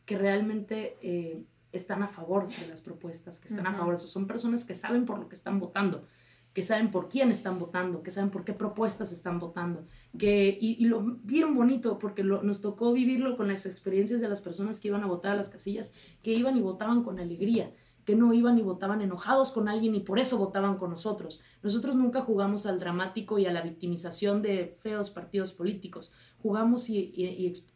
que 0.08 0.16
realmente 0.16 0.96
eh, 1.02 1.44
están 1.70 2.02
a 2.02 2.08
favor 2.08 2.48
de 2.48 2.66
las 2.68 2.80
propuestas, 2.80 3.40
que 3.40 3.48
están 3.48 3.66
a 3.66 3.74
favor 3.74 3.90
de 3.90 3.96
eso. 3.96 4.08
Son 4.08 4.26
personas 4.26 4.64
que 4.64 4.74
saben 4.74 5.04
por 5.04 5.18
lo 5.18 5.28
que 5.28 5.34
están 5.34 5.60
votando, 5.60 6.06
que 6.54 6.62
saben 6.62 6.90
por 6.90 7.10
quién 7.10 7.30
están 7.30 7.58
votando, 7.58 8.02
que 8.02 8.10
saben 8.10 8.30
por 8.30 8.42
qué 8.42 8.54
propuestas 8.54 9.12
están 9.12 9.38
votando. 9.38 9.84
Que, 10.18 10.56
y, 10.58 10.82
lo 10.86 11.02
bien 11.02 11.54
bonito, 11.54 11.98
porque 11.98 12.24
nos 12.24 12.62
tocó 12.62 12.94
vivirlo 12.94 13.36
con 13.36 13.48
las 13.48 13.66
experiencias 13.66 14.22
de 14.22 14.30
las 14.30 14.40
personas 14.40 14.80
que 14.80 14.88
iban 14.88 15.02
a 15.02 15.06
votar 15.06 15.32
a 15.32 15.36
las 15.36 15.50
casillas, 15.50 15.92
que 16.22 16.32
iban 16.32 16.56
y 16.56 16.62
votaban 16.62 17.02
con 17.02 17.20
alegría, 17.20 17.70
que 18.06 18.16
no 18.16 18.32
iban 18.32 18.56
y 18.56 18.62
votaban 18.62 19.02
enojados 19.02 19.52
con 19.52 19.68
alguien 19.68 19.94
y 19.94 20.00
por 20.00 20.18
eso 20.18 20.38
votaban 20.38 20.78
con 20.78 20.88
nosotros. 20.88 21.42
Nosotros 21.62 21.96
nunca 21.96 22.22
jugamos 22.22 22.64
al 22.64 22.80
dramático 22.80 23.38
y 23.38 23.44
a 23.44 23.52
la 23.52 23.60
victimización 23.60 24.40
de 24.40 24.74
feos 24.80 25.10
partidos 25.10 25.52
políticos. 25.52 26.14
Jugamos 26.40 26.88
y, 26.88 27.12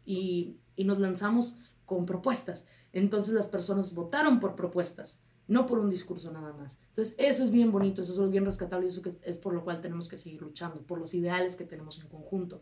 y, 0.03 0.57
y 0.75 0.83
nos 0.83 0.97
lanzamos 0.97 1.59
con 1.95 2.05
propuestas. 2.05 2.67
Entonces 2.91 3.33
las 3.33 3.47
personas 3.47 3.93
votaron 3.95 4.39
por 4.39 4.55
propuestas 4.55 5.25
no 5.47 5.65
por 5.65 5.79
un 5.79 5.89
discurso 5.89 6.31
nada 6.31 6.53
más. 6.53 6.79
Entonces, 6.89 7.15
eso 7.17 7.43
es 7.43 7.51
bien 7.51 7.71
bonito, 7.71 8.01
eso 8.01 8.23
es 8.23 8.31
bien 8.31 8.45
rescatable 8.45 8.85
y 8.85 8.89
eso 8.89 9.01
es 9.23 9.37
por 9.37 9.53
lo 9.53 9.63
cual 9.63 9.81
tenemos 9.81 10.07
que 10.07 10.17
seguir 10.17 10.41
luchando, 10.41 10.81
por 10.81 10.99
los 10.99 11.13
ideales 11.13 11.55
que 11.55 11.65
tenemos 11.65 12.01
en 12.01 12.07
conjunto. 12.07 12.61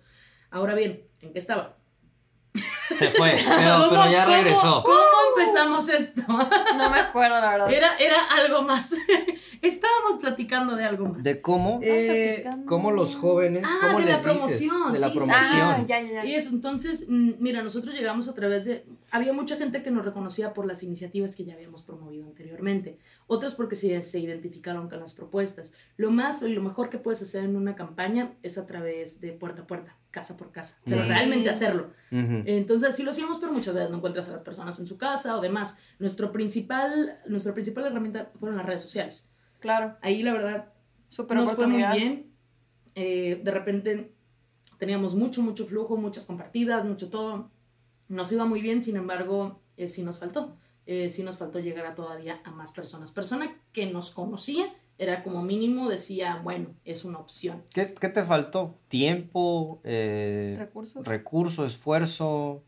Ahora 0.49 0.75
bien, 0.75 1.07
¿en 1.21 1.31
qué 1.31 1.39
estaba? 1.39 1.80
Se 2.53 3.09
fue, 3.11 3.33
pero, 3.45 3.91
ya 4.11 4.25
regresó. 4.25 4.83
¿Cómo 4.83 4.97
empezamos 5.35 5.87
esto? 5.87 6.21
No 6.27 6.89
me 6.89 6.99
acuerdo, 6.99 7.39
la 7.39 7.51
verdad. 7.51 7.71
Era, 7.71 7.97
era 7.97 8.23
algo 8.25 8.61
más. 8.63 8.93
Estábamos 9.61 10.17
platicando 10.19 10.75
de 10.75 10.83
algo 10.83 11.07
más. 11.07 11.23
De 11.23 11.41
cómo, 11.41 11.79
eh, 11.81 12.43
cómo 12.65 12.91
los 12.91 13.15
jóvenes, 13.15 13.63
ah, 13.65 13.79
cómo 13.81 13.99
de 13.99 14.05
les 14.05 14.13
la 14.15 14.21
promoción. 14.21 14.93
de 14.93 14.99
la 14.99 15.13
promoción. 15.13 15.61
Ah, 15.61 15.85
ya, 15.87 16.01
ya, 16.01 16.11
ya. 16.11 16.25
Y 16.25 16.35
eso, 16.35 16.49
entonces, 16.49 17.05
mm, 17.07 17.33
mira, 17.39 17.63
nosotros 17.63 17.95
llegamos 17.95 18.27
a 18.27 18.33
través 18.33 18.65
de... 18.65 18.85
Había 19.11 19.31
mucha 19.31 19.55
gente 19.55 19.81
que 19.83 19.91
nos 19.91 20.05
reconocía 20.05 20.53
por 20.53 20.65
las 20.65 20.83
iniciativas 20.83 21.35
que 21.35 21.45
ya 21.45 21.53
habíamos 21.53 21.83
promovido 21.83 22.27
anteriormente. 22.27 22.97
Otras 23.27 23.55
porque 23.55 23.75
se, 23.75 24.01
se 24.01 24.19
identificaron 24.19 24.89
con 24.89 24.99
las 24.99 25.13
propuestas. 25.13 25.71
Lo 25.95 26.11
más 26.11 26.41
y 26.41 26.53
lo 26.53 26.61
mejor 26.61 26.89
que 26.89 26.97
puedes 26.97 27.21
hacer 27.21 27.45
en 27.45 27.55
una 27.55 27.75
campaña 27.75 28.33
es 28.43 28.57
a 28.57 28.67
través 28.67 29.21
de 29.21 29.31
puerta 29.31 29.61
a 29.61 29.67
puerta 29.67 29.95
casa 30.11 30.37
por 30.37 30.51
casa, 30.51 30.77
o 30.85 30.89
sea, 30.89 31.05
realmente 31.05 31.49
hacerlo. 31.49 31.91
Entonces, 32.11 32.89
así 32.89 33.03
lo 33.03 33.11
hacíamos, 33.11 33.37
pero 33.39 33.53
muchas 33.53 33.73
veces 33.73 33.89
no 33.89 33.97
encuentras 33.97 34.27
a 34.29 34.33
las 34.33 34.41
personas 34.41 34.79
en 34.79 34.87
su 34.87 34.97
casa 34.97 35.37
o 35.37 35.41
demás. 35.41 35.77
Nuestro 35.99 36.31
principal, 36.31 37.19
nuestra 37.27 37.53
principal 37.53 37.85
herramienta 37.85 38.29
fueron 38.39 38.57
las 38.57 38.65
redes 38.65 38.81
sociales. 38.81 39.31
Claro. 39.59 39.95
Ahí, 40.01 40.21
la 40.21 40.33
verdad, 40.33 40.73
nos 41.29 41.53
fue 41.53 41.67
muy 41.67 41.83
bien. 41.93 42.31
Eh, 42.95 43.41
de 43.43 43.51
repente 43.51 44.13
teníamos 44.77 45.15
mucho, 45.15 45.41
mucho 45.41 45.65
flujo, 45.65 45.95
muchas 45.95 46.25
compartidas, 46.25 46.85
mucho 46.85 47.09
todo. 47.09 47.49
Nos 48.07 48.31
iba 48.31 48.45
muy 48.45 48.61
bien, 48.61 48.83
sin 48.83 48.97
embargo, 48.97 49.61
eh, 49.77 49.87
sí 49.87 50.03
nos 50.03 50.19
faltó. 50.19 50.57
Eh, 50.85 51.09
sí 51.09 51.23
nos 51.23 51.37
faltó 51.37 51.59
llegar 51.59 51.85
a 51.85 51.95
todavía 51.95 52.41
a 52.43 52.51
más 52.51 52.71
personas. 52.71 53.11
Persona 53.11 53.55
que 53.71 53.85
nos 53.85 54.09
conocía 54.09 54.65
era 54.97 55.23
como 55.23 55.41
mínimo, 55.41 55.89
decía, 55.89 56.41
bueno, 56.43 56.75
es 56.85 57.05
una 57.05 57.17
opción. 57.17 57.63
¿Qué, 57.73 57.85
te 57.85 58.23
faltó? 58.23 58.79
¿Tiempo? 58.87 59.81
Eh, 59.83 60.55
¿Recursos? 60.59 61.07
¿Recurso? 61.07 61.65
¿Esfuerzo? 61.65 62.63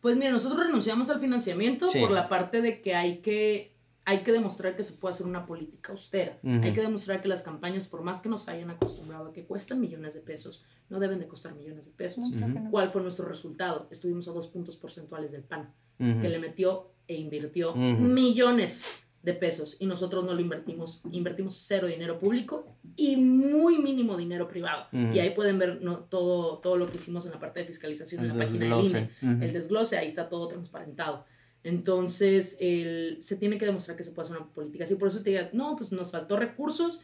Pues 0.00 0.16
mira, 0.16 0.32
nosotros 0.32 0.66
renunciamos 0.66 1.08
al 1.10 1.20
financiamiento 1.20 1.86
por 1.92 2.10
la 2.10 2.28
parte 2.28 2.60
de 2.60 2.82
que 2.82 2.94
hay 2.94 3.18
que, 3.18 3.76
hay 4.04 4.22
que 4.22 4.32
demostrar 4.32 4.76
que 4.76 4.82
se 4.82 4.94
puede 4.94 5.14
hacer 5.14 5.26
una 5.26 5.46
política 5.46 5.92
austera. 5.92 6.38
Hay 6.42 6.72
que 6.72 6.80
demostrar 6.80 7.22
que 7.22 7.28
las 7.28 7.42
campañas, 7.42 7.86
por 7.86 8.02
más 8.02 8.20
que 8.20 8.28
nos 8.28 8.48
hayan 8.48 8.70
acostumbrado 8.70 9.28
a 9.28 9.32
que 9.32 9.44
cuestan 9.44 9.80
millones 9.80 10.14
de 10.14 10.20
pesos, 10.20 10.66
no 10.90 10.98
deben 10.98 11.20
de 11.20 11.28
costar 11.28 11.54
millones 11.54 11.86
de 11.86 11.92
pesos. 11.92 12.30
¿Cuál 12.70 12.88
fue 12.88 13.00
nuestro 13.00 13.26
resultado? 13.26 13.86
Estuvimos 13.90 14.26
a 14.28 14.32
dos 14.32 14.48
puntos 14.48 14.76
porcentuales 14.76 15.32
del 15.32 15.44
PAN, 15.44 15.72
que 15.98 16.28
le 16.28 16.38
metió 16.38 16.90
e 17.06 17.14
invirtió 17.14 17.74
millones 17.76 19.06
de 19.22 19.34
pesos 19.34 19.76
y 19.78 19.86
nosotros 19.86 20.24
no 20.24 20.34
lo 20.34 20.40
invertimos, 20.40 21.02
invertimos 21.12 21.56
cero 21.56 21.86
dinero 21.86 22.18
público 22.18 22.66
y 22.96 23.16
muy 23.16 23.78
mínimo 23.78 24.16
dinero 24.16 24.48
privado. 24.48 24.86
Y 24.92 25.18
ahí 25.20 25.30
pueden 25.30 25.58
ver 25.58 25.80
¿no? 25.80 26.00
todo, 26.00 26.58
todo 26.58 26.76
lo 26.76 26.88
que 26.88 26.96
hicimos 26.96 27.24
en 27.26 27.32
la 27.32 27.38
parte 27.38 27.60
de 27.60 27.66
fiscalización 27.66 28.22
en 28.22 28.28
la 28.28 28.44
página 28.44 28.76
de 28.76 28.82
INE, 28.82 29.10
el 29.20 29.52
desglose, 29.52 29.96
ahí 29.96 30.08
está 30.08 30.28
todo 30.28 30.48
transparentado. 30.48 31.24
Entonces, 31.64 32.56
el, 32.60 33.18
se 33.20 33.36
tiene 33.36 33.56
que 33.56 33.66
demostrar 33.66 33.96
que 33.96 34.02
se 34.02 34.10
puede 34.10 34.26
hacer 34.26 34.40
una 34.40 34.52
política 34.52 34.82
así. 34.82 34.96
Por 34.96 35.08
eso 35.08 35.22
te 35.22 35.30
diga, 35.30 35.50
no, 35.52 35.76
pues 35.76 35.92
nos 35.92 36.10
faltó 36.10 36.36
recursos. 36.36 37.00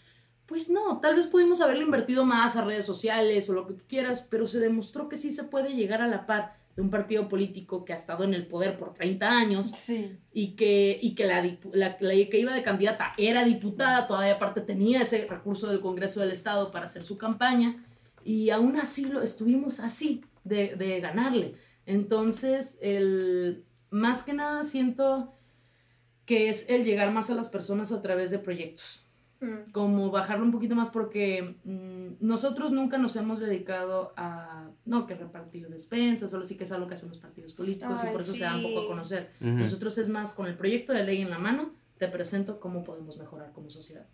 Pues 0.46 0.70
no, 0.70 0.98
tal 1.00 1.14
vez 1.14 1.26
pudimos 1.26 1.60
haberlo 1.60 1.84
invertido 1.84 2.24
más 2.24 2.56
a 2.56 2.64
redes 2.64 2.86
sociales 2.86 3.48
o 3.50 3.52
lo 3.52 3.66
que 3.66 3.74
tú 3.74 3.84
quieras, 3.86 4.26
pero 4.28 4.46
se 4.46 4.58
demostró 4.58 5.08
que 5.08 5.16
sí 5.16 5.30
se 5.30 5.44
puede 5.44 5.74
llegar 5.74 6.00
a 6.00 6.08
la 6.08 6.26
par 6.26 6.57
de 6.78 6.82
un 6.82 6.90
partido 6.90 7.28
político 7.28 7.84
que 7.84 7.92
ha 7.92 7.96
estado 7.96 8.22
en 8.22 8.34
el 8.34 8.46
poder 8.46 8.78
por 8.78 8.94
30 8.94 9.28
años 9.28 9.90
y 10.32 10.52
que, 10.52 10.96
y 11.02 11.16
que 11.16 11.24
la, 11.24 11.42
la, 11.72 11.98
que 11.98 12.38
iba 12.38 12.54
de 12.54 12.62
candidata 12.62 13.14
era 13.18 13.44
diputada, 13.44 14.06
todavía 14.06 14.34
aparte 14.34 14.60
tenía 14.60 15.02
ese 15.02 15.26
recurso 15.26 15.68
del 15.68 15.80
Congreso 15.80 16.20
del 16.20 16.30
Estado 16.30 16.70
para 16.70 16.84
hacer 16.84 17.04
su 17.04 17.18
campaña 17.18 17.84
y 18.24 18.50
aún 18.50 18.76
así 18.76 19.06
lo 19.06 19.22
estuvimos 19.22 19.80
así 19.80 20.20
de, 20.44 20.76
de 20.76 21.00
ganarle. 21.00 21.56
Entonces, 21.84 22.78
el, 22.80 23.64
más 23.90 24.22
que 24.22 24.34
nada 24.34 24.62
siento 24.62 25.34
que 26.26 26.48
es 26.48 26.70
el 26.70 26.84
llegar 26.84 27.10
más 27.12 27.28
a 27.28 27.34
las 27.34 27.48
personas 27.48 27.90
a 27.90 28.02
través 28.02 28.30
de 28.30 28.38
proyectos. 28.38 29.04
Mm. 29.40 29.70
Como 29.70 30.10
bajarlo 30.10 30.44
un 30.44 30.50
poquito 30.50 30.74
más 30.74 30.90
porque 30.90 31.56
mm, 31.62 32.26
nosotros 32.26 32.72
nunca 32.72 32.98
nos 32.98 33.14
hemos 33.14 33.38
dedicado 33.38 34.12
a, 34.16 34.68
no, 34.84 35.06
que 35.06 35.14
repartir 35.14 35.68
despensas, 35.68 36.30
solo 36.30 36.44
sí 36.44 36.56
que 36.56 36.64
es 36.64 36.72
algo 36.72 36.88
que 36.88 36.94
hacen 36.94 37.08
los 37.10 37.18
partidos 37.18 37.52
políticos 37.52 38.00
y 38.04 38.10
por 38.10 38.20
eso 38.20 38.34
se 38.34 38.44
da 38.44 38.56
un 38.56 38.62
poco 38.62 38.80
a 38.80 38.86
conocer. 38.88 39.30
Nosotros 39.40 39.96
es 39.98 40.08
más 40.08 40.32
con 40.32 40.46
el 40.46 40.56
proyecto 40.56 40.92
de 40.92 41.04
ley 41.04 41.22
en 41.22 41.30
la 41.30 41.38
mano, 41.38 41.72
te 41.98 42.08
presento 42.08 42.58
cómo 42.58 42.84
podemos 42.84 43.18
mejorar 43.18 43.52
como 43.52 43.70
sociedad. 43.70 44.06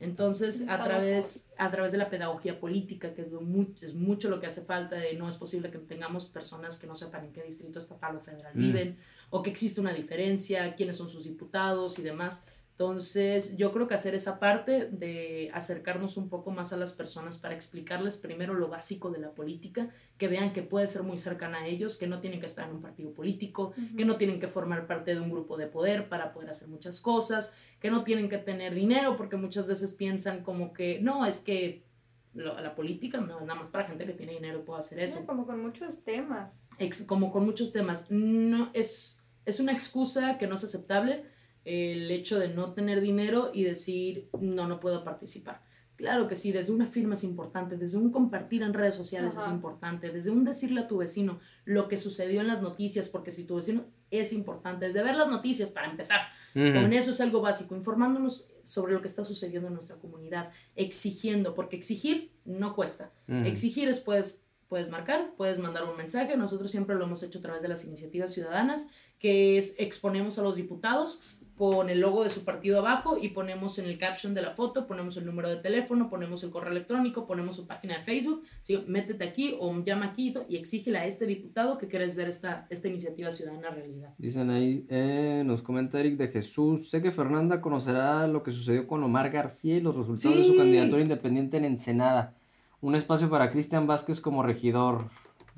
Entonces, 0.00 0.68
a 0.68 0.82
través, 0.82 1.52
a 1.58 1.70
través 1.70 1.92
de 1.92 1.98
la 1.98 2.08
pedagogía 2.08 2.58
política, 2.58 3.14
que 3.14 3.22
es, 3.22 3.30
lo 3.30 3.40
es 3.80 3.94
mucho 3.94 4.30
lo 4.30 4.40
que 4.40 4.46
hace 4.46 4.62
falta, 4.62 4.96
de 4.96 5.14
no 5.14 5.28
es 5.28 5.36
posible 5.36 5.70
que 5.70 5.78
tengamos 5.78 6.26
personas 6.26 6.78
que 6.78 6.86
no 6.86 6.94
sepan 6.94 7.26
en 7.26 7.32
qué 7.32 7.42
distrito 7.42 7.78
estatal 7.78 8.16
o 8.16 8.20
federal 8.20 8.52
viven, 8.54 8.96
o 9.30 9.42
que 9.42 9.50
existe 9.50 9.80
una 9.80 9.92
diferencia, 9.92 10.74
quiénes 10.74 10.96
son 10.96 11.08
sus 11.08 11.24
diputados 11.24 11.98
y 11.98 12.02
demás. 12.02 12.46
Entonces, 12.72 13.56
yo 13.58 13.70
creo 13.72 13.86
que 13.86 13.94
hacer 13.94 14.14
esa 14.14 14.40
parte 14.40 14.88
de 14.90 15.50
acercarnos 15.52 16.16
un 16.16 16.30
poco 16.30 16.50
más 16.50 16.72
a 16.72 16.78
las 16.78 16.92
personas 16.94 17.36
para 17.36 17.54
explicarles 17.54 18.16
primero 18.16 18.54
lo 18.54 18.68
básico 18.68 19.10
de 19.10 19.20
la 19.20 19.30
política, 19.32 19.90
que 20.16 20.26
vean 20.26 20.54
que 20.54 20.62
puede 20.62 20.86
ser 20.86 21.02
muy 21.02 21.18
cercana 21.18 21.58
a 21.58 21.66
ellos, 21.66 21.98
que 21.98 22.06
no 22.06 22.20
tienen 22.20 22.40
que 22.40 22.46
estar 22.46 22.66
en 22.66 22.76
un 22.76 22.80
partido 22.80 23.12
político, 23.12 23.72
que 23.96 24.06
no 24.06 24.16
tienen 24.16 24.40
que 24.40 24.48
formar 24.48 24.86
parte 24.86 25.14
de 25.14 25.20
un 25.20 25.30
grupo 25.30 25.58
de 25.58 25.66
poder 25.66 26.08
para 26.08 26.32
poder 26.32 26.48
hacer 26.48 26.68
muchas 26.68 27.00
cosas, 27.00 27.54
que 27.78 27.90
no 27.90 28.04
tienen 28.04 28.30
que 28.30 28.38
tener 28.38 28.74
dinero, 28.74 29.16
porque 29.16 29.36
muchas 29.36 29.66
veces 29.66 29.92
piensan 29.92 30.42
como 30.42 30.72
que, 30.72 30.98
no, 31.00 31.26
es 31.26 31.40
que 31.40 31.84
la 32.32 32.74
política 32.74 33.20
no 33.20 33.40
es 33.40 33.46
nada 33.46 33.60
más 33.60 33.68
para 33.68 33.84
gente 33.84 34.06
que 34.06 34.14
tiene 34.14 34.32
dinero 34.32 34.64
puede 34.64 34.80
hacer 34.80 34.98
eso. 34.98 35.26
como 35.26 35.46
con 35.46 35.60
muchos 35.60 36.02
temas. 36.04 36.58
como 37.06 37.30
con 37.30 37.44
muchos 37.44 37.70
temas. 37.70 38.10
No, 38.10 38.70
es, 38.72 39.22
es 39.44 39.60
una 39.60 39.72
excusa 39.72 40.38
que 40.38 40.46
no 40.46 40.54
es 40.54 40.64
aceptable 40.64 41.30
el 41.64 42.10
hecho 42.10 42.38
de 42.38 42.48
no 42.48 42.72
tener 42.72 43.00
dinero 43.00 43.50
y 43.52 43.64
decir, 43.64 44.28
no, 44.40 44.66
no 44.66 44.80
puedo 44.80 45.04
participar. 45.04 45.62
Claro 45.96 46.26
que 46.26 46.34
sí, 46.34 46.50
desde 46.50 46.72
una 46.72 46.86
firma 46.86 47.14
es 47.14 47.22
importante, 47.22 47.76
desde 47.76 47.96
un 47.96 48.10
compartir 48.10 48.62
en 48.62 48.74
redes 48.74 48.94
sociales 48.94 49.34
es 49.38 49.46
importante, 49.48 50.10
desde 50.10 50.30
un 50.30 50.42
decirle 50.42 50.80
a 50.80 50.88
tu 50.88 50.98
vecino 50.98 51.38
lo 51.64 51.86
que 51.86 51.96
sucedió 51.96 52.40
en 52.40 52.48
las 52.48 52.60
noticias, 52.60 53.08
porque 53.08 53.30
si 53.30 53.44
tu 53.44 53.56
vecino 53.56 53.84
es 54.10 54.32
importante, 54.32 54.86
desde 54.86 55.02
ver 55.02 55.14
las 55.14 55.28
noticias 55.28 55.70
para 55.70 55.88
empezar, 55.90 56.20
con 56.54 56.92
eso 56.92 57.12
es 57.12 57.20
algo 57.20 57.40
básico, 57.40 57.76
informándonos 57.76 58.48
sobre 58.64 58.94
lo 58.94 59.00
que 59.00 59.06
está 59.06 59.22
sucediendo 59.22 59.68
en 59.68 59.74
nuestra 59.74 59.96
comunidad, 59.96 60.50
exigiendo, 60.74 61.54
porque 61.54 61.76
exigir 61.76 62.32
no 62.44 62.74
cuesta, 62.74 63.12
exigir 63.28 63.88
es 63.88 64.00
pues, 64.00 64.44
puedes 64.68 64.90
marcar, 64.90 65.34
puedes 65.36 65.58
mandar 65.58 65.84
un 65.84 65.96
mensaje, 65.96 66.36
nosotros 66.36 66.70
siempre 66.70 66.96
lo 66.96 67.04
hemos 67.04 67.22
hecho 67.22 67.38
a 67.38 67.42
través 67.42 67.62
de 67.62 67.68
las 67.68 67.84
iniciativas 67.84 68.32
ciudadanas, 68.32 68.88
que 69.18 69.56
es 69.56 69.76
exponemos 69.78 70.38
a 70.40 70.42
los 70.42 70.56
diputados 70.56 71.20
con 71.62 71.88
el 71.90 72.00
logo 72.00 72.24
de 72.24 72.28
su 72.28 72.44
partido 72.44 72.80
abajo 72.80 73.16
y 73.22 73.28
ponemos 73.28 73.78
en 73.78 73.84
el 73.84 73.96
caption 73.96 74.34
de 74.34 74.42
la 74.42 74.50
foto, 74.50 74.84
ponemos 74.84 75.16
el 75.16 75.24
número 75.24 75.48
de 75.48 75.58
teléfono, 75.58 76.10
ponemos 76.10 76.42
el 76.42 76.50
correo 76.50 76.72
electrónico, 76.72 77.24
ponemos 77.24 77.54
su 77.54 77.68
página 77.68 77.98
de 77.98 78.02
Facebook, 78.02 78.42
¿sí? 78.60 78.82
métete 78.88 79.22
aquí 79.22 79.54
o 79.60 79.72
llama 79.84 80.06
aquí 80.06 80.34
y 80.48 80.56
exígele 80.56 80.98
a 80.98 81.06
este 81.06 81.24
diputado 81.24 81.78
que 81.78 81.86
quieres 81.86 82.16
ver 82.16 82.26
esta, 82.26 82.66
esta 82.68 82.88
iniciativa 82.88 83.30
ciudadana 83.30 83.70
realidad. 83.70 84.12
Dicen 84.18 84.50
ahí, 84.50 84.84
eh, 84.88 85.44
nos 85.46 85.62
comenta 85.62 86.00
Eric 86.00 86.16
de 86.16 86.26
Jesús, 86.26 86.90
sé 86.90 87.00
que 87.00 87.12
Fernanda 87.12 87.60
conocerá 87.60 88.26
lo 88.26 88.42
que 88.42 88.50
sucedió 88.50 88.88
con 88.88 89.00
Omar 89.04 89.30
García 89.30 89.76
y 89.76 89.80
los 89.80 89.94
resultados 89.96 90.38
de 90.38 90.44
su 90.44 90.56
candidatura 90.56 91.00
independiente 91.00 91.58
en 91.58 91.64
Ensenada. 91.66 92.34
Un 92.80 92.96
espacio 92.96 93.30
para 93.30 93.52
Cristian 93.52 93.86
Vázquez 93.86 94.20
como 94.20 94.42
regidor. 94.42 95.04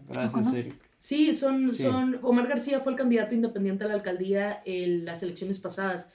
Gracias, 0.07 0.53
Eric. 0.53 0.84
Sí, 1.05 1.35
son, 1.35 1.77
son, 1.77 2.19
Omar 2.23 2.49
García 2.49 2.81
fue 2.81 2.93
el 2.93 2.99
candidato 2.99 3.35
independiente 3.35 3.85
a 3.85 3.89
la 3.89 3.93
alcaldía 3.93 4.63
en 4.65 5.05
las 5.05 5.23
elecciones 5.23 5.59
pasadas. 5.59 6.15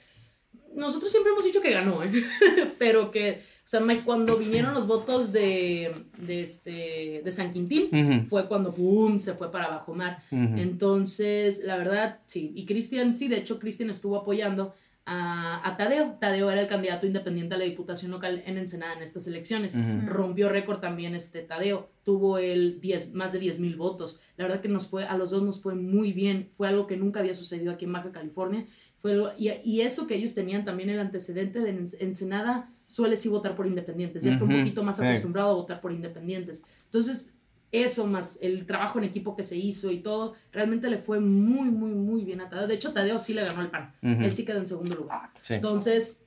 Nosotros 0.74 1.12
siempre 1.12 1.30
hemos 1.30 1.44
dicho 1.44 1.60
que 1.60 1.70
ganó, 1.70 2.02
¿eh? 2.02 2.10
pero 2.80 3.12
que, 3.12 3.40
o 3.64 3.68
sea, 3.68 3.80
cuando 4.04 4.36
vinieron 4.36 4.74
los 4.74 4.88
votos 4.88 5.30
de, 5.30 5.94
de, 6.18 6.40
este, 6.40 7.22
de 7.24 7.30
San 7.30 7.52
Quintín, 7.52 8.26
fue 8.28 8.48
cuando, 8.48 8.74
¡pum!, 8.74 9.20
se 9.20 9.34
fue 9.34 9.52
para 9.52 9.66
abajo 9.66 9.92
Omar. 9.92 10.24
Entonces, 10.32 11.62
la 11.62 11.76
verdad, 11.76 12.18
sí, 12.26 12.50
y 12.56 12.66
Cristian, 12.66 13.14
sí, 13.14 13.28
de 13.28 13.36
hecho, 13.36 13.60
Cristian 13.60 13.90
estuvo 13.90 14.16
apoyando 14.16 14.74
a, 15.06 15.66
a 15.68 15.76
Tadeo. 15.76 16.16
Tadeo 16.20 16.50
era 16.50 16.60
el 16.60 16.66
candidato 16.66 17.06
independiente 17.06 17.54
a 17.54 17.58
la 17.58 17.64
diputación 17.64 18.10
local 18.10 18.42
en 18.46 18.58
Ensenada 18.58 18.94
en 18.94 19.02
estas 19.02 19.26
elecciones. 19.26 19.76
Rompió 20.06 20.48
récord 20.48 20.78
también 20.80 21.14
este 21.14 21.42
Tadeo. 21.42 21.90
Tuvo 22.04 22.38
el 22.38 22.80
10, 22.80 23.14
más 23.14 23.32
de 23.32 23.38
10 23.40 23.60
mil 23.60 23.76
votos. 23.76 24.20
La 24.36 24.44
verdad 24.44 24.60
que 24.60 24.68
nos 24.68 24.88
fue, 24.88 25.04
a 25.04 25.16
los 25.16 25.30
dos 25.30 25.42
nos 25.42 25.60
fue 25.60 25.74
muy 25.74 26.12
bien. 26.12 26.48
Fue 26.56 26.68
algo 26.68 26.86
que 26.86 26.96
nunca 26.96 27.20
había 27.20 27.34
sucedido 27.34 27.72
aquí 27.72 27.84
en 27.86 27.92
Baja 27.92 28.12
California. 28.12 28.66
Fue 28.98 29.12
algo- 29.12 29.32
y, 29.38 29.50
y 29.64 29.80
eso 29.80 30.06
que 30.06 30.14
ellos 30.14 30.34
tenían 30.34 30.64
también 30.64 30.90
el 30.90 31.00
antecedente 31.00 31.60
de 31.60 31.70
en 31.70 31.84
Ensenada 32.00 32.70
suele 32.86 33.16
sí 33.16 33.28
votar 33.28 33.56
por 33.56 33.66
independientes. 33.66 34.22
Ya 34.22 34.30
está 34.30 34.44
un 34.44 34.50
poquito 34.58 34.82
más 34.82 34.96
sí. 34.98 35.04
acostumbrado 35.04 35.50
a 35.50 35.54
votar 35.54 35.80
por 35.80 35.92
independientes. 35.92 36.64
Entonces, 36.84 37.36
eso 37.72 38.06
más 38.06 38.38
el 38.42 38.66
trabajo 38.66 38.98
en 38.98 39.04
equipo 39.04 39.36
que 39.36 39.42
se 39.44 39.56
hizo 39.56 39.90
y 39.90 39.98
todo, 40.00 40.34
realmente 40.52 40.90
le 40.90 40.98
fue 40.98 41.20
muy, 41.20 41.70
muy, 41.70 41.90
muy 41.92 42.24
bien 42.24 42.40
a 42.40 42.48
Tadeo. 42.50 42.66
De 42.66 42.74
hecho, 42.74 42.92
Tadeo 42.92 43.18
sí 43.20 43.32
le 43.34 43.44
ganó 43.44 43.60
el 43.62 43.68
pan. 43.70 43.94
Ujú. 44.02 44.22
Él 44.22 44.34
sí 44.34 44.44
quedó 44.44 44.58
en 44.58 44.66
segundo 44.68 44.96
lugar. 44.96 45.30
Sí. 45.42 45.54
Entonces, 45.54 46.26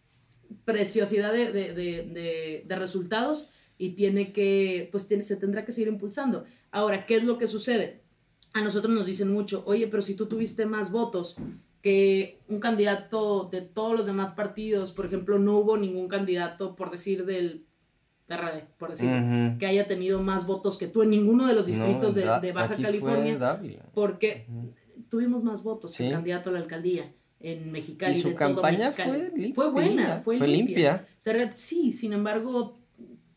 preciosidad 0.66 1.34
de, 1.34 1.52
de, 1.52 1.74
de, 1.74 2.04
de- 2.04 2.64
de 2.68 2.76
resultados 2.76 3.50
y 3.78 3.90
tiene 3.92 4.32
que, 4.32 4.88
pues 4.92 5.08
tiene, 5.08 5.24
se 5.24 5.36
tendrá 5.36 5.66
que 5.66 5.72
seguir 5.72 5.88
impulsando. 5.90 6.46
Ahora, 6.72 7.06
¿qué 7.06 7.16
es 7.16 7.24
lo 7.24 7.38
que 7.38 7.48
sucede? 7.48 8.02
A 8.54 8.62
nosotros 8.62 8.94
nos 8.94 9.06
dicen 9.08 9.34
mucho, 9.34 9.64
oye, 9.66 9.88
pero 9.88 10.02
si 10.02 10.16
tú 10.16 10.28
tuviste 10.28 10.66
más 10.66 10.92
votos 10.92 11.36
que 11.82 12.40
un 12.48 12.60
candidato 12.60 13.50
de 13.52 13.62
todos 13.62 13.96
los 13.98 14.06
demás 14.06 14.32
partidos, 14.32 14.92
por 14.92 15.06
ejemplo, 15.08 15.38
no 15.40 15.58
hubo 15.58 15.76
ningún 15.76 16.08
candidato, 16.08 16.76
por 16.76 16.92
decir, 16.92 17.26
del 17.26 17.66
PRD, 18.28 18.66
por 18.78 18.90
decir, 18.92 19.10
Ujú. 19.10 19.58
que 19.60 19.66
haya 19.66 19.86
tenido 19.86 20.22
más 20.22 20.48
votos 20.48 20.78
que 20.78 20.88
tú 20.88 21.02
en 21.04 21.10
ninguno 21.10 21.46
de 21.48 21.54
los 21.54 21.66
distritos 21.66 22.16
No, 22.16 22.22
de, 22.22 22.26
Da- 22.26 22.40
de 22.40 22.52
Baja 22.52 22.76
California, 22.78 23.60
porque 23.94 24.48
tuvimos 25.10 25.44
más 25.44 25.64
votos 25.64 25.96
que 25.96 26.08
el 26.08 26.14
candidato 26.14 26.50
a 26.50 26.54
la 26.54 26.60
alcaldía 26.60 27.12
en 27.40 27.72
Mexicali. 27.72 28.18
Y 28.18 28.22
su 28.22 28.30
de 28.30 28.36
todo 28.36 28.46
campaña 28.54 28.88
Mexicali. 28.90 29.10
fue 29.12 29.30
limpia. 29.38 29.54
Fue 29.56 29.70
buena, 29.72 30.18
fue, 30.20 30.38
Fue 30.38 30.48
limpia. 30.48 31.06
sí, 31.54 31.92
sin 31.92 32.14
embargo, 32.14 32.78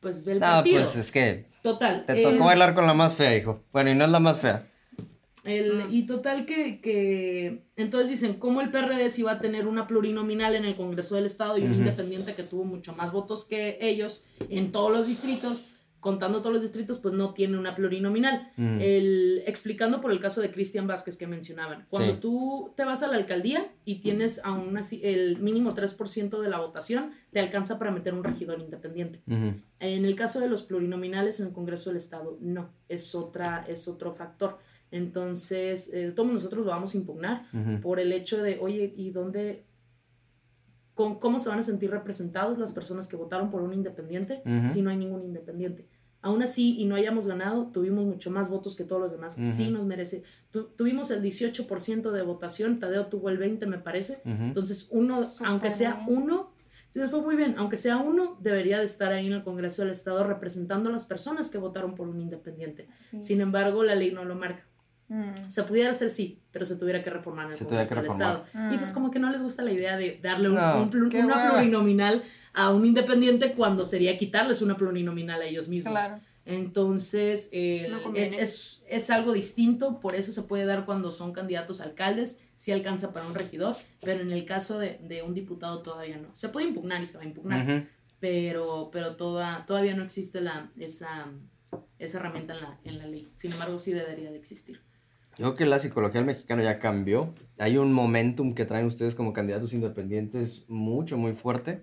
pues 0.00 0.24
ve 0.24 0.32
el 0.32 0.40
No, 0.40 0.46
partido. 0.46 0.82
pues 0.82 0.96
es 0.96 1.10
que 1.10 1.46
Total. 1.62 2.04
te 2.06 2.22
tocó 2.22 2.44
bailar 2.44 2.74
con 2.74 2.86
la 2.86 2.94
más 2.94 3.14
fea, 3.14 3.36
hijo. 3.36 3.62
Bueno, 3.72 3.90
y 3.90 3.94
no 3.96 4.04
es 4.04 4.10
la 4.10 4.20
más 4.20 4.38
fea. 4.38 4.68
El- 5.46 5.86
y 5.90 6.06
total 6.06 6.44
que, 6.46 6.80
que 6.80 7.62
entonces 7.76 8.08
dicen, 8.10 8.34
¿cómo 8.34 8.60
el 8.60 8.70
PRD 8.70 9.08
si 9.10 9.22
va 9.22 9.32
a 9.32 9.40
tener 9.40 9.66
una 9.66 9.86
plurinominal 9.86 10.54
en 10.54 10.64
el 10.64 10.76
Congreso 10.76 11.14
del 11.14 11.26
Estado 11.26 11.56
y 11.58 11.62
un 11.62 11.74
independiente 11.74 12.34
que 12.34 12.42
tuvo 12.42 12.64
mucho 12.64 12.94
más 12.94 13.12
votos 13.12 13.44
que 13.44 13.78
ellos 13.80 14.24
en 14.50 14.72
todos 14.72 14.90
los 14.92 15.06
distritos? 15.06 15.68
Contando 15.98 16.38
todos 16.40 16.52
los 16.52 16.62
distritos, 16.62 17.00
pues 17.00 17.14
no 17.14 17.34
tiene 17.34 17.58
una 17.58 17.74
plurinominal. 17.74 18.52
El, 18.56 19.42
explicando 19.44 20.00
por 20.00 20.12
el 20.12 20.20
caso 20.20 20.40
de 20.40 20.52
Cristian 20.52 20.86
Vázquez 20.86 21.16
que 21.16 21.26
mencionaban. 21.26 21.86
Cuando 21.88 22.12
Sí. 22.14 22.18
tú 22.20 22.72
te 22.76 22.84
vas 22.84 23.02
a 23.02 23.08
la 23.08 23.16
alcaldía 23.16 23.66
y 23.84 23.96
tienes 23.96 24.40
aún 24.44 24.76
así 24.76 25.00
el 25.02 25.38
mínimo 25.38 25.74
3% 25.74 26.40
de 26.40 26.48
la 26.48 26.60
votación, 26.60 27.10
te 27.32 27.40
alcanza 27.40 27.76
para 27.80 27.90
meter 27.90 28.14
un 28.14 28.22
regidor 28.22 28.60
independiente. 28.60 29.20
En 29.26 30.04
el 30.04 30.14
caso 30.14 30.38
de 30.38 30.48
los 30.48 30.62
plurinominales 30.62 31.40
en 31.40 31.48
el 31.48 31.52
Congreso 31.52 31.90
del 31.90 31.96
Estado, 31.96 32.38
no, 32.40 32.70
es, 32.88 33.14
otra, 33.16 33.64
es 33.66 33.88
otro 33.88 34.12
factor. 34.14 34.58
Entonces, 34.96 35.92
eh, 35.94 36.12
todos 36.14 36.32
nosotros 36.32 36.64
lo 36.64 36.70
vamos 36.72 36.94
a 36.94 36.98
impugnar 36.98 37.46
por 37.82 38.00
el 38.00 38.12
hecho 38.12 38.42
de, 38.42 38.58
oye, 38.60 38.92
¿y 38.96 39.10
dónde, 39.10 39.64
con, 40.94 41.18
cómo 41.20 41.38
se 41.38 41.48
van 41.48 41.58
a 41.58 41.62
sentir 41.62 41.90
representados 41.90 42.58
las 42.58 42.72
personas 42.72 43.06
que 43.06 43.16
votaron 43.16 43.50
por 43.50 43.62
un 43.62 43.72
independiente 43.74 44.42
si 44.70 44.82
no 44.82 44.90
hay 44.90 44.96
ningún 44.96 45.22
independiente? 45.24 45.86
Aún 46.22 46.42
así, 46.42 46.80
y 46.80 46.86
no 46.86 46.96
hayamos 46.96 47.26
ganado, 47.28 47.66
tuvimos 47.72 48.04
mucho 48.04 48.30
más 48.32 48.50
votos 48.50 48.74
que 48.74 48.82
todos 48.84 49.00
los 49.00 49.12
demás. 49.12 49.34
Sí 49.34 49.70
nos 49.70 49.84
merece. 49.86 50.24
Tu- 50.50 50.64
tuvimos 50.76 51.10
el 51.12 51.22
18% 51.22 52.10
de 52.10 52.22
votación, 52.22 52.80
Tadeo 52.80 53.06
tuvo 53.06 53.28
el 53.28 53.38
20%, 53.38 53.66
me 53.68 53.78
parece. 53.78 54.18
Entonces, 54.24 54.88
uno, 54.90 55.14
aunque 55.44 55.70
sea 55.70 56.02
bien. 56.06 56.18
uno, 56.22 56.50
sí, 56.88 56.98
les 56.98 57.10
fue 57.10 57.20
muy 57.20 57.36
bien, 57.36 57.54
aunque 57.58 57.76
sea 57.76 57.98
uno, 57.98 58.38
debería 58.40 58.78
de 58.78 58.86
estar 58.86 59.12
ahí 59.12 59.26
en 59.26 59.34
el 59.34 59.44
Congreso 59.44 59.82
del 59.82 59.92
Estado 59.92 60.24
representando 60.26 60.88
a 60.88 60.92
las 60.92 61.04
personas 61.04 61.48
que 61.48 61.58
votaron 61.58 61.94
por 61.94 62.08
un 62.08 62.20
independiente. 62.20 62.88
Sí. 63.10 63.22
Sin 63.22 63.40
embargo, 63.40 63.84
la 63.84 63.94
ley 63.94 64.10
no 64.10 64.24
lo 64.24 64.34
marca. 64.34 64.64
Mm. 65.08 65.48
Se 65.48 65.62
pudiera 65.62 65.90
hacer 65.90 66.10
sí, 66.10 66.40
pero 66.50 66.64
se 66.66 66.76
tuviera 66.76 67.02
que 67.04 67.10
reformar 67.10 67.46
en 67.46 67.52
el 67.52 67.56
Se 67.58 67.64
Congreso 67.64 67.94
del. 67.94 68.06
Estado. 68.06 68.44
Y 68.72 68.76
pues 68.78 68.90
Mm. 68.90 68.94
como 68.94 69.10
que 69.10 69.18
no 69.18 69.30
les 69.30 69.40
gusta 69.42 69.62
la 69.62 69.72
idea 69.72 69.96
de 69.96 70.18
darle 70.22 70.48
un- 70.48 70.56
No, 70.56 70.82
una 70.82 70.90
plurinominal 70.90 72.22
a 72.54 72.72
un 72.74 72.84
independiente 72.86 73.52
cuando 73.52 73.84
sería 73.84 74.16
quitarles 74.18 74.62
una 74.62 74.76
plurinominal 74.76 75.40
a 75.42 75.44
ellos 75.44 75.68
mismos. 75.68 75.92
Claro. 75.92 76.20
Entonces, 76.44 77.50
No 77.52 78.14
es, 78.14 78.32
es, 78.32 78.82
es 78.88 79.10
algo 79.10 79.32
distinto, 79.32 79.98
por 80.00 80.14
eso 80.14 80.32
se 80.32 80.42
puede 80.42 80.64
dar 80.64 80.86
cuando 80.86 81.10
son 81.12 81.32
candidatos 81.32 81.80
a 81.80 81.84
alcaldes, 81.84 82.42
si 82.54 82.72
alcanza 82.72 83.12
para 83.12 83.26
un 83.26 83.34
regidor, 83.34 83.76
pero 84.00 84.22
en 84.22 84.30
el 84.32 84.44
caso 84.44 84.78
de, 84.78 84.98
de 85.02 85.22
un 85.22 85.34
diputado 85.34 85.82
todavía 85.82 86.16
no. 86.18 86.28
Se 86.34 86.48
puede 86.48 86.68
impugnar 86.68 87.02
y 87.02 87.06
se 87.06 87.18
va 87.18 87.24
a 87.24 87.26
impugnar, 87.26 87.86
pero, 88.20 88.90
pero 88.92 89.16
toda, 89.16 89.66
todavía 89.66 89.94
no 89.94 90.04
existe 90.04 90.40
la, 90.40 90.70
esa, 90.78 91.26
esa 91.98 92.18
herramienta 92.18 92.54
en 92.54 92.60
la, 92.60 92.78
en 92.84 92.98
la 92.98 93.06
ley. 93.06 93.28
Sin 93.34 93.52
embargo, 93.52 93.78
sí 93.78 93.92
debería 93.92 94.30
de 94.30 94.36
existir. 94.38 94.80
Yo 95.38 95.44
creo 95.44 95.54
que 95.54 95.66
la 95.66 95.78
psicología 95.78 96.20
del 96.20 96.26
mexicano 96.26 96.62
ya 96.62 96.78
cambió. 96.78 97.34
Hay 97.58 97.76
un 97.76 97.92
momentum 97.92 98.54
que 98.54 98.64
traen 98.64 98.86
ustedes 98.86 99.14
como 99.14 99.32
candidatos 99.32 99.74
independientes 99.74 100.64
mucho, 100.68 101.18
muy 101.18 101.32
fuerte. 101.34 101.82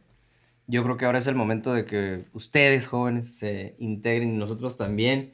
Yo 0.65 0.83
creo 0.83 0.97
que 0.97 1.05
ahora 1.05 1.19
es 1.19 1.27
el 1.27 1.35
momento 1.35 1.73
de 1.73 1.85
que 1.85 2.23
ustedes, 2.33 2.87
jóvenes, 2.87 3.35
se 3.35 3.75
integren 3.79 4.33
y 4.33 4.37
nosotros 4.37 4.75
también, 4.77 5.33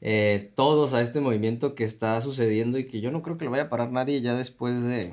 eh, 0.00 0.52
todos 0.54 0.92
a 0.92 1.00
este 1.00 1.20
movimiento 1.20 1.74
que 1.74 1.84
está 1.84 2.20
sucediendo 2.20 2.78
y 2.78 2.86
que 2.86 3.00
yo 3.00 3.10
no 3.10 3.22
creo 3.22 3.36
que 3.38 3.46
lo 3.46 3.50
vaya 3.50 3.64
a 3.64 3.68
parar 3.68 3.90
nadie 3.90 4.20
ya 4.20 4.34
después 4.34 4.82
de, 4.82 5.12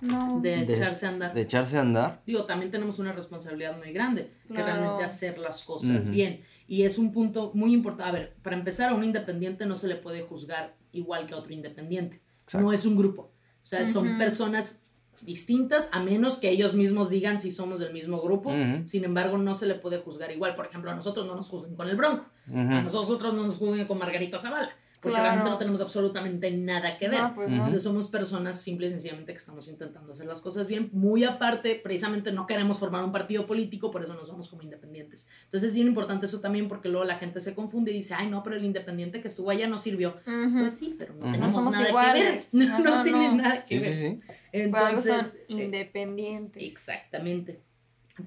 No. 0.00 0.40
De 0.42 0.64
de- 0.66 0.74
echarse 0.74 1.06
a 1.06 1.08
andar. 1.10 1.32
de 1.32 1.40
echarse 1.40 1.78
a 1.78 1.80
andar. 1.82 2.22
Digo, 2.26 2.44
también 2.44 2.70
tenemos 2.70 2.98
una 2.98 3.12
responsabilidad 3.12 3.78
muy 3.78 3.92
grande, 3.92 4.30
que 4.46 4.54
Claro. 4.54 4.66
realmente 4.80 5.04
hacer 5.04 5.38
las 5.38 5.64
cosas 5.64 6.02
Ujú. 6.04 6.10
bien. 6.10 6.40
Y 6.66 6.82
es 6.82 6.98
un 6.98 7.12
punto 7.12 7.52
muy 7.54 7.72
importante. 7.72 8.10
A 8.10 8.12
ver, 8.12 8.36
para 8.42 8.56
empezar, 8.56 8.90
a 8.90 8.94
un 8.94 9.04
independiente 9.04 9.66
no 9.66 9.76
se 9.76 9.88
le 9.88 9.96
puede 9.96 10.22
juzgar 10.22 10.76
igual 10.92 11.26
que 11.26 11.34
a 11.34 11.38
otro 11.38 11.52
independiente. 11.52 12.22
Exacto. 12.42 12.66
No 12.66 12.72
es 12.72 12.84
un 12.86 12.96
grupo. 12.96 13.32
O 13.62 13.66
sea, 13.66 13.84
son 13.84 14.18
personas 14.18 14.84
distintas, 15.22 15.90
a 15.92 16.00
menos 16.00 16.38
que 16.38 16.50
ellos 16.50 16.74
mismos 16.74 17.08
digan 17.08 17.40
si 17.40 17.50
somos 17.50 17.80
del 17.80 17.92
mismo 17.92 18.20
grupo. 18.20 18.52
Sin 18.84 19.04
embargo, 19.04 19.38
no 19.38 19.54
se 19.54 19.66
le 19.66 19.74
puede 19.74 19.98
juzgar 19.98 20.30
igual. 20.30 20.54
Por 20.54 20.66
ejemplo, 20.66 20.90
a 20.90 20.94
nosotros 20.94 21.26
no 21.26 21.34
nos 21.34 21.48
juzguen 21.48 21.74
con 21.74 21.88
el 21.88 21.96
Bronco. 21.96 22.26
A 22.54 22.82
nosotros 22.82 23.34
no 23.34 23.42
nos 23.42 23.56
juzguen 23.56 23.86
con 23.86 23.98
Margarita 23.98 24.38
Zavala. 24.38 24.70
Porque 25.06 25.20
Claro. 25.20 25.24
realmente 25.24 25.50
no 25.50 25.58
tenemos 25.58 25.80
absolutamente 25.80 26.50
nada 26.50 26.98
que 26.98 27.08
ver. 27.08 27.20
No, 27.20 27.34
pues 27.34 27.48
no. 27.48 27.54
Entonces 27.56 27.82
somos 27.82 28.08
personas 28.08 28.60
simple 28.60 28.88
y 28.88 28.90
sencillamente 28.90 29.32
que 29.32 29.38
estamos 29.38 29.68
intentando 29.68 30.12
hacer 30.12 30.26
las 30.26 30.40
cosas 30.40 30.66
bien. 30.66 30.90
Muy 30.92 31.22
aparte, 31.24 31.76
precisamente 31.82 32.32
no 32.32 32.46
queremos 32.46 32.78
formar 32.80 33.04
un 33.04 33.12
partido 33.12 33.46
político, 33.46 33.90
por 33.90 34.02
eso 34.02 34.14
nos 34.14 34.28
vamos 34.28 34.48
como 34.48 34.62
independientes. 34.62 35.28
Entonces 35.44 35.68
es 35.68 35.74
bien 35.76 35.86
importante 35.86 36.26
eso 36.26 36.40
también 36.40 36.66
porque 36.66 36.88
luego 36.88 37.04
la 37.04 37.18
gente 37.18 37.40
se 37.40 37.54
confunde 37.54 37.92
y 37.92 37.94
dice, 37.94 38.14
ay 38.14 38.28
no, 38.28 38.42
pero 38.42 38.56
el 38.56 38.64
independiente 38.64 39.20
que 39.22 39.28
estuvo 39.28 39.50
allá 39.50 39.68
no 39.68 39.78
sirvió. 39.78 40.16
Pues 40.24 40.76
sí, 40.76 40.96
pero 40.98 41.14
no 41.14 41.26
tenemos 41.26 41.48
No 41.48 41.52
somos 41.52 41.72
nada 41.74 41.88
iguales. 41.88 42.48
que 42.50 42.58
ver. 42.58 42.68
No, 42.68 42.78
no 42.80 43.02
tiene 43.04 43.28
no. 43.28 43.34
nada 43.36 43.64
que 43.64 43.78
Sí, 43.80 43.86
ver. 43.86 43.94
sí, 43.94 44.20
sí. 44.52 44.62
Algo 44.62 44.98
son 44.98 45.10
Entonces, 45.12 45.40
eh, 45.48 45.62
independientes. 45.64 46.62
exactamente. 46.62 47.60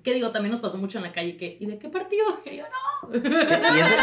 ¿Qué 0.04 0.14
digo? 0.14 0.32
También 0.32 0.52
nos 0.52 0.60
pasó 0.60 0.78
mucho 0.78 1.00
en 1.00 1.04
la 1.06 1.12
calle 1.12 1.36
que, 1.36 1.58
¿y 1.60 1.66
de 1.66 1.80
qué 1.80 1.90
partido? 1.90 2.24
Y 2.46 2.58
yo, 2.58 2.64
no. 2.64 3.16
Y, 3.16 3.18
ese- 3.18 3.96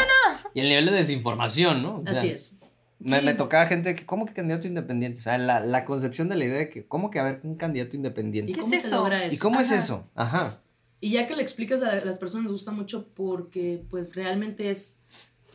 y 0.54 0.60
el 0.60 0.68
nivel 0.68 0.86
de 0.86 0.92
desinformación, 0.92 1.82
¿no? 1.82 1.98
O 1.98 2.02
sea, 2.02 2.10
Así 2.12 2.28
es. 2.30 2.60
Me, 2.98 3.18
Sí. 3.20 3.24
me 3.26 3.34
tocaba 3.34 3.66
gente 3.66 3.94
que, 3.94 4.06
¿cómo 4.06 4.24
que 4.24 4.32
candidato 4.32 4.66
independiente? 4.66 5.20
O 5.20 5.22
sea, 5.22 5.36
la, 5.38 5.60
la 5.60 5.84
concepción 5.84 6.28
de 6.30 6.36
la 6.36 6.44
idea 6.46 6.58
de 6.58 6.70
que, 6.70 6.86
¿cómo 6.86 7.10
que 7.10 7.20
haber 7.20 7.40
un 7.44 7.54
candidato 7.56 7.94
¿Y 7.94 7.98
independiente? 7.98 8.52
¿Qué 8.52 8.60
cómo 8.60 8.72
es 8.74 8.80
se 8.82 8.86
eso? 8.88 8.96
logra 8.96 9.24
eso? 9.24 9.34
¿Y 9.34 9.38
cómo 9.38 9.60
es 9.60 9.70
Ajá. 9.70 9.76
eso? 9.80 10.10
Ajá. 10.14 10.60
Y 11.00 11.10
ya 11.10 11.26
que 11.28 11.36
le 11.36 11.42
explicas 11.42 11.82
a 11.82 11.96
las 11.96 12.18
personas 12.18 12.44
les 12.44 12.52
gusta 12.52 12.70
mucho 12.70 13.08
porque 13.14 13.84
pues 13.90 14.14
realmente 14.14 14.70
es, 14.70 15.02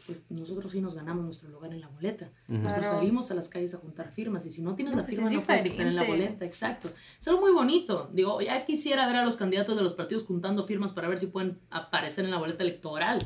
pues 0.05 0.25
nosotros 0.29 0.71
sí 0.71 0.81
nos 0.81 0.93
ganamos 0.93 1.25
nuestro 1.25 1.49
lugar 1.49 1.73
en 1.73 1.81
la 1.81 1.87
boleta. 1.87 2.29
Ujú. 2.47 2.59
Nosotros 2.59 2.83
Claro. 2.85 2.97
salimos 2.99 3.31
a 3.31 3.33
las 3.33 3.49
calles 3.49 3.73
a 3.73 3.77
juntar 3.79 4.11
firmas 4.11 4.45
y 4.45 4.51
si 4.51 4.61
no 4.61 4.75
tienes 4.75 4.93
No, 4.93 4.99
la 4.99 5.03
pues 5.05 5.15
firma 5.15 5.29
es 5.31 5.35
no 5.35 5.41
puedes 5.41 5.65
estar 5.65 5.87
en 5.87 5.95
la 5.95 6.03
boleta, 6.03 6.45
exacto. 6.45 6.91
Es 7.19 7.27
algo 7.27 7.41
muy 7.41 7.51
bonito. 7.53 8.07
Digo, 8.13 8.39
ya 8.41 8.63
quisiera 8.67 9.07
ver 9.07 9.15
a 9.15 9.25
los 9.25 9.35
candidatos 9.37 9.75
de 9.75 9.81
los 9.81 9.95
partidos 9.95 10.23
juntando 10.25 10.63
firmas 10.65 10.93
para 10.93 11.07
ver 11.09 11.17
si 11.17 11.25
pueden 11.27 11.59
aparecer 11.71 12.23
en 12.23 12.29
la 12.31 12.37
boleta 12.37 12.61
electoral. 12.63 13.25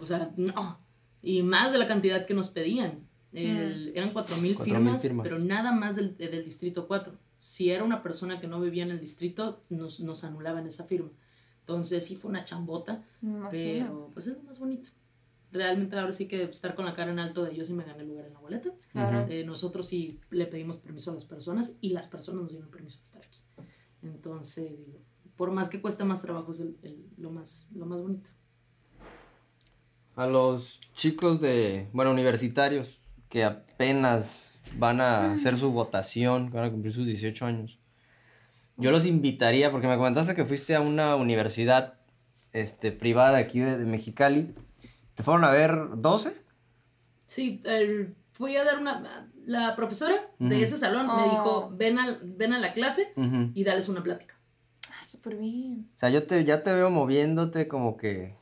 O 0.00 0.06
sea, 0.06 0.30
no. 0.36 0.80
Y 1.20 1.42
más 1.42 1.72
de 1.72 1.78
la 1.78 1.88
cantidad 1.88 2.26
que 2.26 2.32
nos 2.34 2.50
pedían. 2.50 3.09
El- 3.32 3.92
Eran 3.96 4.10
4.000 4.10 4.12
Cuatro 4.12 4.36
mil 4.38 4.54
firmas, 4.56 5.02
firmas. 5.02 5.22
pero 5.24 5.38
nada 5.38 5.72
más 5.72 5.96
del, 5.96 6.16
del 6.16 6.44
distrito 6.44 6.86
4. 6.88 7.12
Si 7.38 7.70
era 7.70 7.84
una 7.84 8.02
persona 8.02 8.40
que 8.40 8.46
no 8.46 8.60
vivía 8.60 8.82
en 8.84 8.90
el 8.90 9.00
distrito, 9.00 9.62
nos, 9.70 10.00
nos 10.00 10.24
anulaban 10.24 10.66
esa 10.66 10.84
firma. 10.84 11.10
Entonces 11.60 12.04
sí 12.04 12.16
fue 12.16 12.30
una 12.30 12.44
chambota, 12.44 13.04
pero 13.50 14.10
pues 14.12 14.26
es 14.26 14.36
lo 14.36 14.42
más 14.42 14.58
bonito. 14.58 14.90
Realmente 15.52 15.96
ahora 15.96 16.12
sí 16.12 16.28
que 16.28 16.42
estar 16.44 16.74
con 16.74 16.84
la 16.84 16.94
cara 16.94 17.10
en 17.12 17.18
alto 17.18 17.44
de 17.44 17.54
yo 17.56 17.64
sí 17.64 17.72
me 17.72 17.84
gané 17.84 18.02
el 18.02 18.08
lugar 18.08 18.26
en 18.26 18.34
la 18.34 18.40
boleta. 18.40 18.70
Claro. 18.92 19.26
Eh, 19.30 19.44
nosotros 19.44 19.86
sí 19.86 20.18
le 20.30 20.46
pedimos 20.46 20.76
permiso 20.76 21.10
a 21.10 21.14
las 21.14 21.24
personas 21.24 21.76
y 21.80 21.90
las 21.90 22.06
personas 22.08 22.42
nos 22.42 22.50
dieron 22.52 22.70
permiso 22.70 22.98
de 22.98 23.04
estar 23.04 23.22
aquí. 23.24 23.40
Entonces, 24.02 24.84
digo, 24.86 24.98
por 25.36 25.50
más 25.50 25.68
que 25.68 25.80
cuesta 25.80 26.04
más 26.04 26.22
trabajo, 26.22 26.52
es 26.52 26.60
el- 26.60 26.76
el- 26.82 27.04
lo, 27.16 27.30
más, 27.30 27.68
lo 27.74 27.86
más 27.86 28.00
bonito. 28.00 28.30
A 30.16 30.26
los 30.26 30.80
chicos 30.94 31.40
de, 31.40 31.88
bueno, 31.92 32.10
universitarios 32.10 32.99
que 33.30 33.44
apenas 33.44 34.52
van 34.76 35.00
a 35.00 35.32
hacer 35.32 35.56
su 35.56 35.72
votación, 35.72 36.50
que 36.50 36.56
van 36.58 36.66
a 36.66 36.70
cumplir 36.70 36.92
sus 36.92 37.06
18 37.06 37.46
años. 37.46 37.78
yo 38.76 38.90
los 38.90 39.04
invitaría, 39.06 39.70
porque 39.70 39.86
me 39.86 39.96
comentaste 39.96 40.34
que 40.34 40.44
fuiste 40.44 40.74
a 40.74 40.80
una 40.80 41.14
universidad 41.16 41.94
este, 42.52 42.92
privada 42.92 43.38
aquí 43.38 43.60
de, 43.60 43.76
de 43.78 43.84
Mexicali. 43.84 44.54
¿Te 45.14 45.22
fueron 45.22 45.44
a 45.44 45.50
ver 45.50 45.76
12? 45.96 46.32
Sí, 47.26 47.60
el- 47.64 48.14
fui 48.32 48.56
a 48.56 48.64
dar 48.64 48.78
una... 48.78 49.26
La 49.46 49.74
profesora 49.76 50.14
de 50.38 50.54
Ujú. 50.54 50.64
ese 50.64 50.76
salón 50.76 51.06
me 51.06 51.12
Oh. 51.12 51.24
dijo, 51.30 51.70
ven 51.76 51.98
a, 51.98 52.18
ven 52.22 52.52
a 52.54 52.58
la 52.58 52.72
clase 52.72 53.12
Ujú. 53.16 53.50
y 53.54 53.64
dales 53.64 53.88
una 53.88 54.02
plática. 54.02 54.34
Ah, 54.90 55.04
súper 55.04 55.36
bien. 55.36 55.88
O 55.96 55.98
sea, 55.98 56.08
yo 56.10 56.26
te, 56.26 56.44
ya 56.44 56.62
te 56.62 56.72
veo 56.72 56.88
moviéndote 56.90 57.68
como 57.68 57.96
que... 57.96 58.34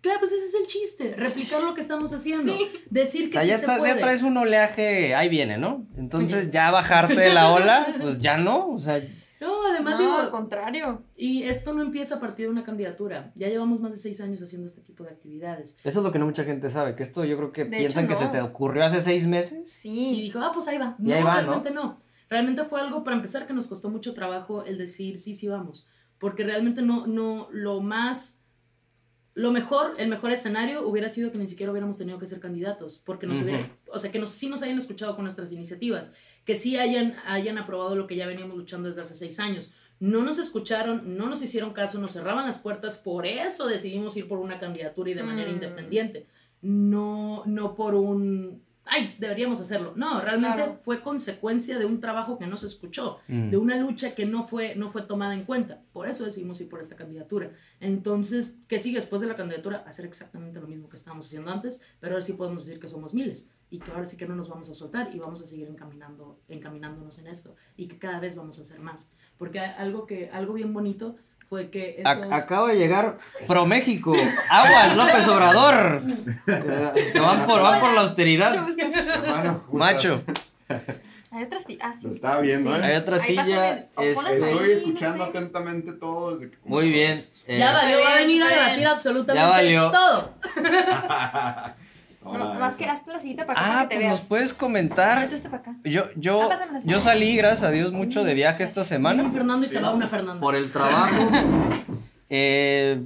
Claro, 0.00 0.20
pues 0.20 0.32
ese 0.32 0.45
es 0.45 0.45
el 0.66 0.72
chiste, 0.72 1.14
replicar 1.16 1.62
lo 1.62 1.74
que 1.74 1.80
estamos 1.80 2.12
haciendo. 2.12 2.56
Sí. 2.56 2.68
Decir 2.90 3.26
O 3.28 3.30
que 3.30 3.32
sea, 3.34 3.42
sí 3.42 3.48
ya, 3.48 3.58
se 3.58 3.60
está- 3.66 3.78
puede. 3.78 3.94
ya 3.94 4.00
traes 4.00 4.22
un 4.22 4.36
oleaje, 4.36 5.14
ahí 5.14 5.28
viene, 5.28 5.58
¿no? 5.58 5.86
Entonces 5.96 6.50
ya 6.50 6.70
bajarte 6.70 7.14
de 7.14 7.32
la 7.32 7.50
ola, 7.52 7.86
pues 8.00 8.18
ya 8.18 8.36
no. 8.36 8.70
O 8.70 8.78
sea, 8.78 9.00
No, 9.40 9.66
además 9.68 9.98
no, 9.98 10.00
digo, 10.00 10.18
al 10.18 10.30
contrario. 10.30 11.02
y 11.16 11.42
esto 11.44 11.72
no 11.74 11.82
empieza 11.82 12.16
a 12.16 12.20
partir 12.20 12.46
de 12.46 12.52
una 12.52 12.64
candidatura. 12.64 13.32
Ya 13.34 13.48
llevamos 13.48 13.80
más 13.80 13.92
de 13.92 13.98
seis 13.98 14.20
años 14.20 14.40
haciendo 14.42 14.66
este 14.66 14.80
tipo 14.80 15.04
de 15.04 15.10
actividades. 15.10 15.78
eso 15.84 15.98
es 16.00 16.04
lo 16.04 16.10
que 16.12 16.18
no 16.18 16.24
mucha 16.26 16.44
gente 16.44 16.70
sabe, 16.70 16.94
que 16.96 17.02
esto 17.02 17.24
yo 17.24 17.36
creo 17.36 17.52
que 17.52 17.64
De 17.64 17.76
piensan 17.78 18.04
hecho, 18.04 18.14
que 18.14 18.18
se 18.18 18.24
no. 18.26 18.30
te 18.30 18.40
ocurrió 18.40 18.84
hace 18.84 19.02
seis 19.02 19.26
meses. 19.26 19.68
Y 19.84 20.14
Sí. 20.14 20.22
dijo, 20.22 20.38
ah, 20.40 20.50
pues 20.52 20.66
ahí 20.68 20.78
va. 20.78 20.96
Y 20.98 21.08
No, 21.08 21.14
ahí 21.14 21.22
va, 21.22 21.34
¿no? 21.42 21.48
realmente 21.52 21.70
¿no? 21.70 22.00
Realmente 22.28 22.64
fue 22.64 22.80
algo, 22.80 23.04
para 23.04 23.16
empezar, 23.16 23.46
que 23.46 23.52
nos 23.52 23.68
costó 23.68 23.88
mucho 23.88 24.12
trabajo 24.14 24.64
el 24.64 24.78
decir, 24.78 25.18
sí, 25.18 25.34
sí, 25.36 25.46
vamos. 25.48 25.86
Porque 26.18 26.42
realmente 26.42 26.80
no, 26.82 27.06
no, 27.06 27.46
lo 27.52 27.80
más, 27.82 28.45
lo 29.36 29.52
mejor, 29.52 29.94
el 29.98 30.08
mejor 30.08 30.32
escenario 30.32 30.88
hubiera 30.88 31.10
sido 31.10 31.30
que 31.30 31.36
ni 31.36 31.46
siquiera 31.46 31.70
hubiéramos 31.70 31.98
tenido 31.98 32.18
que 32.18 32.26
ser 32.26 32.40
candidatos. 32.40 33.00
Porque 33.04 33.26
nos 33.26 33.42
hubiera, 33.42 33.60
o 33.92 33.98
sea, 33.98 34.10
que 34.10 34.18
nos, 34.18 34.30
sí 34.30 34.48
nos 34.48 34.62
hayan 34.62 34.78
escuchado 34.78 35.14
con 35.14 35.24
nuestras 35.24 35.52
iniciativas. 35.52 36.12
Que 36.46 36.54
sí 36.54 36.78
hayan, 36.78 37.16
hayan 37.26 37.58
aprobado 37.58 37.94
lo 37.96 38.06
que 38.06 38.16
ya 38.16 38.26
veníamos 38.26 38.56
luchando 38.56 38.88
desde 38.88 39.02
hace 39.02 39.14
seis 39.14 39.38
años. 39.38 39.74
No 40.00 40.22
nos 40.22 40.38
escucharon, 40.38 41.16
no 41.18 41.26
nos 41.26 41.42
hicieron 41.42 41.74
caso, 41.74 41.98
nos 42.00 42.12
cerraban 42.12 42.46
las 42.46 42.58
puertas, 42.60 42.98
por 42.98 43.26
eso 43.26 43.66
decidimos 43.66 44.16
ir 44.16 44.26
por 44.26 44.38
una 44.38 44.58
candidatura 44.58 45.10
y 45.10 45.14
de 45.14 45.22
manera 45.22 45.50
Mm. 45.50 45.54
independiente. 45.54 46.26
No, 46.62 47.42
no 47.46 47.74
por 47.74 47.94
un, 47.94 48.62
ay, 48.86 49.14
deberíamos 49.18 49.60
hacerlo. 49.60 49.92
No, 49.96 50.20
realmente 50.20 50.56
Claro. 50.56 50.78
fue 50.82 51.02
consecuencia 51.02 51.78
de 51.78 51.84
un 51.84 52.00
trabajo 52.00 52.38
que 52.38 52.46
no 52.46 52.56
se 52.56 52.66
escuchó, 52.66 53.18
Mm. 53.28 53.50
de 53.50 53.56
una 53.56 53.76
lucha 53.76 54.14
que 54.14 54.24
no 54.26 54.44
fue, 54.44 54.74
no 54.76 54.88
fue 54.88 55.02
tomada 55.02 55.34
en 55.34 55.44
cuenta. 55.44 55.82
Por 55.92 56.08
eso 56.08 56.24
decidimos 56.24 56.60
ir 56.60 56.68
por 56.68 56.80
esta 56.80 56.96
candidatura. 56.96 57.50
Entonces, 57.80 58.60
¿qué 58.68 58.78
sigue 58.78 58.96
después 58.96 59.20
de 59.22 59.28
la 59.28 59.36
candidatura? 59.36 59.84
Hacer 59.86 60.06
exactamente 60.06 60.60
lo 60.60 60.66
mismo 60.66 60.88
que 60.88 60.96
estábamos 60.96 61.26
haciendo 61.26 61.50
antes, 61.50 61.82
pero 62.00 62.14
ahora 62.14 62.24
sí 62.24 62.32
podemos 62.34 62.64
decir 62.64 62.80
que 62.80 62.88
somos 62.88 63.14
miles 63.14 63.50
y 63.70 63.78
que 63.78 63.90
ahora 63.90 64.06
sí 64.06 64.16
que 64.16 64.26
no 64.26 64.36
nos 64.36 64.48
vamos 64.48 64.70
a 64.70 64.74
soltar 64.74 65.14
y 65.14 65.18
vamos 65.18 65.40
a 65.42 65.46
seguir 65.46 65.68
encaminando, 65.68 66.38
encaminándonos 66.48 67.18
en 67.18 67.26
esto 67.26 67.54
y 67.76 67.88
que 67.88 67.98
cada 67.98 68.20
vez 68.20 68.34
vamos 68.36 68.58
a 68.58 68.62
hacer 68.62 68.80
más. 68.80 69.12
Porque 69.38 69.60
algo, 69.60 70.06
que, 70.06 70.30
algo 70.30 70.54
bien 70.54 70.72
bonito 70.72 71.16
fue 71.48 71.70
que 71.70 72.02
Ac- 72.04 72.18
esos... 72.26 72.32
acaba 72.32 72.68
de 72.68 72.76
llegar 72.78 73.18
Pro 73.46 73.66
México. 73.66 74.12
Aguas, 74.50 74.96
López 74.96 75.28
Obrador. 75.28 76.02
Eh, 76.46 77.12
van 77.20 77.46
por, 77.46 77.62
van 77.62 77.80
por 77.80 77.92
la 77.94 78.00
austeridad. 78.02 78.66
Hermano, 78.78 79.64
Macho. 79.72 80.22
Hay 81.32 81.42
otra 81.44 81.60
sí. 81.60 81.78
Ah, 81.82 81.92
sí. 81.92 82.06
Lo 82.08 82.14
estaba 82.14 82.40
viendo, 82.40 82.72
Sí. 82.74 82.80
¿eh? 82.80 82.84
Hay 82.84 82.96
otra 82.96 83.18
silla. 83.20 83.42
este- 83.42 83.88
ahí. 83.96 84.08
Estoy 84.08 84.54
no 84.54 84.60
escuchando 84.64 85.24
sé. 85.24 85.30
atentamente 85.30 85.92
todo 85.92 86.36
desde 86.36 86.50
que 86.50 86.56
Muy 86.64 86.90
bien. 86.90 87.22
eh, 87.46 87.58
Ya 87.58 87.72
valió, 87.72 88.00
va 88.00 88.12
a 88.12 88.16
venir 88.16 88.42
a 88.42 88.48
debatir 88.48 88.86
absolutamente 88.86 89.42
Ya 89.44 89.48
valió. 89.50 89.90
todo. 89.92 90.34
No, 92.26 92.44
Ahora, 92.44 92.58
más 92.58 92.76
que 92.76 92.84
hazte 92.86 93.10
la 93.12 93.18
sillita 93.20 93.46
para 93.46 93.60
acá 93.60 93.68
ah, 93.70 93.74
para 93.74 93.88
que 93.88 93.94
te 93.96 94.00
pues 94.02 94.10
nos 94.10 94.20
puedes 94.20 94.52
No, 94.52 94.58
comentar. 94.58 95.28
tú 95.28 95.36
para 95.44 95.56
acá. 95.58 95.76
Yo, 95.84 96.04
yo, 96.16 96.50
Ah, 96.50 96.80
yo 96.84 97.00
salí, 97.00 97.36
gracias 97.36 97.62
a 97.62 97.70
Dios, 97.70 97.92
mucho 97.92 98.24
de 98.24 98.34
viaje 98.34 98.62
esta 98.64 98.84
semana. 98.84 99.30
Fernando 99.30 99.64
y 99.64 99.68
se 99.68 99.80
va 99.80 99.92
una 99.92 100.08
Fernanda. 100.08 100.40
Por 100.40 100.56
el 100.56 100.70
trabajo. 100.72 101.30
eh, 102.28 103.00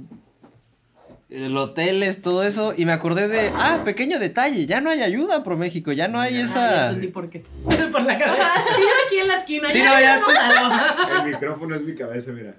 el 1.29 1.55
hoteles, 1.57 2.21
todo 2.21 2.43
eso. 2.43 2.73
Y 2.75 2.85
me 2.85 2.91
acordé 2.91 3.29
de. 3.29 3.51
Ah, 3.55 3.79
pequeño 3.85 4.19
detalle. 4.19 4.65
Ya 4.65 4.81
no 4.81 4.89
hay 4.89 5.01
ayuda 5.01 5.43
Pro 5.45 5.55
México. 5.55 5.93
Ya 5.93 6.09
no 6.09 6.19
hay 6.19 6.35
Ah, 6.35 6.39
ya 6.39 6.45
esa. 6.45 6.85
entendí 6.87 7.07
por 7.07 7.29
qué. 7.29 7.39
por 7.91 8.01
la 8.03 8.17
cabeza. 8.17 8.43
Y 8.77 8.81
yo 8.81 8.87
aquí 9.07 9.17
en 9.19 9.27
la 9.29 9.35
esquina. 9.37 9.69
Sí, 9.71 9.77
ya 9.79 9.93
no, 10.19 10.27
ya- 10.27 10.99
algo. 11.05 11.23
El 11.23 11.31
micrófono 11.31 11.75
es 11.75 11.83
mi 11.83 11.95
cabeza, 11.95 12.31
mira. 12.31 12.53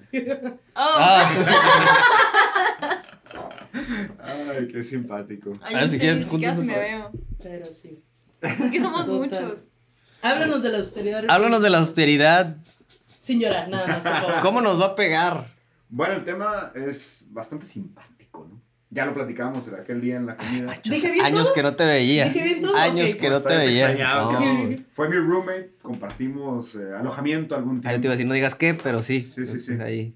Oh. 0.75 0.81
Ah, 0.97 1.31
Ay, 4.23 4.69
qué 4.69 4.83
simpático. 4.83 5.53
Ay, 5.63 5.75
A 5.75 5.79
ver, 5.81 5.87
yo 5.87 5.93
si 5.93 5.99
quieren, 5.99 6.67
me 6.67 6.79
veo. 6.79 7.11
Pero 7.43 7.67
sí. 7.67 8.03
Es 8.41 8.71
que 8.71 8.81
somos 8.81 9.07
Total. 9.07 9.45
muchos. 9.45 9.69
Háblanos 10.23 10.63
de 10.63 10.69
la 10.71 10.79
austeridad. 10.79 11.25
háblanos 11.29 11.63
de 11.63 11.71
la 11.71 11.79
austeridad. 11.79 12.57
Sin 13.21 13.41
llorar, 13.41 13.69
nada 13.69 13.87
más, 13.87 14.03
por 14.05 14.13
favor. 14.13 14.41
¿Cómo 14.43 14.61
nos 14.61 14.81
va 14.81 14.87
a 14.87 14.95
pegar? 14.97 15.53
Bueno, 15.89 16.15
el 16.15 16.25
tema 16.25 16.73
es 16.75 17.27
bastante 17.31 17.67
simpático. 17.67 18.12
Ya 18.95 19.07
lo 19.07 19.15
platicábamos 19.15 19.67
en 19.69 19.75
aquel 19.77 20.03
día 20.03 20.17
en 20.19 20.27
la 20.27 20.37
comida. 20.37 20.75
Dije 20.85 21.11
bien 21.11 21.25
Años 21.25 21.45
todo? 21.45 21.55
que 21.55 21.63
no 21.63 21.75
te 21.75 21.87
veía. 21.87 22.25
¿Dije 22.29 22.45
bien 22.45 22.61
todo? 22.61 22.77
Años 22.77 23.17
que 23.17 23.31
no 23.31 23.41
te 23.41 23.57
veía. 23.57 23.95
No. 23.95 24.39
Fue 24.91 25.09
mi 25.09 25.17
roommate, 25.17 25.73
compartimos 25.81 26.75
eh, 26.75 26.93
alojamiento 26.99 27.57
algún 27.57 27.77
Ahí 27.79 27.83
te 27.83 27.89
iba 27.89 27.91
a 27.91 28.01
tiempo. 28.01 28.11
decir, 28.11 28.27
no 28.27 28.35
digas 28.35 28.55
qué, 28.55 28.75
pero 28.75 29.03
sí. 29.03 29.23
Sí, 29.23 29.47
sí, 29.47 29.61
sí. 29.61 29.73
Ahí. 29.81 30.15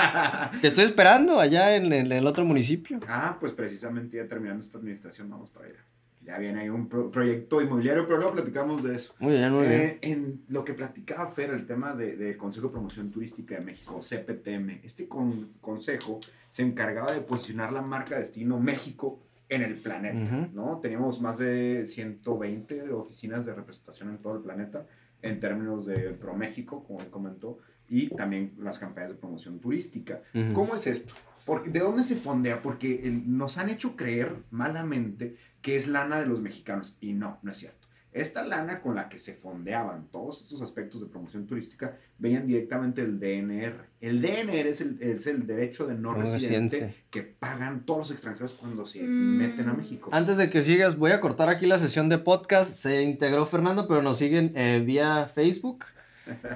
Te 0.62 0.68
estoy 0.68 0.84
esperando 0.84 1.38
allá 1.38 1.76
en 1.76 1.92
el 1.92 2.26
otro 2.26 2.46
municipio. 2.46 3.00
Ah, 3.06 3.36
pues 3.38 3.52
precisamente 3.52 4.16
ya 4.16 4.26
terminando 4.26 4.62
esta 4.64 4.78
administración 4.78 5.28
vamos 5.28 5.50
para 5.50 5.66
allá. 5.66 5.84
Ya 6.26 6.38
viene 6.38 6.60
ahí 6.62 6.68
un 6.68 6.88
pro- 6.88 7.10
proyecto 7.10 7.62
inmobiliario, 7.62 8.04
pero 8.06 8.16
luego 8.18 8.32
platicamos 8.32 8.82
de 8.82 8.96
eso. 8.96 9.14
Muy 9.20 9.34
bien, 9.34 9.52
muy 9.52 9.66
bien. 9.66 9.80
Eh, 9.80 9.98
en 10.02 10.42
lo 10.48 10.64
que 10.64 10.74
platicaba 10.74 11.28
Fer, 11.30 11.50
el 11.50 11.66
tema 11.66 11.94
de- 11.94 12.16
del 12.16 12.36
Consejo 12.36 12.66
de 12.66 12.72
Promoción 12.72 13.10
Turística 13.12 13.54
de 13.54 13.60
México, 13.60 14.00
CPTM, 14.02 14.80
este 14.82 15.06
con- 15.06 15.52
consejo 15.60 16.18
se 16.50 16.62
encargaba 16.62 17.12
de 17.12 17.20
posicionar 17.20 17.72
la 17.72 17.80
marca 17.82 18.18
destino 18.18 18.58
México 18.58 19.20
en 19.48 19.62
el 19.62 19.76
planeta. 19.76 20.48
¿no? 20.52 20.78
Teníamos 20.80 21.20
más 21.20 21.38
de 21.38 21.86
120 21.86 22.90
oficinas 22.92 23.46
de 23.46 23.54
representación 23.54 24.10
en 24.10 24.18
todo 24.18 24.34
el 24.36 24.42
planeta 24.42 24.86
en 25.22 25.38
términos 25.38 25.86
de 25.86 26.10
ProMéxico, 26.10 26.82
como 26.84 27.00
él 27.00 27.08
comentó, 27.10 27.58
y 27.88 28.08
también 28.08 28.52
las 28.58 28.78
campañas 28.80 29.10
de 29.10 29.14
promoción 29.16 29.60
turística. 29.60 30.20
Ujú. 30.34 30.52
¿Cómo 30.52 30.74
es 30.74 30.86
esto? 30.88 31.14
Porque, 31.44 31.70
¿De 31.70 31.78
dónde 31.78 32.02
se 32.02 32.16
fondea? 32.16 32.60
Porque 32.60 33.06
el- 33.06 33.36
nos 33.38 33.56
han 33.58 33.70
hecho 33.70 33.94
creer 33.94 34.32
malamente 34.50 35.36
que 35.66 35.74
es 35.74 35.88
lana 35.88 36.20
de 36.20 36.26
los 36.26 36.40
mexicanos. 36.40 36.96
Y 37.00 37.12
no, 37.12 37.38
no 37.42 37.50
es 37.50 37.56
cierto. 37.56 37.88
Esta 38.12 38.46
lana 38.46 38.80
con 38.82 38.94
la 38.94 39.08
que 39.08 39.18
se 39.18 39.34
fondeaban 39.34 40.06
todos 40.12 40.40
estos 40.42 40.62
aspectos 40.62 41.00
de 41.00 41.08
promoción 41.08 41.44
turística 41.46 41.98
venían 42.18 42.46
directamente 42.46 43.02
del 43.04 43.18
DNR. 43.18 43.74
El 44.00 44.22
DNR 44.22 44.68
es 44.70 44.80
el, 44.80 45.02
es 45.02 45.26
el 45.26 45.44
derecho 45.46 45.86
de 45.88 45.94
no 45.96 46.12
No 46.12 46.22
residente 46.22 46.76
residente. 46.78 47.04
que 47.10 47.22
pagan 47.24 47.84
todos 47.84 47.98
los 47.98 48.10
extranjeros 48.12 48.54
cuando 48.54 48.86
se 48.86 49.02
Mm. 49.02 49.36
meten 49.38 49.68
a 49.68 49.74
México. 49.74 50.08
Antes 50.12 50.36
de 50.36 50.48
que 50.50 50.62
sigas, 50.62 50.96
voy 50.96 51.10
a 51.10 51.20
cortar 51.20 51.48
aquí 51.48 51.66
la 51.66 51.80
sesión 51.80 52.08
de 52.08 52.18
podcast. 52.18 52.72
Se 52.72 53.02
integró 53.02 53.44
Fernando, 53.44 53.86
pero 53.88 54.00
nos 54.02 54.18
siguen 54.18 54.52
eh, 54.54 54.82
vía 54.86 55.26
Facebook. 55.26 55.84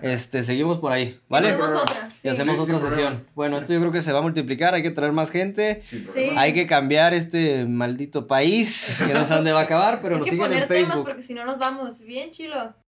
Este, 0.03 0.43
seguimos 0.43 0.79
por 0.79 0.93
ahí, 0.93 1.21
¿vale? 1.29 1.49
Hacemos 1.49 1.71
otra. 1.71 2.11
Y 2.23 2.29
hacemos 2.29 2.57
Sí, 2.57 2.63
otra 2.63 2.89
sesión. 2.91 3.25
Bueno, 3.35 3.57
esto 3.59 3.73
yo 3.73 3.81
creo 3.81 3.93
que 3.93 4.03
se 4.03 4.13
va 4.13 4.19
a 4.19 4.23
multiplicar, 4.23 4.75
hay 4.75 4.83
que 4.83 4.91
traer 4.91 5.13
más 5.13 5.31
gente. 5.31 5.81
Hay 6.37 6.53
que 6.55 6.67
cambiar 6.67 7.15
este 7.15 7.67
maldito 7.67 8.27
país, 8.27 9.01
que 9.07 9.15
no 9.15 9.25
sé 9.25 9.35
dónde 9.35 9.53
va 9.53 9.61
a 9.61 9.65
acabar, 9.65 10.01
pero 10.03 10.15
Hay 10.17 10.21
nos 10.21 10.25
que 10.27 10.31
siguen 10.33 10.47
poner 10.49 10.63
en 10.63 10.69
temas 10.69 10.89
Facebook. 10.89 11.05
porque 11.07 11.23
si 11.23 11.35
no 11.35 11.45
nos 11.45 11.59
vamos. 11.59 12.01
Bien 12.01 12.31
chilo. 12.31 12.75